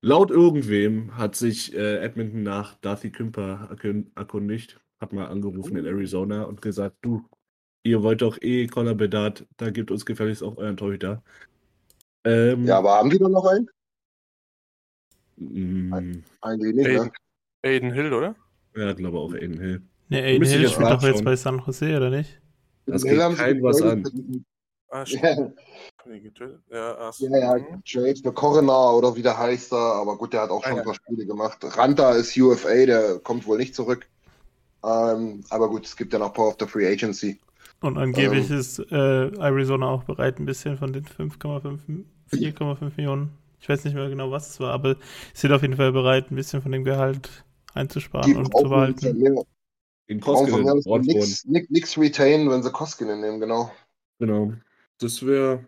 [0.00, 3.68] Laut irgendwem hat sich äh, Edmonton nach Darcy Kümper
[4.14, 7.24] erkundigt, hat mal angerufen in Arizona und gesagt, du,
[7.82, 11.24] ihr wollt doch eh Conor Bedard, da gibt uns gefälligst auch euren Torhüter.
[12.28, 13.68] Ähm, ja, aber haben die dann noch einen?
[15.36, 17.12] Mm, Eigentlich nicht, Aiden, ne?
[17.62, 18.34] Aiden Hill, oder?
[18.76, 19.82] Ja, glaube auch Aiden Hill.
[20.08, 22.40] Ne, Aiden Hill spielt doch jetzt bei San Jose, oder nicht?
[22.86, 24.04] Das geht kein was an.
[24.90, 25.52] Ah, ja.
[26.70, 30.64] Ja, ja, ja, für Corona oder wie der heißt er, aber gut, der hat auch
[30.64, 31.58] schon ah, ein paar Spiele gemacht.
[31.62, 34.06] Ranta ist UFA, der kommt wohl nicht zurück.
[34.82, 37.38] Ähm, aber gut, es gibt ja noch Power of the Free Agency.
[37.80, 43.30] Und angeblich ähm, ist äh, Arizona auch bereit, ein bisschen von den 5,5, 4,5 Millionen
[43.60, 44.94] Ich weiß nicht mehr genau, was es war, aber
[45.34, 48.50] sie sind auf jeden Fall bereit, ein bisschen von dem Gehalt einzusparen Die und zu
[48.50, 49.18] brauchen behalten.
[49.18, 49.42] mehr,
[50.06, 53.70] In brauchen Koskinen, nix, nix, nix retain, wenn sie Koskinen nehmen, genau.
[54.18, 54.52] Genau.
[55.00, 55.64] Das wäre,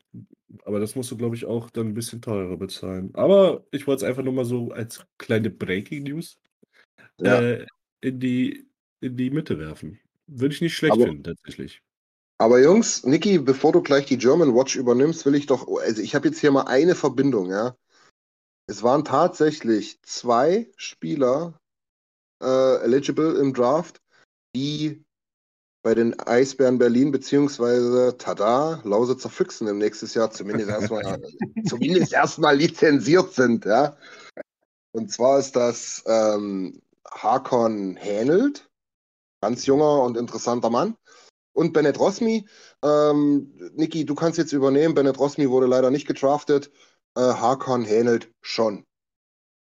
[0.65, 3.11] aber das musst du, glaube ich, auch dann ein bisschen teurer bezahlen.
[3.15, 6.39] Aber ich wollte es einfach nur mal so als kleine Breaking News
[7.21, 7.41] Ja.
[7.41, 7.67] äh,
[8.01, 8.67] in, die,
[9.01, 10.01] in die Mitte werfen.
[10.27, 11.83] Würde ich nicht schlecht Aber- finden, tatsächlich.
[12.41, 16.15] Aber Jungs, Niki, bevor du gleich die German Watch übernimmst, will ich doch, also ich
[16.15, 17.77] habe jetzt hier mal eine Verbindung, ja.
[18.67, 21.61] Es waren tatsächlich zwei Spieler
[22.43, 24.01] äh, eligible im Draft,
[24.57, 25.05] die
[25.83, 31.21] bei den Eisbären Berlin beziehungsweise Tada, Lausitzer Füchsen im nächsten Jahr zumindest erstmal
[31.69, 33.99] zumindest erstmal lizenziert sind, ja.
[34.93, 38.67] Und zwar ist das ähm, Hakon Hänelt,
[39.43, 40.97] ganz junger und interessanter Mann.
[41.53, 42.47] Und Bennett Rosmi,
[42.83, 44.95] ähm, Niki, du kannst jetzt übernehmen.
[44.95, 46.71] Bennett Rosmi wurde leider nicht gedraftet.
[47.17, 48.85] Äh, Hakon Hänelt schon.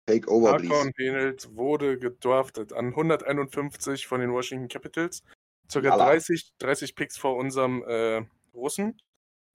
[0.06, 0.74] Take over, please.
[0.74, 5.24] Hakon Henelt wurde gedraftet an 151 von den Washington Capitals.
[5.70, 6.12] Circa Lala.
[6.12, 9.02] 30, 30 Picks vor unserem äh, Russen.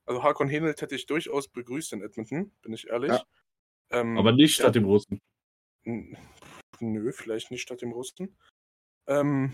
[0.05, 3.13] Also Hakon Henelt hätte ich durchaus begrüßt in Edmonton, bin ich ehrlich.
[3.13, 3.25] Ja.
[3.91, 5.21] Ähm, Aber nicht ja, statt dem Russen.
[5.85, 8.37] Nö, vielleicht nicht statt dem Russen.
[9.07, 9.53] Ähm,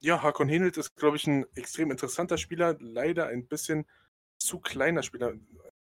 [0.00, 2.76] ja, Hakon Henelt ist, glaube ich, ein extrem interessanter Spieler.
[2.80, 3.86] Leider ein bisschen
[4.38, 5.34] zu kleiner Spieler.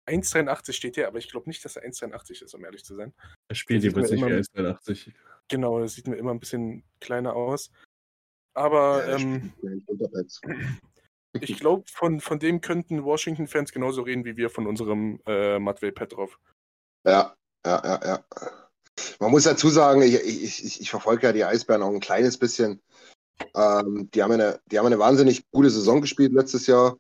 [0.09, 3.13] 1,83 steht hier, aber ich glaube nicht, dass er 1,83 ist, um ehrlich zu sein.
[3.49, 5.13] Er spielt jeweils mir nicht wie immer- 1,83.
[5.49, 7.71] Genau, das sieht mir immer ein bisschen kleiner aus.
[8.55, 9.53] Aber Ja, ähm,
[11.41, 15.93] ich glaube, von, von dem könnten Washington-Fans genauso reden wie wir von unserem äh, Matvey
[15.93, 16.39] Petrov.
[17.05, 18.25] Ja, ja, ja, ja.
[19.21, 22.39] Man muss dazu sagen, ich, ich, ich, ich verfolge ja die Eisbären auch ein kleines
[22.39, 22.81] bisschen.
[23.55, 26.97] Ähm, die, haben eine, die haben eine wahnsinnig gute Saison gespielt letztes Jahr.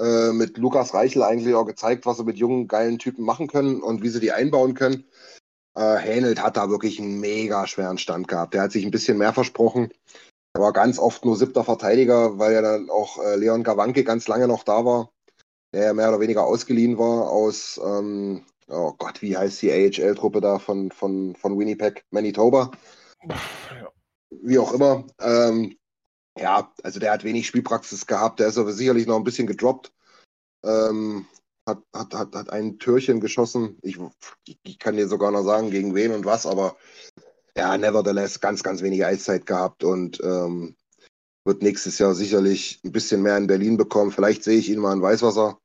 [0.00, 3.82] Äh, mit Lukas Reichel eigentlich auch gezeigt, was sie mit jungen, geilen Typen machen können
[3.82, 5.04] und wie sie die einbauen können.
[5.74, 8.54] Äh, Hänelt hat da wirklich einen mega schweren Stand gehabt.
[8.54, 9.92] Der hat sich ein bisschen mehr versprochen.
[10.54, 14.28] Er war ganz oft nur siebter Verteidiger, weil ja dann auch äh, Leon Gawanke ganz
[14.28, 15.10] lange noch da war,
[15.72, 20.40] der ja mehr oder weniger ausgeliehen war aus, ähm, oh Gott, wie heißt die AHL-Truppe
[20.40, 22.70] da von, von, von Winnipeg, Manitoba,
[23.28, 23.97] Ja.
[24.30, 25.06] Wie auch immer.
[25.20, 25.76] Ähm,
[26.38, 29.92] ja, also der hat wenig Spielpraxis gehabt, der ist aber sicherlich noch ein bisschen gedroppt.
[30.64, 31.26] Ähm,
[31.66, 33.78] hat, hat, hat, hat ein Türchen geschossen.
[33.82, 33.98] Ich,
[34.62, 36.76] ich kann dir sogar noch sagen, gegen wen und was, aber
[37.56, 40.76] ja, nevertheless, ganz, ganz wenig Eiszeit gehabt und ähm,
[41.44, 44.12] wird nächstes Jahr sicherlich ein bisschen mehr in Berlin bekommen.
[44.12, 45.58] Vielleicht sehe ich ihn mal in Weißwasser.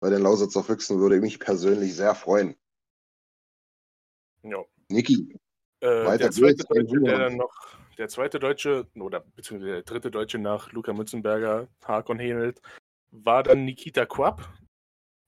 [0.00, 2.54] Bei den Lausitzer Füchsen würde mich persönlich sehr freuen.
[4.42, 4.64] Ja.
[4.88, 5.36] Niki,
[5.80, 7.52] Äh, Weiter der zweite Deutsche, der dann noch,
[7.98, 12.60] der zweite Deutsche, oder beziehungsweise der dritte Deutsche nach Luca Mützenberger, Hakon Henelt,
[13.10, 14.48] war dann Nikita Quapp.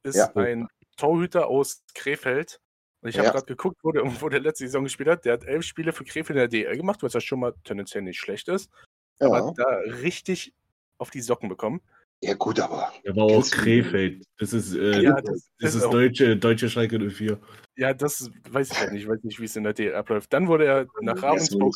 [0.05, 0.35] Ist Ja.
[0.37, 2.61] ein Torhüter aus Krefeld.
[3.03, 3.33] Und ich habe Ja.
[3.33, 5.25] gerade geguckt, wo der, wo der letzte Saison gespielt hat.
[5.25, 8.03] Der hat elf Spiele für Krefeld in der DL gemacht, was ja schon mal tendenziell
[8.03, 8.71] nicht schlecht ist.
[9.19, 9.67] Aber ja, hat da
[10.03, 10.55] richtig
[10.99, 11.81] auf die Socken bekommen.
[12.23, 14.25] ja gut, aber Er war du- Krefeld.
[14.39, 17.39] Das ist, äh, Ja, das, das, das ist auch- deutsche, deutsche Schalke 04.
[17.77, 19.03] Ja, das weiß ich halt nicht.
[19.05, 20.31] Ich weiß nicht, wie es in der DL abläuft.
[20.33, 21.75] Dann wurde er nach Ravensburg.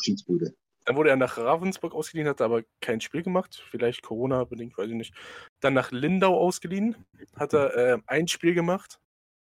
[0.85, 3.63] Dann wurde er nach Ravensburg ausgeliehen, hat aber kein Spiel gemacht.
[3.71, 5.13] Vielleicht Corona-bedingt, weiß ich nicht.
[5.59, 6.95] Dann nach Lindau ausgeliehen,
[7.35, 8.99] hat er äh, ein Spiel gemacht.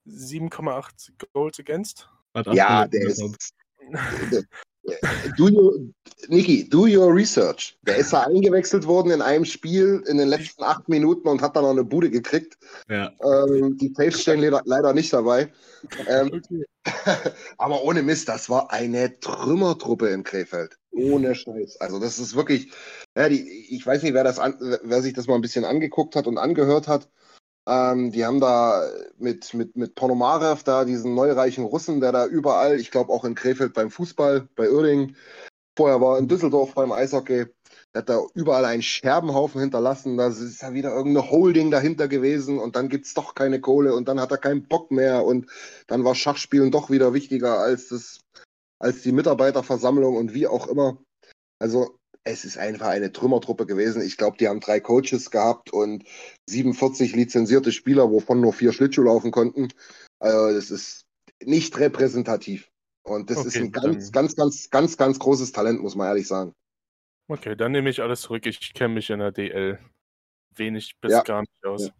[0.07, 2.09] 7,8 Goals against.
[2.51, 3.53] Ja, der ist.
[5.37, 5.79] Do your,
[6.27, 7.77] Niki, do your research.
[7.83, 11.55] Der ist da eingewechselt worden in einem Spiel in den letzten acht Minuten und hat
[11.55, 12.57] dann noch eine Bude gekriegt.
[12.89, 13.11] Ja.
[13.23, 15.51] Ähm, die Tapes stehen leider, leider nicht dabei.
[16.07, 16.41] Ähm,
[17.57, 20.77] aber ohne Mist, das war eine Trümmertruppe in Krefeld.
[20.91, 21.77] Ohne Scheiß.
[21.79, 22.71] Also das ist wirklich,
[23.17, 26.15] ja, die, ich weiß nicht, wer, das an, wer sich das mal ein bisschen angeguckt
[26.15, 27.09] hat und angehört hat.
[27.67, 32.79] Ähm, die haben da mit, mit, mit Ponomarev da diesen neureichen Russen, der da überall,
[32.79, 35.15] ich glaube auch in Krefeld beim Fußball, bei Uerdingen,
[35.77, 37.45] vorher war in Düsseldorf beim Eishockey,
[37.93, 40.17] der hat da überall einen Scherbenhaufen hinterlassen.
[40.17, 44.07] Da ist ja wieder irgendeine Holding dahinter gewesen und dann gibt's doch keine Kohle und
[44.07, 45.47] dann hat er keinen Bock mehr und
[45.87, 48.21] dann war Schachspielen doch wieder wichtiger als das,
[48.81, 50.97] als die Mitarbeiterversammlung und wie auch immer.
[51.59, 54.01] Also es ist einfach eine Trümmertruppe gewesen.
[54.01, 56.03] Ich glaube, die haben drei Coaches gehabt und
[56.49, 59.69] 47 lizenzierte Spieler, wovon nur vier Schlittschuh laufen konnten.
[60.19, 61.05] Also das ist
[61.43, 62.69] nicht repräsentativ.
[63.03, 66.27] Und das ist Okay, ein ganz, ganz, ganz, ganz, ganz großes Talent, muss man ehrlich
[66.27, 66.53] sagen.
[67.27, 68.45] Okay, dann nehme ich alles zurück.
[68.45, 69.79] Ich kenne mich in der DL
[70.55, 71.23] wenig bis Ja.
[71.23, 71.87] gar nicht aus.
[71.87, 71.93] Ja.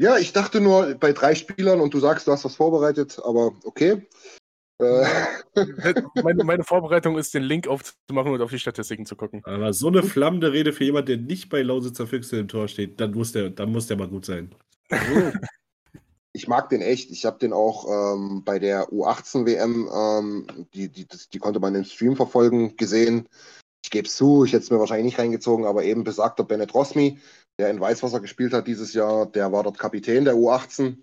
[0.00, 3.52] Ja, ich dachte nur bei drei Spielern und du sagst, du hast was vorbereitet, aber
[3.64, 4.06] okay.
[4.80, 5.06] Äh,
[6.22, 9.42] meine, meine Vorbereitung ist, den Link aufzumachen und auf die Statistiken zu gucken.
[9.44, 13.00] Aber so eine flammende Rede für jemanden, der nicht bei Lausitzer Füchse im Tor steht,
[13.00, 14.54] dann muss der, dann muss der mal gut sein.
[14.88, 14.98] ich
[16.32, 17.10] ich mag den echt.
[17.10, 21.58] Ich habe den auch ähm, bei der U18 WM, ähm, die, die, das, die konnte
[21.58, 23.28] man im Stream verfolgen, gesehen.
[23.84, 26.74] Ich gebe es zu, ich hätte es mir wahrscheinlich nicht reingezogen, aber eben besagter Bennett
[26.74, 27.18] Rosmi,
[27.58, 30.98] der in Weißwasser gespielt hat dieses Jahr, der war dort Kapitän der U18.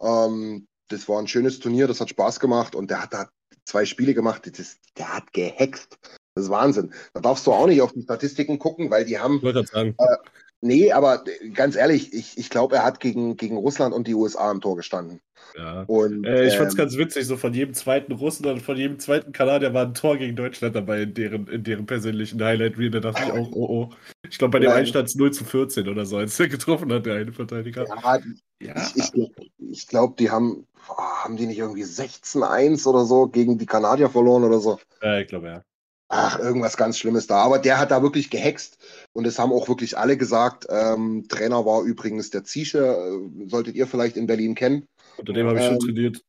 [0.00, 3.28] Ähm, das war ein schönes Turnier, das hat Spaß gemacht und der hat da
[3.64, 5.98] zwei Spiele gemacht, das, der hat gehext.
[6.34, 6.92] Das ist Wahnsinn.
[7.14, 9.36] Da darfst du auch nicht auf die Statistiken gucken, weil die haben.
[9.36, 9.94] Ich wollte sagen.
[9.98, 10.16] Äh,
[10.60, 11.24] nee, aber
[11.54, 14.76] ganz ehrlich, ich, ich glaube, er hat gegen, gegen Russland und die USA im Tor
[14.76, 15.20] gestanden.
[15.56, 15.82] Ja.
[15.86, 18.98] Und, Äh, ich fand's ähm, ganz witzig, so von jedem zweiten Russen und von jedem
[18.98, 22.90] zweiten Kanadier war ein Tor gegen Deutschland dabei in deren, in deren persönlichen Highlight Reel.
[22.90, 23.90] Da dachte ich auch, oh oh.
[24.28, 24.76] Ich glaube, bei dem Ja.
[24.76, 27.86] einen stand es 0 zu 14 oder so, als er getroffen hat, der eine Verteidiger.
[27.88, 28.18] Ja,
[28.60, 28.92] Ja.
[28.94, 33.58] ich, ich, ich glaube, die haben, oh, haben die nicht irgendwie 16-1 oder so gegen
[33.58, 34.78] die Kanadier verloren oder so.
[35.02, 35.62] Äh, ich glaube, ja.
[36.08, 37.42] Ach, irgendwas ganz Schlimmes da.
[37.42, 38.78] Aber der hat da wirklich gehext.
[39.12, 40.66] Und es haben auch wirklich alle gesagt.
[40.68, 44.86] Ähm, Trainer war übrigens der Ziesche, äh, solltet ihr vielleicht in Berlin kennen.
[45.16, 46.24] Unter dem habe ich schon Ähm, trainiert.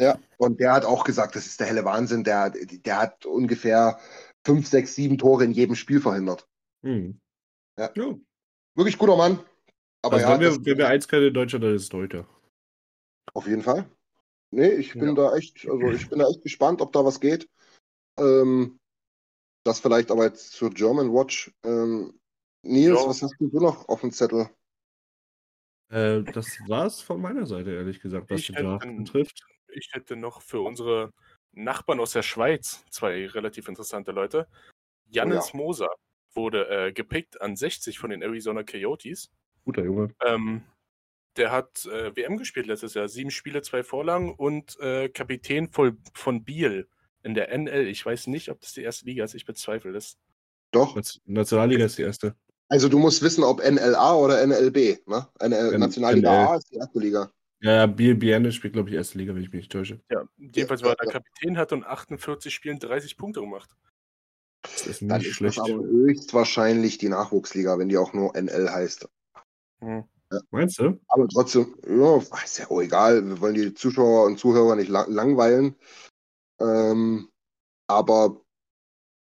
[0.00, 2.22] Ja, und der hat auch gesagt, das ist der helle Wahnsinn.
[2.22, 3.98] Der, der hat ungefähr
[4.44, 6.46] fünf, sechs, sieben Tore in jedem Spiel verhindert.
[6.84, 7.18] Hm.
[7.78, 7.90] Ja.
[7.96, 8.14] ja.
[8.76, 9.40] Wirklich guter Mann.
[10.02, 12.28] Aber also ja, wenn, wir, wenn wir eins können in Deutschland, dann ist es Deutscher.
[13.34, 13.90] auf jeden Fall.
[14.56, 15.12] Nee, ich bin Ja.
[15.14, 17.46] da echt, also ich bin da echt gespannt, ob da was geht.
[18.18, 18.80] Ähm,
[19.64, 21.52] das vielleicht aber jetzt zur German Watch.
[21.62, 22.18] Ähm,
[22.62, 23.06] Nils, Ja.
[23.06, 24.48] was hast du noch auf dem Zettel?
[25.90, 29.44] Äh, das war's von meiner Seite, ehrlich gesagt, was Ich Draft einen- betrifft.
[29.68, 31.12] Ich hätte noch für unsere
[31.52, 34.48] Nachbarn aus der Schweiz zwei relativ interessante Leute.
[35.10, 35.90] Jannis Moser
[36.32, 39.28] wurde äh, gepickt an 60 von den Arizona Coyotes.
[39.66, 40.14] Guter Junge.
[40.24, 40.62] Ähm,
[41.36, 43.08] der hat äh, WM gespielt letztes Jahr.
[43.08, 46.88] Sieben Spiele, zwei Vorlagen und äh, Kapitän von, von Biel
[47.22, 47.86] in der NL.
[47.86, 49.34] Ich weiß nicht, ob das die erste Liga ist.
[49.34, 50.16] Ich bezweifle das.
[50.70, 50.96] Doch.
[51.24, 52.34] Nationalliga ist die erste.
[52.68, 55.06] Also du musst wissen, ob NLA oder NLB.
[55.06, 55.26] Ne?
[55.40, 56.48] NL, Nationalliga NL.
[56.48, 57.30] A ist die erste Liga.
[57.60, 60.00] Ja, Biel Bienne spielt, glaube ich, erste Liga, wenn ich mich nicht täusche.
[60.10, 61.12] Ja, jedenfalls Ja, war er ja.
[61.12, 63.70] Kapitän, hat in 48 Spielen 30 Punkte gemacht.
[64.62, 65.58] Das ist Dann nicht ist schlecht.
[65.58, 69.08] das aber höchstwahrscheinlich die Nachwuchsliga, wenn die auch nur NL heißt.
[69.80, 70.04] Hm.
[70.50, 70.98] Meinst du?
[71.08, 73.24] Aber trotzdem, ja, ist ja auch egal.
[73.26, 75.76] Wir wollen die Zuschauer und Zuhörer nicht lang langweilen.
[76.60, 77.30] Ähm,
[77.86, 78.40] aber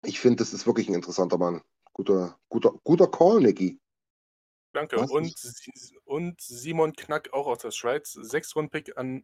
[0.04, 1.62] ich finde, das ist wirklich ein interessanter Mann.
[1.94, 3.80] Guter, guter, guter Call, Nicky.
[4.74, 4.98] Danke.
[4.98, 5.12] Was?
[5.12, 5.34] Und,
[6.06, 9.24] und Simon Knack, auch aus der Schweiz, sechs Rundpick an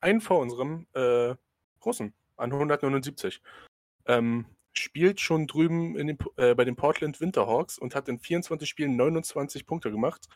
[0.00, 1.34] einen vor unserem äh,
[1.84, 3.42] Russen, an 179.
[4.06, 8.68] Ähm, spielt schon drüben in den, äh, bei den Portland Winterhawks und hat in 24
[8.68, 10.28] Spielen 29 Punkte gemacht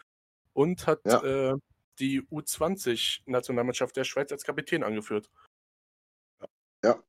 [0.55, 1.23] und hat Ja.
[1.53, 1.55] äh,
[2.01, 5.31] die U20-Nationalmannschaft der Schweiz als Kapitän angeführt.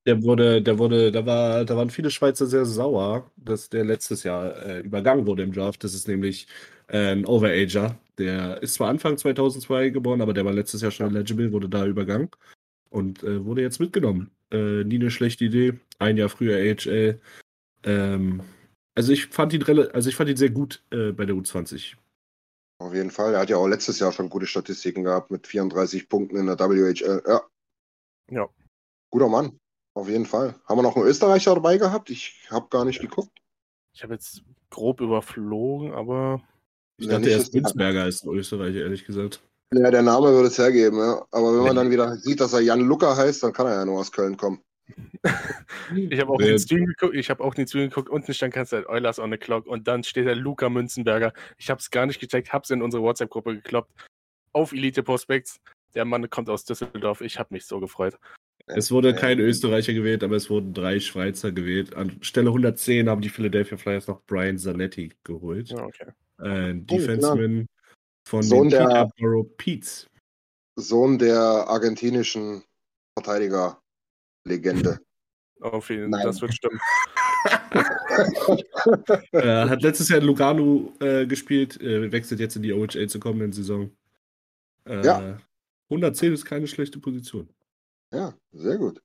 [0.05, 4.23] Der wurde, der wurde, da war, da waren viele Schweizer sehr sauer, dass der letztes
[4.23, 5.83] Jahr äh, übergangen wurde im Draft.
[5.83, 6.47] Das ist nämlich
[6.87, 7.97] äh, ein Overager.
[8.17, 11.85] Der ist zwar Anfang 2002 geboren, aber der war letztes Jahr schon eligible, wurde da
[11.85, 12.29] übergangen
[12.89, 14.31] und äh, wurde jetzt mitgenommen.
[14.51, 15.73] Äh, nie eine schlechte Idee.
[15.99, 17.19] Ein Jahr früher AHL.
[17.83, 18.41] Ähm,
[18.95, 21.95] also ich fand ihn also ich fand ihn sehr gut äh, bei der U20.
[22.79, 23.33] Auf jeden Fall.
[23.33, 26.59] Er hat ja auch letztes Jahr schon gute Statistiken gehabt mit 34 Punkten in der
[26.59, 27.23] WHL.
[27.27, 27.41] Ja,
[28.29, 28.49] Ja.
[29.09, 29.59] guter Mann.
[29.93, 30.55] Auf jeden Fall.
[30.65, 32.09] Haben wir noch einen Österreicher dabei gehabt?
[32.09, 33.31] Ich habe gar nicht geguckt.
[33.93, 36.41] Ich habe jetzt grob überflogen, aber
[36.97, 39.41] Ich dachte erst Münzberger ist ein Österreicher, ehrlich gesagt.
[39.73, 41.25] Ja, der Name würde es hergeben, ja.
[41.31, 43.85] Aber wenn man dann wieder sieht, dass er Jan Luca heißt, dann kann er ja
[43.85, 44.61] nur aus Köln kommen.
[45.95, 48.71] Ich habe auch den Stream geguckt, ich habe auch den Stream geguckt, unten stand ganz
[48.71, 51.33] halt Eulers on the Clock und dann steht der Luca Münzenberger.
[51.57, 53.91] Ich habe es gar nicht gecheckt, habe es in unsere WhatsApp-Gruppe gekloppt.
[54.53, 55.59] Auf Elite Prospects.
[55.93, 57.21] Der Mann kommt aus Düsseldorf.
[57.21, 58.17] Ich habe mich so gefreut.
[58.67, 59.15] Es wurde Ja.
[59.15, 61.95] kein Österreicher gewählt, aber es wurden drei Schweizer gewählt.
[61.95, 65.69] An Stelle 110 haben die Philadelphia Flyers noch Brian Zanetti geholt.
[65.69, 66.07] Ja, okay.
[66.39, 67.67] Äh, Oh, Defenseman
[68.27, 70.07] von Sohn den der- Peterborough Peets.
[70.77, 72.63] Sohn der argentinischen
[74.45, 74.99] Verteidiger-Legende.
[75.61, 76.25] Auf jeden Nein.
[76.25, 76.79] das wird stimmen.
[79.31, 83.21] äh, hat letztes Jahr in Lugano äh, gespielt, äh, wechselt jetzt in die OHL zur
[83.21, 83.89] kommenden Saison.
[84.85, 85.37] Äh, Ja.
[85.89, 87.47] 110 ist keine schlechte Position.
[88.11, 89.01] Ja, sehr gut.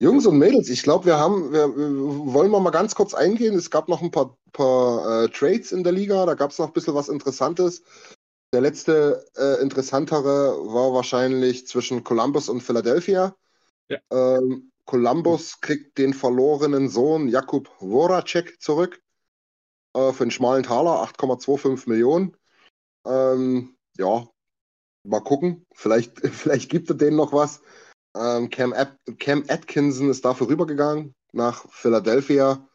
[0.00, 3.54] Jungs und Mädels, ich glaube, wir haben, wir, wir wollen wir mal ganz kurz eingehen.
[3.54, 6.66] Es gab noch ein paar, paar äh, Trades in der Liga, da gab es noch
[6.66, 7.82] ein bisschen was Interessantes.
[8.52, 13.34] Der letzte äh, interessantere war wahrscheinlich zwischen Columbus und Philadelphia.
[13.88, 13.98] Ja.
[14.10, 19.00] Ähm, Columbus kriegt den verlorenen Sohn Jakub Voracek zurück
[19.94, 22.36] äh, für einen schmalen Taler, 8,25 Millionen.
[23.06, 24.28] Ähm, ja,
[25.04, 25.66] mal gucken.
[25.74, 27.62] Vielleicht, vielleicht gibt er denen noch was.
[28.16, 32.68] Ähm, Cam, At Cam Atkinson ist dafür rübergegangen nach Philadelphia.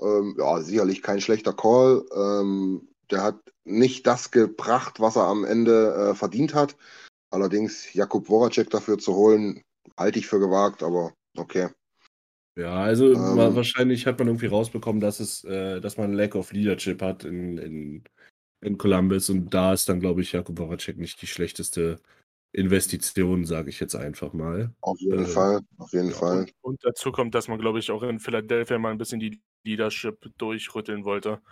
[0.00, 2.04] Ähm, ja, sicherlich kein schlechter Call.
[2.14, 6.76] Ähm, der hat nicht das gebracht, was er am Ende äh, verdient hat.
[7.30, 9.62] Allerdings Jakub Voracek dafür zu holen,
[9.98, 11.68] halte ich für gewagt, aber okay.
[12.56, 13.36] Ja, also Ähm.
[13.36, 17.24] wa- wahrscheinlich hat man irgendwie rausbekommen, dass es, äh, dass man Lack of Leadership hat
[17.24, 18.04] in, in,
[18.60, 22.00] in Columbus und da ist dann, glaube ich, Jakub Voracek nicht die schlechteste
[22.52, 24.72] Investition, sage ich jetzt einfach mal.
[24.80, 26.38] Auf jeden Äh, Fall, auf jeden Ja, Fall.
[26.42, 29.42] und, und dazu kommt, dass man, glaube ich, auch in Philadelphia mal ein bisschen die
[29.64, 31.42] Leadership durchrütteln wollte.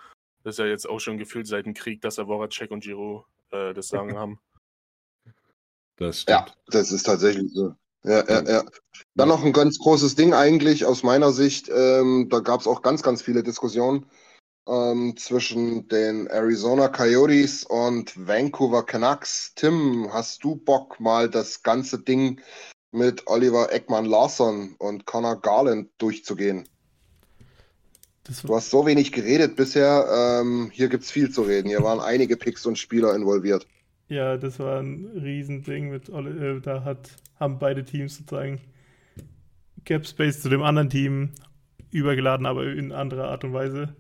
[0.45, 3.27] Das ist ja jetzt auch schon gefühlt seit dem Krieg, dass er Voracek und Giro
[3.51, 4.39] äh, das Sagen haben.
[5.97, 6.59] Das Ja, stimmt.
[6.69, 7.75] das ist tatsächlich so.
[8.05, 8.65] Ja, ja, ja.
[9.15, 11.69] Dann noch ein ganz großes Ding eigentlich aus meiner Sicht.
[11.69, 14.07] Ähm, da gab es auch ganz, ganz viele Diskussionen
[14.67, 19.53] ähm, zwischen den Arizona Coyotes und Vancouver Canucks.
[19.55, 22.41] Tim, hast du Bock, mal das ganze Ding
[22.91, 26.69] mit Oliver Ekman Larsson und Connor Garland durchzugehen?
[28.25, 30.41] Du hast so wenig geredet bisher.
[30.41, 31.69] Ähm, hier gibt's viel zu reden.
[31.69, 33.67] Hier waren einige Picks und Spieler involviert.
[34.13, 38.61] Ja, das war ein Riesending mit Oli- äh, da hat, haben beide Teams sozusagen
[39.85, 41.31] Cap Space zu dem anderen Team
[41.91, 43.95] übergeladen, aber in anderer Art und Weise.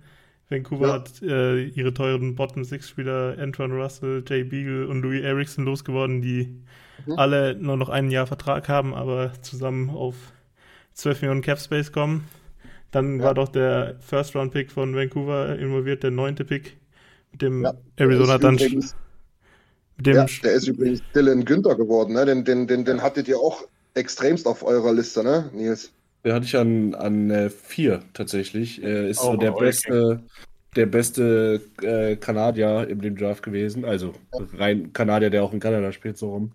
[0.48, 0.92] Vancouver Ja.
[0.94, 6.60] hat äh, ihre teuren Bottom-Six-Spieler Antoine Russell, Jay Beagle und Louis Erickson losgeworden, die
[7.06, 7.18] Mhm.
[7.18, 10.14] alle nur noch ein Jahr Vertrag haben, aber zusammen auf
[10.92, 12.28] 12 Millionen Cap Space kommen.
[12.90, 13.24] Dann Ja.
[13.26, 16.76] war doch der First-Round-Pick von Vancouver involviert, der neunte Pick,
[17.32, 18.96] mit dem Ja, Arizona ist dann übrigens- mit dem
[20.04, 22.24] Ja, der ist übrigens Dylan Günther geworden, ne?
[22.24, 23.64] Den, den, den, den hattet ihr auch
[23.94, 25.92] extremst auf eurer Liste, ne, Nils?
[26.24, 28.82] Der hatte ich an, an äh, vier tatsächlich.
[28.82, 29.64] Äh, ist Auch so der Eugen.
[29.66, 30.22] beste,
[30.76, 33.84] der beste äh, Kanadier in dem Draft gewesen.
[33.84, 34.14] Also
[34.54, 36.52] rein Kanadier, der auch in Kanada spielt, so rum.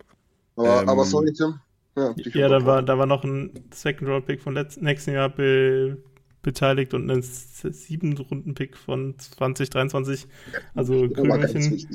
[0.55, 1.59] Aber, Ähm, aber sorry, Tim.
[1.97, 5.97] Ja, Ja, da war, da war noch ein Second-Round-Pick von letzt, nächsten Jahr be,
[6.43, 10.27] beteiligt und ein sieben-Runden-Pick von 2023.
[10.75, 11.87] Also Krümelchen.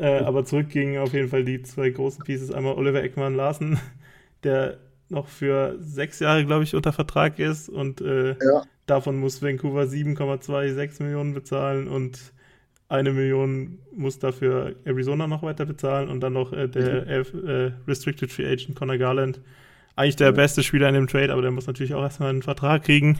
[0.00, 2.50] Äh, aber zurück gingen auf jeden Fall die zwei großen Pieces.
[2.50, 3.78] Einmal Oliver Eckmann Larsen,
[4.44, 4.78] der
[5.10, 8.62] noch für sechs Jahre, glaube ich, unter Vertrag ist und äh, Ja.
[8.86, 12.32] davon muss Vancouver 7,26 Millionen bezahlen und
[12.88, 17.72] eine Million muss dafür Arizona noch weiter bezahlen und dann noch äh, der elf, äh,
[17.86, 19.40] Restricted Free Agent Connor Garland.
[19.96, 22.84] Eigentlich der beste Spieler in dem Trade, aber der muss natürlich auch erstmal einen Vertrag
[22.84, 23.18] kriegen,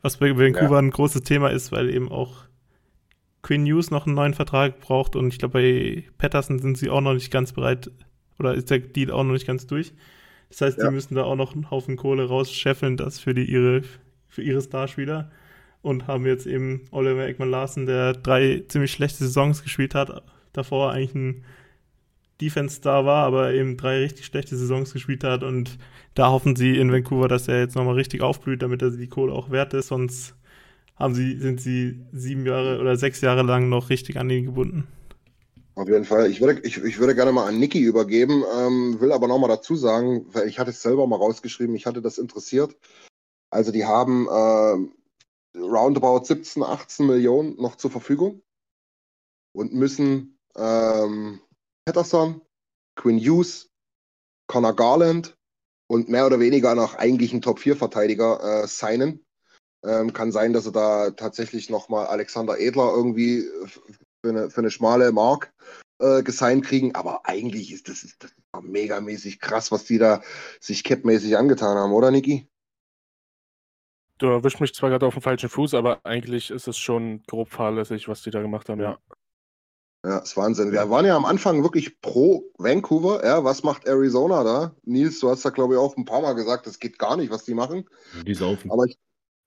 [0.00, 2.44] was bei Vancouver ein großes Thema ist, weil eben auch
[3.42, 7.00] Quinn Hughes noch einen neuen Vertrag braucht und ich glaube, bei Patterson sind sie auch
[7.00, 7.90] noch nicht ganz bereit
[8.38, 9.92] oder ist der Deal auch noch nicht ganz durch.
[10.50, 10.88] Das heißt, Ja.
[10.88, 13.82] die müssen da auch noch einen Haufen Kohle rausscheffeln, das für die ihre,
[14.28, 15.30] für ihre Starspieler
[15.82, 20.22] und haben jetzt eben Oliver Ekman Larsen, der drei ziemlich schlechte Saisons gespielt hat,
[20.52, 21.44] davor eigentlich ein
[22.40, 25.78] Defense-Star war, aber eben drei richtig schlechte Saisons gespielt hat und
[26.14, 29.32] da hoffen sie in Vancouver, dass er jetzt nochmal richtig aufblüht, damit er die Kohle
[29.32, 30.34] auch wert ist, sonst
[31.00, 34.86] haben sie, sind sie sieben Jahre oder sechs Jahre lang noch richtig an ihn gebunden.
[35.74, 36.30] Auf jeden Fall.
[36.30, 39.76] Ich würde, ich, ich würde gerne mal an Niki übergeben, ähm, will aber nochmal dazu
[39.76, 42.76] sagen, weil ich hatte es selber mal rausgeschrieben, ich hatte das interessiert.
[43.50, 44.92] Also die haben ähm,
[45.56, 48.42] roundabout 17, 18 Millionen noch zur Verfügung
[49.52, 51.40] und müssen ähm,
[51.86, 52.42] Patterson,
[52.96, 53.70] Quinn Hughes,
[54.48, 55.36] Connor Garland
[55.88, 59.24] und mehr oder weniger noch eigentlich einen Top-4-Verteidiger äh, signen.
[59.82, 63.44] Ähm, kann sein, dass sie da tatsächlich nochmal Alexander Edler irgendwie
[64.22, 65.52] für eine, für eine schmale Mark
[66.00, 70.22] äh, gesigned kriegen, aber eigentlich ist das, ist das megamäßig krass, was die da
[70.60, 72.46] sich capmäßig angetan haben, oder Niki?
[74.18, 77.48] Du erwischt mich zwar gerade auf dem falschen Fuß, aber eigentlich ist es schon grob
[77.48, 78.98] fahrlässig, was die da gemacht haben, ja.
[80.04, 80.72] Ja, ist Wahnsinn.
[80.72, 83.22] Wir waren ja am Anfang wirklich pro Vancouver.
[83.22, 84.74] Ja, was macht Arizona da?
[84.84, 87.30] Nils, du hast da glaube ich auch ein paar Mal gesagt, das geht gar nicht,
[87.30, 87.86] was die machen.
[88.26, 88.70] Die saufen.
[88.70, 88.98] Aber ich,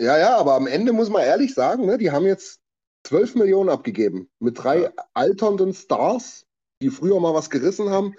[0.01, 2.59] ja, ja, aber am Ende muss man ehrlich sagen, ne, die haben jetzt
[3.05, 6.45] 12 Millionen abgegeben mit drei alternden Stars,
[6.81, 8.15] die früher mal was gerissen haben.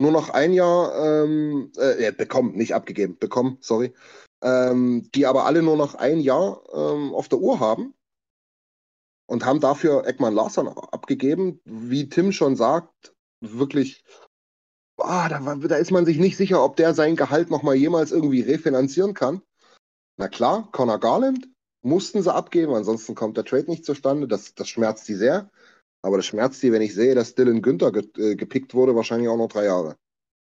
[0.00, 3.94] Nur noch ein Jahr ähm, äh, bekommen, nicht abgegeben, bekommen, sorry.
[4.42, 7.94] Ähm, die aber alle nur noch ein Jahr ähm, auf der Uhr haben
[9.26, 11.60] und haben dafür Ekman Larsson abgegeben.
[11.64, 14.04] Wie Tim schon sagt, wirklich,
[14.98, 18.40] ah, da, da ist man sich nicht sicher, ob der sein Gehalt nochmal jemals irgendwie
[18.40, 19.42] refinanzieren kann.
[20.16, 21.48] Na klar, Connor Garland
[21.82, 24.26] mussten sie abgeben, ansonsten kommt der Trade nicht zustande.
[24.26, 25.50] Das, das schmerzt die sehr.
[26.02, 29.28] Aber das schmerzt die, wenn ich sehe, dass Dylan Günther ge äh, gepickt wurde, wahrscheinlich
[29.28, 29.96] auch noch drei Jahre.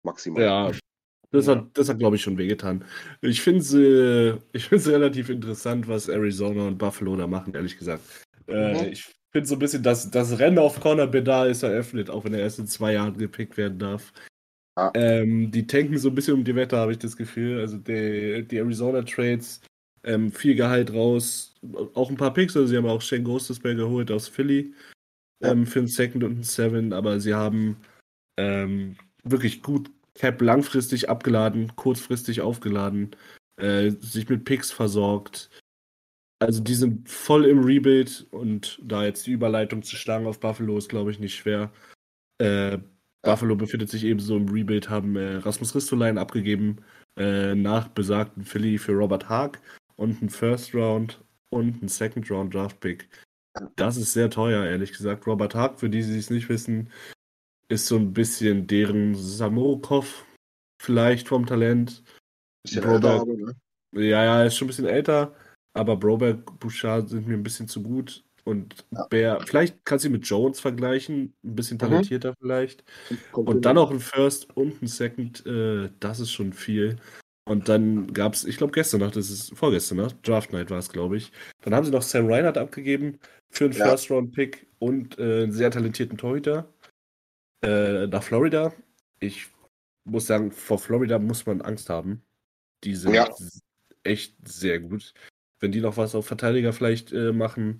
[0.03, 0.43] Maximal.
[0.43, 0.72] Ja,
[1.32, 1.55] das Ja.
[1.55, 2.86] hat, das hat glaube ich, schon wehgetan.
[3.22, 7.78] Ich finde es äh, ich find's relativ interessant, was Arizona und Buffalo da machen, ehrlich
[7.78, 8.03] gesagt.
[8.47, 8.91] Äh, Mhm.
[8.91, 12.34] Ich finde so ein bisschen, dass das Rennen auf Conor Bedard ist eröffnet, auch wenn
[12.34, 14.13] er erst in zwei Jahren gepickt werden darf.
[14.78, 14.91] Ja.
[14.95, 17.59] Ähm, die tanken so ein bisschen um die Wette, habe ich das Gefühl.
[17.61, 19.61] Also die, die Arizona Trades,
[20.03, 21.53] ähm, viel Gehalt raus,
[21.93, 24.73] auch ein paar Picks, also sie haben auch Shane Ghostesberg geholt aus Philly
[25.41, 25.51] Ja.
[25.51, 27.78] ähm, für einen Second und einen Seven, aber sie haben
[28.38, 33.15] ähm, wirklich gut Cap langfristig abgeladen, kurzfristig aufgeladen,
[33.61, 35.49] äh, sich mit Picks versorgt.
[36.39, 40.78] Also die sind voll im Rebuild und da jetzt die Überleitung zu schlagen auf Buffalo
[40.78, 41.71] ist, glaube ich, nicht schwer.
[42.39, 42.80] Äh,
[43.26, 46.78] Buffalo befindet sich ebenso im Rebuild, haben äh, Rasmus Ristolainen abgegeben
[47.17, 49.61] äh, nach besagten Philly für Robert Haag
[49.95, 53.09] und einen First Round und einen Second Round Draft Pick.
[53.76, 55.26] Das ist sehr teuer, ehrlich gesagt.
[55.28, 56.89] Robert Haag, für die, die es nicht wissen,
[57.69, 60.26] ist so ein bisschen deren Samorokov,
[60.82, 62.03] vielleicht vom Talent.
[62.63, 63.55] Bisschen Broberg- älter, aber, ne?
[63.93, 65.34] Ja, ja, er ist schon ein bisschen älter,
[65.73, 68.24] aber Broberg, Bouchard sind mir ein bisschen zu gut.
[68.46, 69.08] Und Ja.
[69.10, 72.84] Bär, vielleicht kannst du ihn mit Jones vergleichen, ein bisschen talentierter vielleicht.
[73.32, 76.98] Kommt Und dann noch ein First und ein Second, äh, das ist schon viel.
[77.48, 80.80] Und dann gab es, ich glaube gestern Nacht, das ist vorgestern Nacht, Draft Night war
[80.80, 81.32] es, glaube ich.
[81.62, 83.20] Dann haben sie noch Sam Reinhardt abgegeben
[83.50, 83.88] für einen Ja.
[83.89, 86.72] First-Round-Pick und äh, einen sehr talentierten Torhüter
[87.64, 88.74] äh, nach Florida.
[89.20, 89.48] Ich
[90.04, 92.22] muss sagen, vor Florida muss man Angst haben.
[92.84, 93.28] Die sind Ja.
[94.04, 95.14] echt sehr gut.
[95.60, 97.80] Wenn die noch was auf Verteidiger vielleicht äh, machen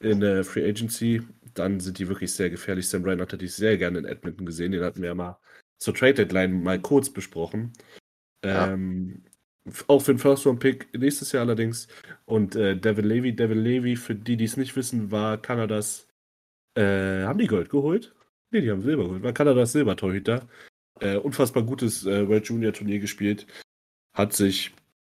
[0.00, 1.22] in der Free Agency,
[1.54, 2.88] dann sind die wirklich sehr gefährlich.
[2.88, 4.72] Sam Reinhardt hätte ich sehr gerne in Edmonton gesehen.
[4.72, 5.38] Den hatten wir ja mal
[5.78, 7.72] zur Trade Deadline mal kurz besprochen.
[8.44, 8.72] Ja.
[8.72, 9.24] Ähm,
[9.86, 11.88] auch für den First Round Pick nächstes Jahr allerdings.
[12.26, 16.06] Und äh, Devin Levy, Devin Levy, für die, die es nicht wissen, war Kanadas.
[16.74, 18.14] Äh, haben die Gold geholt?
[18.50, 19.22] Nee, die haben Silber geholt.
[19.22, 20.48] War Kanadas Silbertorhüter.
[21.00, 23.46] Äh, unfassbar gutes äh, World Junior Turnier gespielt.
[24.12, 24.72] Hat sich,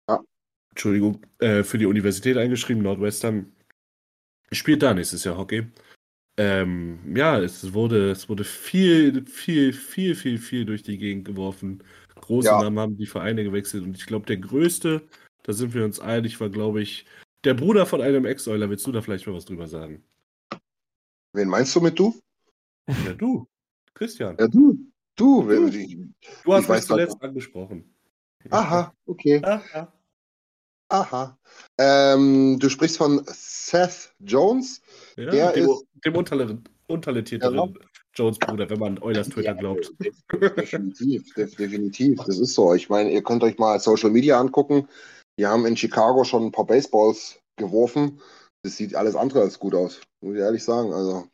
[0.08, 0.24] Ja.
[0.72, 3.52] Entschuldigung, äh, für die Universität eingeschrieben, Nordwestern.
[4.52, 5.68] Spielt da nächstes Jahr Hockey.
[6.38, 11.84] Ähm, ja, es wurde, es wurde viel, viel, viel, viel, viel durch die Gegend geworfen.
[12.22, 12.62] Große Ja.
[12.62, 15.02] Namen haben die Vereine gewechselt und ich glaube, der größte,
[15.43, 17.06] da sind wir uns einig, war, glaube ich,
[17.43, 18.70] der Bruder von einem Ex-Euler.
[18.70, 20.04] Willst du da vielleicht mal was drüber sagen?
[21.34, 22.16] Wen meinst du mit du?
[22.88, 23.48] Ja, du,
[23.93, 24.38] Christian.
[24.39, 24.78] Ja, du.
[25.16, 25.70] Du, Du.
[25.70, 26.14] Du hast ich
[26.45, 27.84] mich grad zuletzt angesprochen.
[28.52, 29.41] aha, okay.
[29.43, 29.91] Aha.
[30.90, 31.38] Aha.
[31.78, 34.82] Ähm, du sprichst von Seth Jones.
[35.16, 36.58] Ja, Der dem, ist- dem untal
[36.88, 37.78] untalentierteren
[38.16, 39.92] Jones Bruder, wenn man Eulers Twitter glaubt.
[40.32, 42.20] Definitiv, def definitiv.
[42.26, 42.74] Das ist so.
[42.74, 44.88] Ich meine, ihr könnt euch mal Social Media angucken.
[45.38, 48.20] Wir haben in Chicago schon ein paar Baseballs geworfen.
[48.64, 50.94] Das sieht alles andere als gut aus, muss ich ehrlich sagen.
[50.94, 51.28] Also.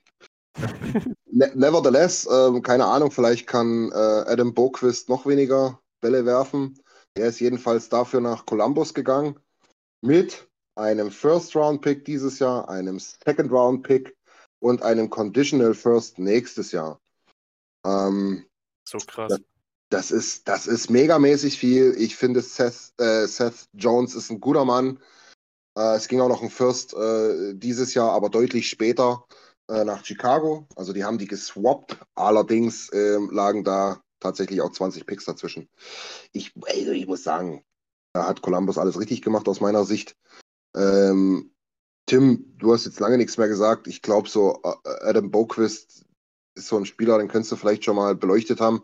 [1.36, 6.78] Ne nevertheless, ähm, keine Ahnung, vielleicht kann äh, Adam Boquist noch weniger Bälle werfen.
[7.16, 9.40] Er ist jedenfalls dafür nach Columbus gegangen
[10.02, 14.16] mit einem First-Round-Pick dieses Jahr, einem Second-Round-Pick
[14.60, 17.00] und einem Conditional First nächstes Jahr.
[17.86, 18.46] Ähm,
[18.88, 19.40] So krass.
[19.90, 21.94] das ist, das ist megamäßig viel.
[21.98, 25.00] Ich finde, Seth, äh, Seth Jones ist ein guter Mann.
[25.78, 29.26] Äh, es ging auch noch ein First äh, dieses Jahr, aber deutlich später
[29.70, 30.68] äh, nach Chicago.
[30.76, 31.98] Also die haben die geswappt.
[32.16, 35.70] Allerdings ähm, lagen da tatsächlich auch 20 Picks dazwischen.
[36.32, 37.64] Ich, ey, ich muss sagen,
[38.14, 40.16] da hat Columbus alles richtig gemacht aus meiner Sicht.
[40.76, 41.52] Ähm,
[42.06, 43.88] Tim, du hast jetzt lange nichts mehr gesagt.
[43.88, 46.06] Ich glaube, so äh, Adam Boquist
[46.56, 48.84] ist so ein Spieler, den könntest du vielleicht schon mal beleuchtet haben.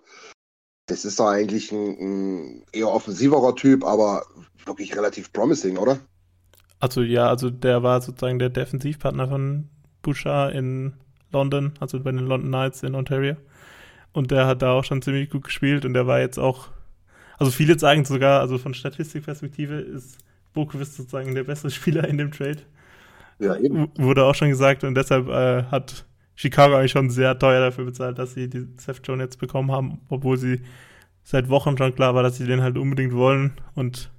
[0.87, 4.25] Das ist doch eigentlich ein, ein eher offensiverer Typ, aber
[4.65, 5.99] wirklich relativ promising, oder?
[6.79, 9.69] Also ja, also der war sozusagen der Defensivpartner von
[10.01, 10.95] Bouchard in
[11.31, 13.35] London, also bei den London Knights in Ontario.
[14.12, 16.70] Und der hat da auch schon ziemlich gut gespielt und der war jetzt auch,
[17.38, 20.18] also viele sagen sogar, also von Statistikperspektive ist
[20.53, 22.60] Bokwist sozusagen der beste Spieler in dem Trade.
[23.39, 23.89] Ja, eben.
[23.97, 26.05] Wurde auch schon gesagt und deshalb äh, hat
[26.36, 30.01] Chicago eigentlich schon sehr teuer dafür bezahlt, dass sie die Seth Jones jetzt bekommen haben,
[30.10, 30.62] obwohl sie
[31.24, 34.12] seit Wochen schon klar war, dass sie den halt unbedingt wollen und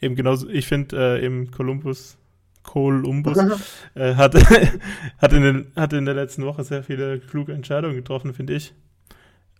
[0.00, 2.18] eben genauso, ich finde äh, eben Columbus,
[2.62, 3.38] Columbus
[3.94, 4.34] äh, hat,
[5.18, 8.74] hat, in den, hat in der letzten Woche sehr viele kluge Entscheidungen getroffen, finde ich.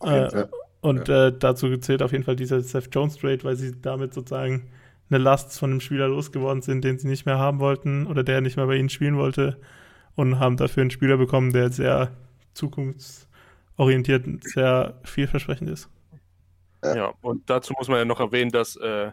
[0.03, 0.49] Äh, Ja.
[0.81, 4.71] und äh, dazu gezählt auf jeden Fall dieser Seth Jones Trade, weil sie damit sozusagen
[5.09, 8.41] eine Last von einem Spieler losgeworden sind, den sie nicht mehr haben wollten oder der
[8.41, 9.61] nicht mehr bei ihnen spielen wollte
[10.17, 12.11] und haben dafür einen Spieler bekommen, der sehr
[12.55, 15.89] zukunftsorientiert und sehr vielversprechend ist.
[16.85, 17.13] Ja.
[17.23, 19.11] und dazu muss man ja noch erwähnen, dass äh,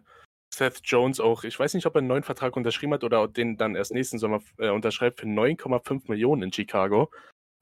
[0.53, 3.57] Seth Jones auch, ich weiß nicht, ob er einen neuen Vertrag unterschrieben hat oder den
[3.57, 7.09] dann erst nächsten Sommer äh, unterschreibt für 9,5 Millionen in Chicago.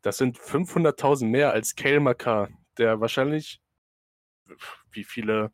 [0.01, 3.61] Das sind 500.000 mehr als Kale McCarr, der wahrscheinlich,
[4.91, 5.51] wie viele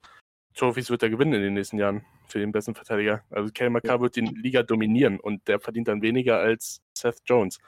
[0.56, 3.24] Trophys wird er gewinnen in den nächsten Jahren für den besten Verteidiger?
[3.30, 7.60] Also Kale McCarr wird die Liga dominieren und der verdient dann weniger als Seth Jones.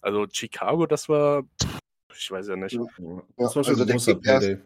[0.00, 1.42] Also Chicago, das war,
[2.14, 2.72] ich weiß ja nicht.
[2.74, 3.22] Ja.
[3.36, 4.62] Das war schon also ein der großer kickt, erst, Payday.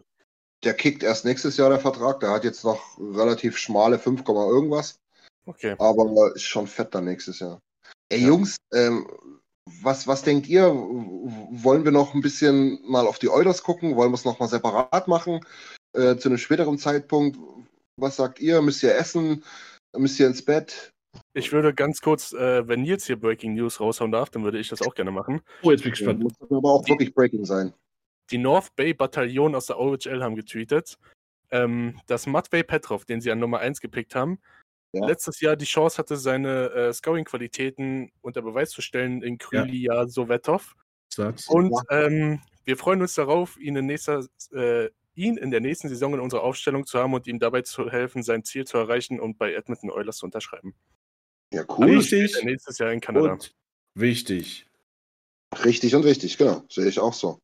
[0.63, 2.19] der kickt erst nächstes Jahr der Vertrag.
[2.19, 4.99] Der hat jetzt noch relativ schmale 5, Komma irgendwas.
[5.45, 5.75] Okay.
[5.77, 7.59] aber ist schon fett dann nächstes Jahr.
[8.09, 8.27] Ey, Ja.
[8.27, 9.05] Jungs, ähm,
[9.81, 10.63] was, was denkt ihr?
[10.71, 13.95] Wollen wir noch ein bisschen mal auf die Eulers gucken?
[13.95, 15.39] Wollen wir es nochmal separat machen?
[15.95, 17.37] äh, zu einem späteren Zeitpunkt.
[17.97, 18.63] Was sagt ihr?
[18.63, 19.43] Müsst ihr essen?
[19.95, 20.91] Müsst ihr ins Bett?
[21.35, 24.69] Ich würde ganz kurz, äh, wenn Nils hier Breaking News raushauen darf, dann würde ich
[24.69, 25.41] das auch gerne machen.
[25.61, 26.23] Oh, jetzt bin ich gespannt.
[26.23, 27.73] muss aber auch Die- wirklich Breaking sein.
[28.31, 30.97] Die North Bay Bataillon aus der OHL haben getweetet,
[31.51, 34.39] ähm, dass Matvey Petrov, den sie an Nummer 1 gepickt haben,
[34.93, 35.05] Ja.
[35.07, 40.75] letztes Jahr die Chance hatte, seine äh, Scoring-Qualitäten unter Beweis zu stellen in Krylia Sovetov.
[41.09, 41.47] Sag's.
[41.47, 46.13] Und ähm, wir freuen uns darauf, ihn in, nächster, äh, ihn in der nächsten Saison
[46.13, 49.37] in unserer Aufstellung zu haben und ihm dabei zu helfen, sein Ziel zu erreichen und
[49.37, 50.75] bei Edmonton Oilers zu unterschreiben.
[51.51, 51.95] Ja, cool.
[51.95, 52.35] Richtig.
[52.37, 53.33] Er nächstes Jahr in Kanada.
[53.33, 53.53] Und
[53.95, 54.67] wichtig.
[55.65, 56.63] Richtig und richtig, genau.
[56.69, 57.39] Sehe ich auch so.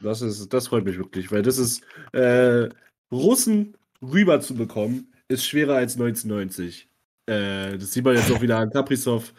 [0.00, 1.82] Das ist, das freut mich wirklich, weil das ist
[2.12, 2.68] äh,
[3.10, 6.88] Russen rüber zu bekommen, ist schwerer als 1990.
[7.26, 9.32] Äh, das sieht man jetzt auch wieder an Kaprizov.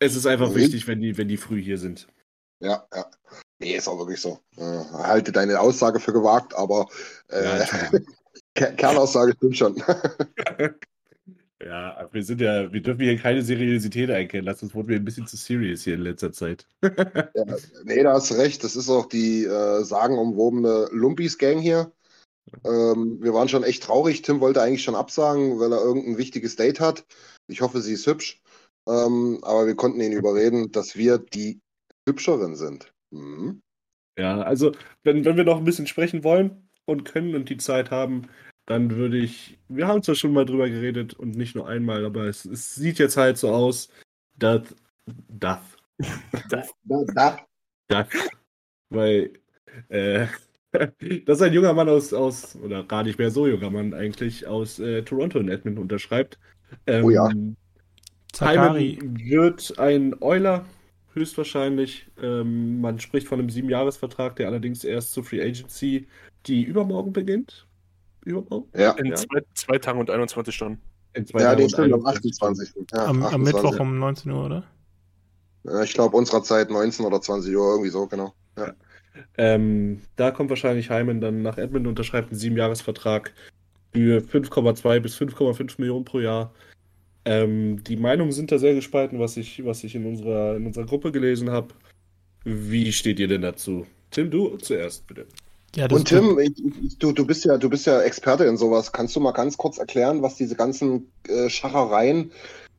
[0.00, 0.56] Es ist einfach Mhm.
[0.56, 2.08] wichtig, wenn die, wenn die früh hier sind.
[2.60, 3.10] Ja, ja.
[3.60, 4.40] Nee, ist auch wirklich so.
[4.56, 6.86] Äh, halte deine Aussage für gewagt, aber
[7.30, 7.66] Ja, äh.
[8.54, 9.76] Ke- Kernaussage stimmt schon.
[11.64, 15.04] ja, wir sind ja, wir dürfen hier keine Seriosität einkennen lassen, sonst wurden wir ein
[15.04, 16.66] bisschen zu serious hier in letzter Zeit.
[16.82, 17.44] ja,
[17.84, 18.62] nee, da hast du recht.
[18.64, 21.92] Das ist auch die äh, sagenumwobene Lumpis-Gang hier.
[22.64, 24.22] Ähm, wir waren schon echt traurig.
[24.22, 27.04] Tim wollte eigentlich schon absagen, weil er irgendein wichtiges Date hat.
[27.46, 28.40] Ich hoffe, sie ist hübsch.
[28.88, 31.60] Ähm, aber wir konnten ihn überreden, dass wir die
[32.08, 32.92] Hübscheren sind.
[33.10, 33.60] Mhm.
[34.18, 34.72] Ja, also,
[35.04, 38.28] wenn, wenn wir noch ein bisschen sprechen wollen und können und die Zeit haben,
[38.66, 42.24] dann würde ich, wir haben zwar schon mal drüber geredet und nicht nur einmal, aber
[42.24, 43.88] es, es sieht jetzt halt so aus,
[44.36, 44.74] dass,
[45.06, 45.60] dass,
[46.48, 46.64] Da,
[47.14, 47.46] da.
[47.88, 48.08] dass,
[48.90, 49.32] weil,
[49.88, 50.26] äh,
[51.26, 54.78] dass ein junger Mann aus, aus, oder gar nicht mehr so junger Mann eigentlich, aus
[54.78, 56.38] äh, Toronto in Edmonton unterschreibt.
[56.86, 57.30] Ähm, Oh ja.
[58.32, 58.98] Zakari.
[59.02, 60.66] Wird ein Euler,
[61.14, 62.06] höchstwahrscheinlich.
[62.22, 66.06] Ähm, man spricht von einem Siebenjahresvertrag, der allerdings erst zur Free Agency,
[66.46, 67.66] die übermorgen beginnt.
[68.24, 68.68] Übermorgen?
[68.78, 69.16] Ja, In Ja.
[69.16, 70.80] zwei, zwei Tagen und 21 Stunden.
[71.14, 72.42] In zwei ja Tagen den stimmt am 21.
[72.42, 72.74] 28.
[72.92, 73.54] Ja, Am, am 28.
[73.54, 74.64] Mittwoch um 19 Uhr, oder?
[75.64, 78.34] Ja, ich glaube, unserer Zeit 19 oder 20 Uhr, irgendwie so, genau.
[78.56, 78.74] Ja.
[79.36, 83.32] Ähm, da kommt wahrscheinlich Hyman dann nach Edmonton, unterschreibt einen Siebenjahresvertrag
[83.92, 86.52] für 5,2 bis 5,5 Millionen pro Jahr.
[87.24, 90.86] Ähm, die Meinungen sind da sehr gespalten, was ich, was ich in unserer, in unserer
[90.86, 91.74] Gruppe gelesen habe.
[92.44, 93.86] Wie steht ihr denn dazu?
[94.10, 95.26] Tim, du zuerst, bitte.
[95.76, 96.52] Ja, Und Tim, ich,
[96.82, 98.92] ich, du, du, bist ja, du bist ja Experte in sowas.
[98.92, 102.32] Kannst du mal ganz kurz erklären, was diese ganzen äh, Schachereien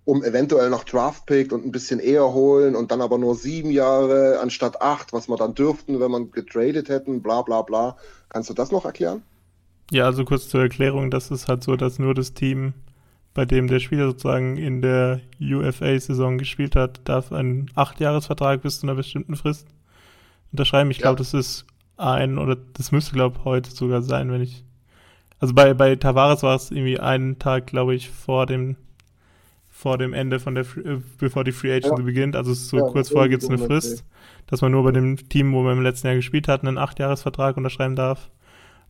[0.10, 4.40] um eventuell noch Draftpick und ein bisschen eher holen und dann aber nur sieben Jahre
[4.42, 7.98] anstatt acht, was wir dann dürften, wenn man getradet hätten, bla bla bla.
[8.30, 9.24] Kannst du das noch erklären?
[9.92, 12.74] Ja, also kurz zur Erklärung, das ist halt so, dass nur das Team,
[13.34, 18.88] bei dem der Spieler sozusagen in der UFA-Saison gespielt hat, darf einen Achtjahresvertrag bis zu
[18.88, 19.68] einer bestimmten Frist
[20.52, 20.92] unterschreiben.
[20.92, 21.04] Ich Ja.
[21.04, 21.66] glaube, das ist
[21.98, 24.64] ein, oder das müsste, glaube ich, heute sogar sein, wenn ich.
[25.40, 28.78] Also bei, bei Tavares war es irgendwie einen Tag, glaube ich, vor dem
[29.80, 32.04] vor dem Ende von der, äh, bevor die Free Agency Ja.
[32.04, 32.36] beginnt.
[32.36, 34.04] Also so Ja, kurz vorher gibt es eine Frist,
[34.48, 37.56] dass man nur bei dem Team, wo man im letzten Jahr gespielt hat, einen Achtjahresvertrag
[37.56, 38.30] unterschreiben darf.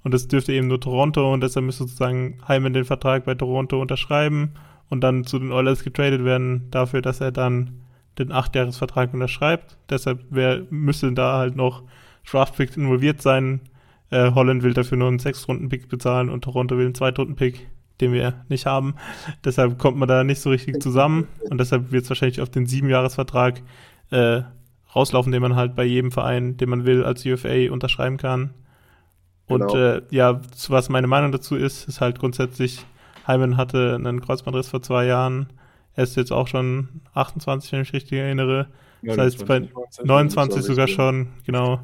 [0.03, 3.79] Und das dürfte eben nur Toronto und deshalb müsste sozusagen Hyman den Vertrag bei Toronto
[3.79, 4.53] unterschreiben
[4.89, 7.81] und dann zu den Oilers getradet werden dafür, dass er dann
[8.17, 9.77] den Achtjahresvertrag unterschreibt.
[9.91, 11.83] Deshalb wär, müsste da halt noch
[12.27, 13.61] Draftpick involviert sein.
[14.09, 17.67] Äh, Holland will dafür nur einen Sechs-Runden-Pick bezahlen und Toronto will einen Zweitrunden-Pick,
[18.01, 18.95] den wir nicht haben.
[19.43, 22.65] Deshalb kommt man da nicht so richtig zusammen und deshalb wird es wahrscheinlich auf den
[22.65, 23.61] Siebenjahresvertrag
[24.11, 24.41] äh,
[24.95, 28.51] rauslaufen, den man halt bei jedem Verein, den man will, als UFA unterschreiben kann.
[29.47, 29.75] Und Genau.
[29.75, 32.85] äh, ja, was meine Meinung dazu ist, ist halt grundsätzlich,
[33.25, 35.47] Hyman hatte einen Kreuzbandriss vor zwei Jahren.
[35.95, 38.67] Er ist jetzt auch schon 28, wenn ich mich richtig erinnere.
[39.01, 39.67] Das heißt, bei
[40.03, 41.79] 29 sogar schon, genau.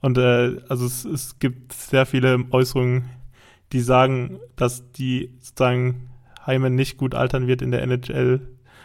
[0.00, 3.08] Und äh, also es, es gibt sehr viele Äußerungen,
[3.72, 6.10] die sagen, dass die sozusagen
[6.44, 8.40] Hyman nicht gut altern wird in der NHL,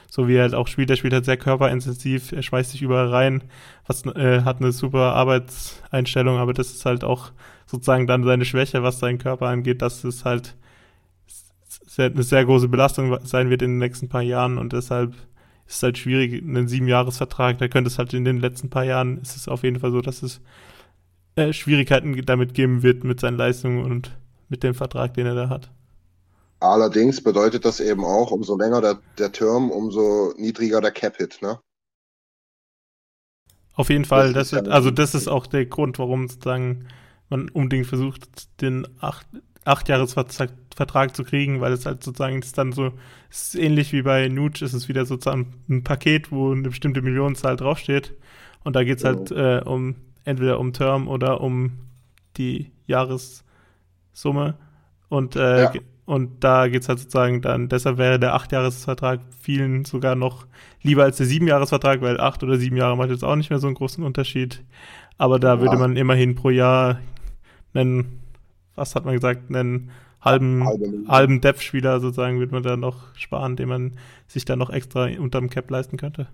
[0.10, 0.90] so wie er halt auch spielt.
[0.90, 3.44] Er spielt halt sehr körperintensiv, er schmeißt sich überall rein,
[3.88, 7.32] was, äh, hat eine super Arbeitseinstellung, aber das ist halt auch
[7.66, 10.56] sozusagen dann seine Schwäche, was seinen Körper angeht, dass es halt
[11.94, 14.58] sehr, eine sehr große Belastung sein wird in den nächsten paar Jahren.
[14.58, 15.14] Und deshalb
[15.68, 19.18] ist es halt schwierig, einen Siebenjahresvertrag, da könnte es halt in den letzten paar Jahren,
[19.18, 20.42] ist es auf jeden Fall so, dass es
[21.36, 23.84] äh, Schwierigkeiten damit geben wird mit seinen Leistungen.
[23.84, 24.12] Und
[24.54, 25.72] mit dem Vertrag, den er da hat.
[26.60, 31.60] Allerdings bedeutet das eben auch, umso länger der, der Term, umso niedriger der Cap-Hit, ne?
[33.74, 36.88] Auf jeden Fall, Das das ist ja also das ist auch der Grund, warum sozusagen
[37.30, 39.26] man unbedingt versucht, den acht,
[39.66, 42.92] Achtjahresvertrag zu kriegen, weil es halt sozusagen ist dann so,
[43.32, 47.58] ist ähnlich wie bei Nuge, ist es wieder sozusagen ein Paket, wo eine bestimmte Millionenzahl
[47.58, 48.14] draufsteht.
[48.64, 51.80] Und da geht es halt äh, um entweder um Term oder um
[52.38, 53.44] die Jahres,
[54.14, 54.56] Summe.
[55.10, 55.74] Und, äh, Ja.
[56.06, 60.46] und da geht's halt sozusagen dann, deshalb wäre der Achtjahresvertrag vielen sogar noch
[60.82, 63.68] lieber als der Siebenjahresvertrag, weil acht oder sieben Jahre macht jetzt auch nicht mehr so
[63.68, 64.64] einen großen Unterschied.
[65.18, 65.80] Aber da würde Ja.
[65.80, 67.00] man immerhin pro Jahr
[67.74, 68.20] einen,
[68.76, 69.92] was hat man gesagt, einen
[70.22, 71.08] halben, Halbe Million.
[71.08, 73.94] halben Depth-Spieler sozusagen würde man da noch sparen, den man
[74.28, 76.28] sich dann noch extra unterm Cap leisten könnte.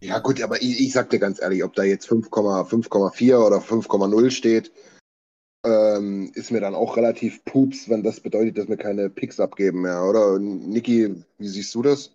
[0.00, 2.28] Ja, gut, aber ich, ich sag dir ganz ehrlich, ob da jetzt 5,-
[2.68, 4.70] 5,4 oder 5,0 steht,
[5.66, 9.82] ähm, ist mir dann auch relativ pups, wenn das bedeutet, dass wir keine Picks abgeben
[9.82, 10.38] mehr, oder?
[10.38, 12.14] Niki, wie siehst du das?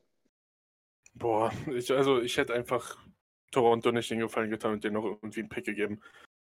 [1.13, 2.97] Boah, ich, also ich hätte einfach
[3.51, 5.99] Toronto nicht den Gefallen getan und denen noch irgendwie einen Pick gegeben.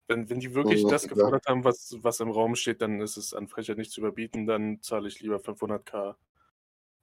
[0.09, 1.11] Wenn, wenn die wirklich Ja, das ja.
[1.11, 4.47] gefordert haben, was, was im Raum steht, dann ist es an Frechheit nicht zu überbieten,
[4.47, 6.15] dann zahle ich lieber 500k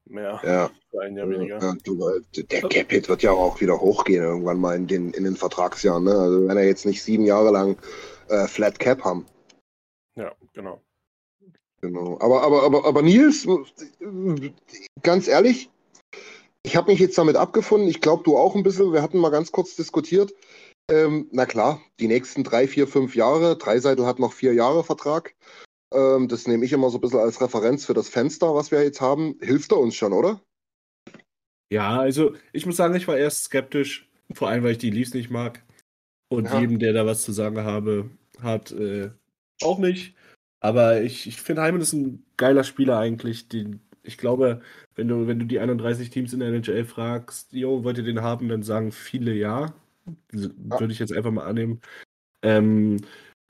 [0.05, 0.71] mehr Ja.
[0.91, 1.59] für ein Jahr weniger.
[1.59, 5.23] Ja, du, weil der Cap-Hit wird ja auch wieder hochgehen irgendwann mal in den, in
[5.23, 6.03] den Vertragsjahren.
[6.03, 6.11] Ne?
[6.11, 7.77] Also wenn er jetzt nicht sieben Jahre lang
[8.29, 9.25] äh, Flat Cap haben.
[10.15, 10.81] Ja, genau.
[11.81, 12.17] Genau.
[12.19, 13.47] Aber, aber, aber, aber Nils,
[15.03, 15.69] ganz ehrlich,
[16.63, 17.87] ich habe mich jetzt damit abgefunden.
[17.89, 18.91] Ich glaube, du auch ein bisschen.
[18.91, 20.33] Wir hatten mal ganz kurz diskutiert.
[20.89, 23.57] Ähm, na klar, die nächsten drei, vier, fünf Jahre.
[23.57, 25.35] Dreiseitel hat noch vier Jahre Vertrag.
[25.93, 28.83] Ähm, das nehme ich immer so ein bisschen als Referenz für das Fenster, was wir
[28.83, 29.37] jetzt haben.
[29.41, 30.41] Hilft er uns schon, oder?
[31.71, 35.13] Ja, also ich muss sagen, ich war erst skeptisch, vor allem weil ich die Leafs
[35.13, 35.63] nicht mag.
[36.29, 36.61] Und Ja.
[36.61, 38.09] jedem, der da was zu sagen habe,
[38.41, 39.11] hat äh,
[39.63, 40.15] auch nicht.
[40.59, 43.47] Aber ich, ich finde, Hyman ist ein geiler Spieler eigentlich.
[43.49, 44.61] Den, ich glaube,
[44.95, 48.21] wenn du, wenn du die 31 Teams in der NHL fragst, jo, wollt ihr den
[48.21, 49.73] haben, dann sagen viele ja.
[50.31, 51.81] Das Würde ich jetzt einfach mal annehmen.
[52.41, 53.01] Ähm,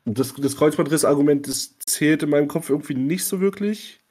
[0.05, 4.01] das, das Kreuzbandriss-Argument, das zählt in meinem Kopf irgendwie nicht so wirklich.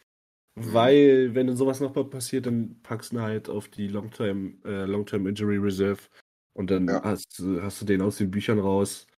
[0.56, 4.84] Weil, wenn dann sowas nochmal passiert, dann packst du ihn halt auf die Long-Term äh,
[4.84, 5.98] Long Injury Reserve
[6.52, 7.02] und dann Ja.
[7.02, 9.08] hast, hast du den aus den Büchern raus.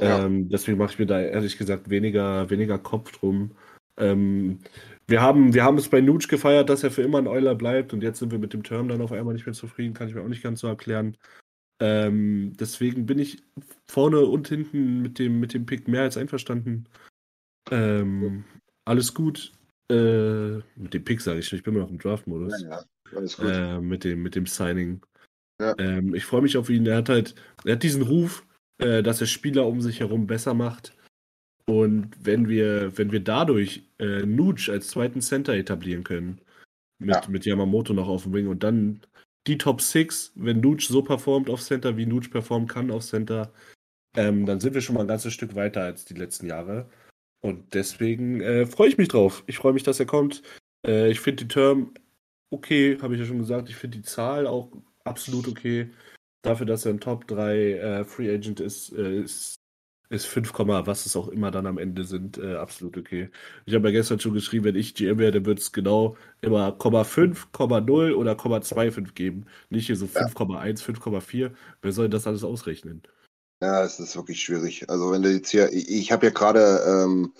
[0.00, 0.24] Ja.
[0.24, 3.52] Ähm, deswegen mache ich mir da ehrlich gesagt weniger, weniger Kopf drum.
[3.98, 4.60] Ähm,
[5.06, 7.92] wir, haben, wir haben es bei Nuge gefeiert, dass er für immer ein Euler bleibt
[7.92, 10.14] und jetzt sind wir mit dem Term dann auf einmal nicht mehr zufrieden, kann ich
[10.14, 11.16] mir auch nicht ganz so erklären.
[11.80, 13.42] Ähm, deswegen bin ich
[13.90, 16.86] vorne und hinten mit dem, mit dem Pick mehr als einverstanden.
[17.70, 18.44] Ähm,
[18.84, 19.52] alles gut.
[19.90, 22.62] Äh, mit dem Pick sage ich schon, ich bin immer noch im Draft-Modus.
[22.62, 22.82] ja.
[23.14, 23.50] Alles gut.
[23.50, 25.02] Äh, mit, dem, mit dem Signing.
[25.60, 25.74] Ja.
[25.78, 26.86] Ähm, ich freue mich auf ihn.
[26.86, 28.46] Er hat halt, er hat diesen Ruf,
[28.78, 30.94] äh, dass er Spieler um sich herum besser macht.
[31.66, 36.40] Und wenn wir, wenn wir dadurch äh, Nuge als zweiten Center etablieren können,
[36.98, 37.28] mit, Ja.
[37.28, 39.00] mit Yamamoto noch auf dem Wing und dann
[39.46, 43.52] die Top 6, wenn Nuge so performt auf Center, wie Nuge performen kann auf Center,
[44.16, 46.88] ähm, dann sind wir schon mal ein ganzes Stück weiter als die letzten Jahre.
[47.40, 49.42] Und deswegen äh, freue ich mich drauf.
[49.46, 50.42] Ich freue mich, dass er kommt.
[50.86, 51.92] Äh, ich finde die Term
[52.52, 53.68] okay, habe ich ja schon gesagt.
[53.68, 54.70] Ich finde die Zahl auch
[55.04, 55.90] absolut okay.
[56.42, 59.54] Dafür, dass er ein Top 3 äh, Free Agent ist, äh, ist,
[60.10, 63.30] ist 5, was es auch immer dann am Ende sind, äh, absolut okay.
[63.64, 66.76] Ich habe ja gestern schon geschrieben, wenn ich GM wäre, dann würde es genau immer
[66.76, 69.46] 0,5, 0,0 oder 0,25 geben.
[69.70, 71.52] Nicht hier so 5,1, 5,4.
[71.80, 73.02] Wer soll das alles ausrechnen?
[73.62, 74.90] Ja, es ist wirklich schwierig.
[74.90, 77.32] Also wenn du jetzt hier, ich, ich habe ja gerade ähm,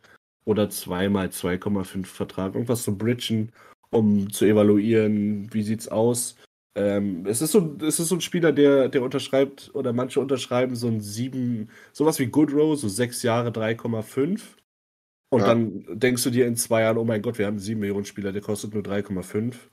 [0.45, 2.53] oder 2x2,5 Vertrag.
[2.53, 3.51] Irgendwas zu bridgen,
[3.89, 6.35] um zu evaluieren, wie sieht's aus.
[6.79, 10.77] Ähm, es, ist so, es ist so ein Spieler, der, der unterschreibt, oder manche unterschreiben
[10.77, 14.55] so ein 7, sowas wie Goodrow, so 6 Jahre 3,5.
[15.29, 15.47] Und Ja.
[15.47, 18.05] dann denkst du dir in zwei Jahren, oh mein Gott, wir haben einen 7 Millionen
[18.05, 19.69] Spieler, der kostet nur 3,5.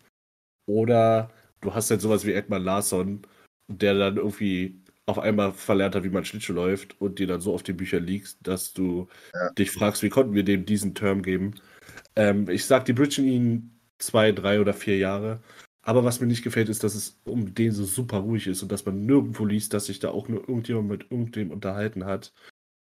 [0.66, 1.31] Oder
[1.61, 3.23] du hast halt sowas wie Edmar Larsson,
[3.69, 7.55] der dann irgendwie auf einmal verlernt hat, wie man Schlittschuh läuft und dir dann so
[7.55, 9.51] auf den Büchern liegst, dass du Ja.
[9.51, 11.55] dich fragst, wie konnten wir dem diesen Term geben.
[12.16, 15.41] Ähm, ich sag, die bridgen ihn zwei, drei oder vier Jahre.
[15.86, 18.72] Aber was mir nicht gefällt, ist, dass es um den so super ruhig ist und
[18.72, 22.32] dass man nirgendwo liest, dass sich da auch nur irgendjemand mit irgendwem unterhalten hat.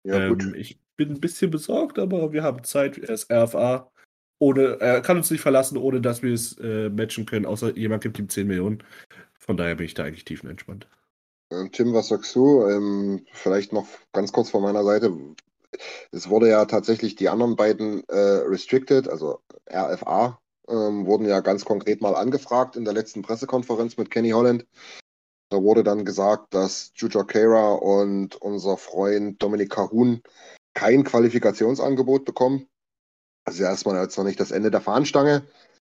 [0.05, 0.55] Ja, ähm, gut.
[0.56, 2.98] ich bin ein bisschen besorgt, aber wir haben Zeit.
[2.98, 3.90] Er ist RFA.
[4.39, 8.02] ohne, er kann uns nicht verlassen, ohne dass wir es äh, matchen können, außer jemand
[8.02, 8.85] gibt ihm 10 Millionen.
[9.39, 10.86] Von daher bin ich da eigentlich tiefenentspannt.
[11.51, 12.66] Ähm, Tim, was sagst du?
[12.66, 15.16] Ähm, vielleicht noch ganz kurz von meiner Seite.
[16.10, 19.40] Es wurde ja tatsächlich die anderen beiden äh, Restricted, also
[19.73, 24.67] RFA, ähm, wurden ja ganz konkret mal angefragt in der letzten Pressekonferenz mit Kenny Holland.
[25.51, 30.23] Da wurde dann gesagt, dass Juja Kera und unser Freund Dominik Kahun
[30.75, 32.69] kein Qualifikationsangebot bekommen.
[33.45, 35.47] Also erstmal jetzt noch nicht das Ende der Fahnenstange,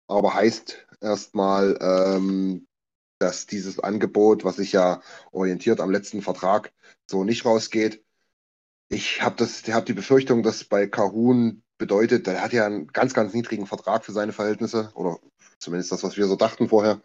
[0.08, 2.66] aber heißt erstmal, ähm,
[3.18, 5.00] dass dieses Angebot, was sich ja
[5.30, 6.72] orientiert am letzten Vertrag,
[7.08, 8.04] so nicht rausgeht.
[8.88, 13.34] Ich habe hab die Befürchtung, dass bei Kahun bedeutet, der hat ja einen ganz, ganz
[13.34, 15.18] niedrigen Vertrag für seine Verhältnisse, oder
[15.58, 17.00] zumindest das, was wir so dachten vorher.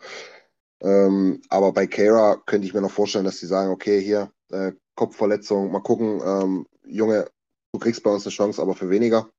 [0.82, 4.74] Ähm, aber bei Kara könnte ich mir noch vorstellen, dass sie sagen, okay, hier, äh,
[4.96, 7.30] Kopfverletzung, mal gucken, ähm, Junge,
[7.74, 9.30] du kriegst bei uns eine Chance, aber für weniger.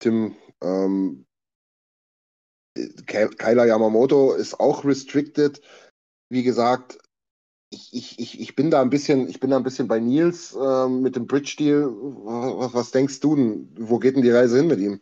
[0.00, 1.26] Tim, ähm,
[3.06, 5.60] Kyler Yamamoto ist auch restricted.
[6.30, 6.98] Wie gesagt,
[7.70, 10.88] ich, ich, ich, bin da ein bisschen, ich bin da ein bisschen bei Nils äh,
[10.88, 11.88] mit dem Bridge-Deal.
[11.90, 13.68] Was, was denkst du denn?
[13.78, 15.00] Wo geht denn die Reise hin mit ihm?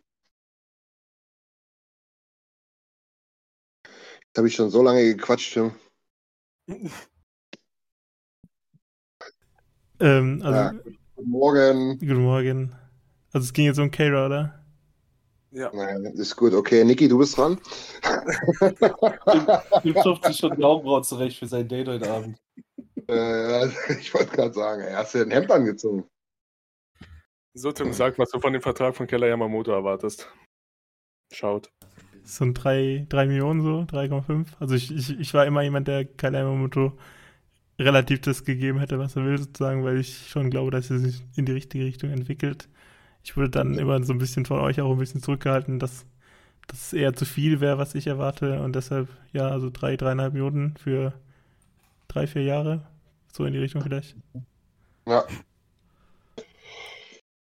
[4.26, 5.72] Jetzt habe ich schon so lange gequatscht, Tim.
[10.00, 10.74] ähm, also, ja,
[11.16, 11.98] guten Morgen.
[11.98, 12.76] Guten Morgen.
[13.32, 14.57] Also es ging jetzt um Kara, oder?
[15.50, 15.70] Ja.
[15.72, 16.52] Naja, ist gut.
[16.52, 17.58] Okay, Niki, du bist dran.
[19.82, 22.38] Tim schafft sich schon die Augenbrauen zurecht für sein Date heute Abend.
[23.08, 23.66] Äh,
[23.98, 26.04] ich wollte gerade sagen, er hat ja ein Hemd angezogen.
[27.54, 30.30] So, Tim, sag, was du von dem Vertrag von Keller Yamamoto erwartest.
[31.32, 31.70] Schaut.
[32.24, 34.48] So ein 3, 3 Millionen so, 3,5.
[34.60, 36.92] Also ich, ich, ich war immer jemand, der Keller Yamamoto
[37.78, 41.22] relativ das gegeben hätte, was er will, sozusagen, weil ich schon glaube, dass er sich
[41.36, 42.68] in die richtige Richtung entwickelt.
[43.24, 46.06] Ich wurde dann immer so ein bisschen von euch auch ein bisschen zurückgehalten, dass
[46.68, 48.60] das eher zu viel wäre, was ich erwarte.
[48.62, 51.14] Und deshalb, ja, also drei, dreieinhalb Minuten für
[52.08, 52.86] drei, vier Jahre.
[53.32, 54.16] So in die Richtung vielleicht.
[55.06, 55.26] Ja.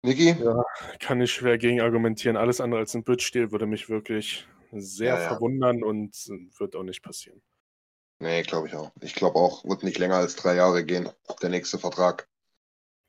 [0.04, 0.36] Niki?
[0.44, 0.64] Ja,
[1.00, 2.38] kann ich schwer gegen argumentieren.
[2.38, 5.28] Alles andere als ein Bridge-Deal würde mich wirklich sehr Ja, ja.
[5.30, 6.16] verwundern und
[6.58, 7.42] wird auch nicht passieren.
[8.20, 8.92] Nee, glaube ich auch.
[9.02, 11.10] Ich glaube auch, wird nicht länger als drei Jahre gehen.
[11.42, 12.28] Der nächste Vertrag.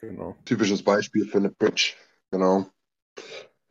[0.01, 0.37] Genau.
[0.45, 1.95] Typisches Beispiel für eine Bridge.
[2.35, 2.67] Genau.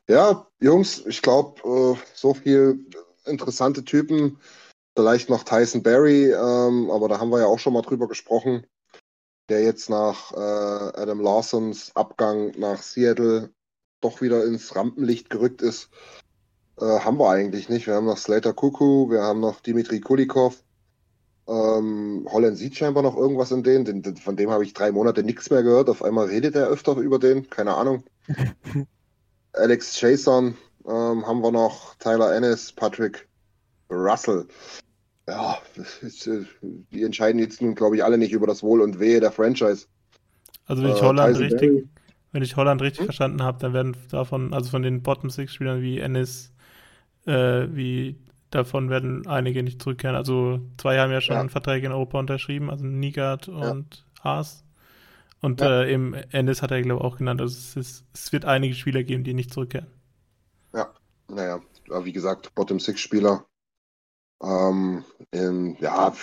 [0.07, 2.85] Ja, Jungs, ich glaube, äh, so viel
[3.26, 4.40] interessante Typen.
[4.95, 8.65] Vielleicht noch Tyson Berry, ähm, aber da haben wir ja auch schon mal drüber gesprochen,
[9.49, 10.38] der jetzt nach äh,
[10.98, 13.53] Adam Larsons Abgang nach Seattle
[13.99, 15.90] doch wieder ins Rampenlicht gerückt ist.
[16.80, 17.85] Äh, haben wir eigentlich nicht.
[17.85, 20.64] Wir haben noch Slater Kuku, wir haben noch Dimitri Kulikov.
[21.48, 23.86] Ähm, Holland sieht scheinbar noch irgendwas in denen.
[23.86, 25.90] Den, den, von dem habe ich drei Monate nichts mehr gehört.
[25.90, 27.49] Auf einmal redet er öfter über den.
[27.49, 28.03] Keine Ahnung.
[29.53, 30.56] Alex Chason
[30.86, 31.95] ähm, haben wir noch.
[31.95, 33.28] Tyler Ennis, Patrick
[33.91, 34.48] Russell.
[35.28, 35.60] Ja,
[36.02, 39.20] ist, äh, die entscheiden jetzt nun, glaube ich, alle nicht über das Wohl und Wehe
[39.20, 39.88] der Franchise.
[40.65, 41.88] Also wenn ich Äh, Holland Tyson richtig,
[42.32, 43.06] wenn ich Holland richtig Hm?
[43.06, 46.53] verstanden habe, dann werden davon, also von den Bottom Six Spielern wie Ennis,
[47.26, 48.18] äh, wie
[48.55, 50.15] davon werden einige nicht zurückkehren.
[50.15, 51.47] Also zwei haben ja schon Ja.
[51.49, 54.63] Verträge in Europa unterschrieben, also Nigat und Haas.
[55.41, 55.84] Und Ja.
[55.84, 57.41] äh, eben Ennis hat er, glaube ich, auch genannt.
[57.41, 59.88] Also es, ist, es wird einige Spieler geben, die nicht zurückkehren.
[61.30, 63.45] Naja, aber wie gesagt, Bottom-Six-Spieler.
[64.41, 66.13] Ähm, ähm, ja,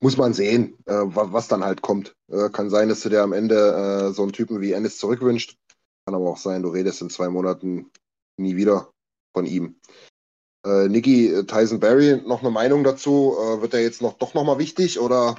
[0.00, 2.14] muss man sehen, äh, was, was dann halt kommt.
[2.28, 5.56] Äh, kann sein, dass du dir am Ende äh, so einen Typen wie Ennis zurückwünscht.
[6.04, 7.90] Kann aber auch sein, du redest in zwei Monaten
[8.36, 8.90] nie wieder
[9.32, 9.76] von ihm.
[10.64, 13.36] Äh, Niki, äh, Tyson Berry, noch eine Meinung dazu?
[13.38, 15.36] Äh, wird er jetzt noch doch nochmal wichtig oder?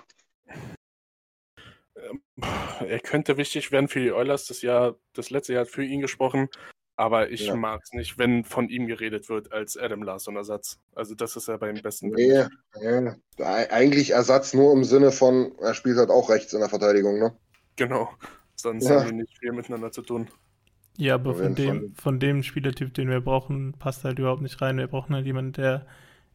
[2.80, 4.46] Er könnte wichtig werden für die Oilers.
[4.48, 6.48] Das Jahr, das letzte Jahr hat für ihn gesprochen.
[6.96, 7.56] Aber ich Ja.
[7.56, 10.80] mag es nicht, wenn von ihm geredet wird als Adam Larson Ersatz.
[10.96, 12.10] Also das ist ja beim besten.
[12.10, 12.46] Nee,
[12.82, 13.12] nee.
[13.44, 17.38] Eigentlich Ersatz nur im Sinne von, er spielt halt auch rechts in der Verteidigung, ne?
[17.78, 18.10] Genau.
[18.56, 19.00] Sonst Ja.
[19.02, 20.30] haben die nicht viel miteinander zu tun.
[21.00, 24.78] Ja, aber von dem, von dem Spielertyp, den wir brauchen, passt halt überhaupt nicht rein.
[24.78, 25.86] Wir brauchen halt jemanden, der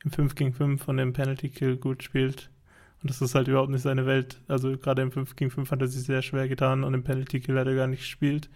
[0.02, 2.48] im 5 gegen 5 von dem Penalty Kill gut spielt.
[3.02, 4.40] Und das ist halt überhaupt nicht seine Welt.
[4.48, 7.40] Also gerade im 5 gegen 5 hat er sich sehr schwer getan und im Penalty
[7.40, 8.48] Kill hat er gar nicht gespielt.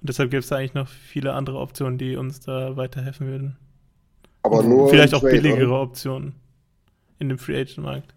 [0.00, 3.56] Und deshalb gibt es da eigentlich noch viele andere Optionen, die uns da weiterhelfen würden.
[4.44, 5.82] Aber Und nur Vielleicht auch Trade, billigere oder?
[5.82, 6.36] Optionen
[7.18, 8.14] in dem Free Agent Markt.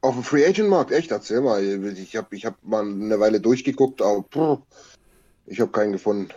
[0.00, 1.62] Auf dem Free Agent Markt, echt, erzähl mal.
[1.62, 4.58] Ich habe ich hab mal eine Weile durchgeguckt, aber puh,
[5.46, 6.30] ich habe keinen gefunden.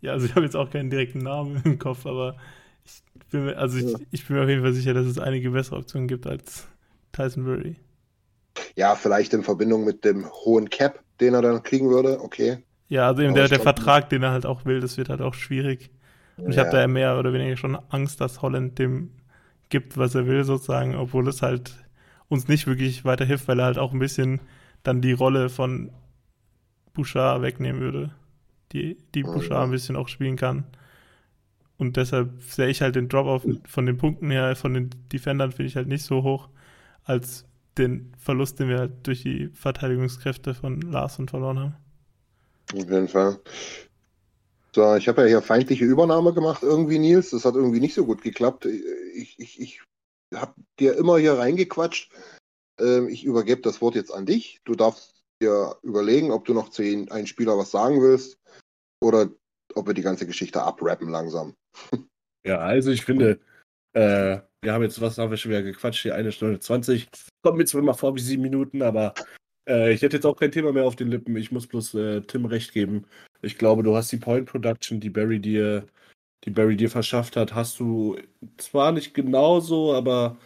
[0.00, 2.36] Ja, also ich habe jetzt auch keinen direkten Namen im Kopf, aber
[2.84, 3.98] ich bin mir, also ich, Ja.
[4.10, 6.68] ich bin mir auf jeden Fall sicher, dass es einige bessere Optionen gibt als
[7.12, 7.76] Tyson Berry.
[8.76, 12.58] Ja, vielleicht in Verbindung mit dem hohen Cap, den er dann kriegen würde, okay.
[12.88, 15.20] Ja, also eben Aber der, der Vertrag, den er halt auch will, das wird halt
[15.20, 15.90] auch schwierig.
[16.44, 19.10] Und ich habe da mehr oder weniger schon Angst, dass Holland dem
[19.68, 21.74] gibt, was er will, sozusagen, obwohl es halt
[22.28, 24.40] uns nicht wirklich weiterhilft, weil er halt auch ein bisschen
[24.84, 25.90] dann die Rolle von
[26.96, 28.14] Bouchard wegnehmen würde,
[28.72, 30.64] die, die Bouchard ein bisschen auch spielen kann.
[31.78, 35.68] Und deshalb sehe ich halt den Drop-Off von den Punkten her, von den Defendern finde
[35.68, 36.48] ich halt nicht so hoch,
[37.04, 37.44] als
[37.76, 41.76] den Verlust, den wir halt durch die Verteidigungskräfte von Larsen verloren haben.
[42.72, 43.38] Auf jeden Fall.
[44.74, 47.30] So, ich habe ja hier feindliche Übernahme gemacht irgendwie, Nils.
[47.30, 48.66] Das hat irgendwie nicht so gut geklappt.
[49.14, 49.80] Ich, ich, ich
[50.34, 52.10] habe dir immer hier reingequatscht.
[52.78, 54.60] Ähm, ich übergebe das Wort jetzt an dich.
[54.64, 58.38] Du darfst dir überlegen, ob du noch zu einem Spieler was sagen willst
[59.00, 59.28] oder
[59.74, 61.54] ob wir die ganze Geschichte abrappen langsam.
[62.46, 63.40] Ja, also ich finde,
[63.92, 67.08] äh, wir haben jetzt, was haben wir schon wieder gequatscht, hier eine Stunde 20.
[67.42, 69.14] Kommt mir zwar immer vor wie sieben Minuten, aber
[69.68, 71.36] äh, ich hätte jetzt auch kein Thema mehr auf den Lippen.
[71.36, 73.06] Ich muss bloß äh, Tim recht geben.
[73.42, 75.86] Ich glaube, du hast die Point Production, die Barry dir,
[76.44, 78.16] die Barry dir verschafft hat, hast du
[78.58, 80.38] zwar nicht genauso, aber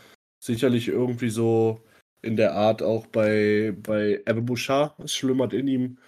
[0.43, 1.83] sicherlich irgendwie so
[2.23, 4.99] in der Art auch bei, bei Ebbe Bouchard.
[5.01, 5.99] Es schlummert in ihm.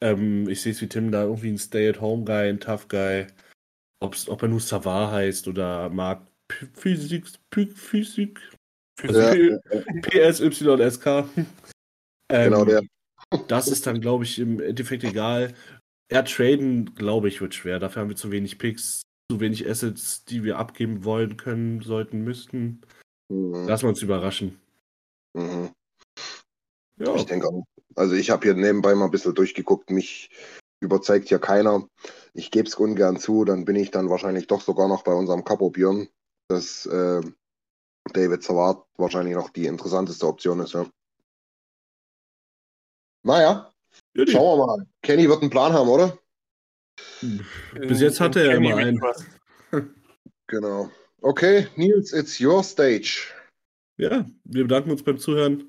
[0.00, 3.26] Ähm, ich sehe es wie Tim da irgendwie ein Stay-at-Home-Guy, ein Tough-Guy.
[4.00, 6.26] Ob's, ob er nur Savard heißt oder mag
[6.74, 8.40] Physik, Physik,
[8.98, 9.58] Physik,
[10.02, 11.24] PSYSK.
[12.30, 12.82] Ähm, genau der.
[13.48, 15.52] Das ist dann, glaube ich, im Endeffekt egal.
[16.08, 17.78] Er traden, glaube ich, wird schwer.
[17.78, 22.24] Dafür haben wir zu wenig Picks, zu wenig Assets, die wir abgeben wollen, können, sollten,
[22.24, 22.80] müssten.
[23.30, 23.66] Mhm.
[23.66, 24.61] Wir uns überraschen.
[25.34, 25.70] Mhm.
[26.98, 27.64] Ja, Ich denke auch.
[27.94, 29.90] Also ich habe hier nebenbei mal ein bisschen durchgeguckt.
[29.90, 30.30] Mich
[30.80, 31.86] überzeugt hier keiner.
[32.34, 33.44] Ich gebe es ungern zu.
[33.44, 36.08] Dann bin ich dann wahrscheinlich doch sogar noch bei unserem Capo Björn,
[36.48, 37.20] dass äh,
[38.12, 40.74] David Savard wahrscheinlich noch die interessanteste Option ist.
[40.74, 40.86] Ja.
[43.24, 43.72] Naja,
[44.14, 44.86] ja, schauen wir mal.
[45.02, 46.18] Kenny wird einen Plan haben, oder?
[47.72, 49.00] Bis jetzt hatte er Kenny immer einen.
[50.48, 50.90] Genau.
[51.20, 53.32] Okay, Nils, it's your stage.
[53.98, 55.64] Ja, wir bedanken uns beim Zuhören.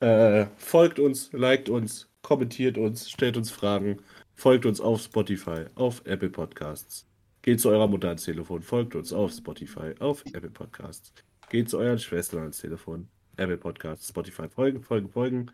[0.00, 3.98] Äh, folgt uns, liked uns, kommentiert uns, stellt uns Fragen,
[4.34, 7.06] folgt uns auf Spotify, auf Apple Podcasts.
[7.42, 11.12] Geht zu eurer Mutter ans Telefon, folgt uns auf Spotify, auf Apple Podcasts.
[11.48, 15.50] Geht zu euren Schwestern ans Telefon, Apple Podcasts, Spotify, folgen, folgen, folgen.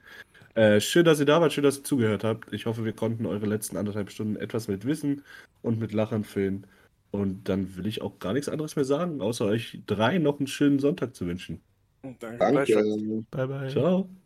[0.54, 2.52] Äh, schön, dass ihr da wart, schön, dass ihr zugehört habt.
[2.52, 5.22] Ich hoffe, wir konnten eure letzten anderthalb Stunden etwas mit Wissen
[5.62, 6.66] und mit Lachern füllen.
[7.10, 10.46] Und dann will ich auch gar nichts anderes mehr sagen, außer euch drei noch einen
[10.46, 11.60] schönen Sonntag zu wünschen.
[12.14, 12.38] Danke.
[12.38, 12.74] Danke.
[13.30, 13.68] Bye, bye.
[13.70, 14.25] Ciao.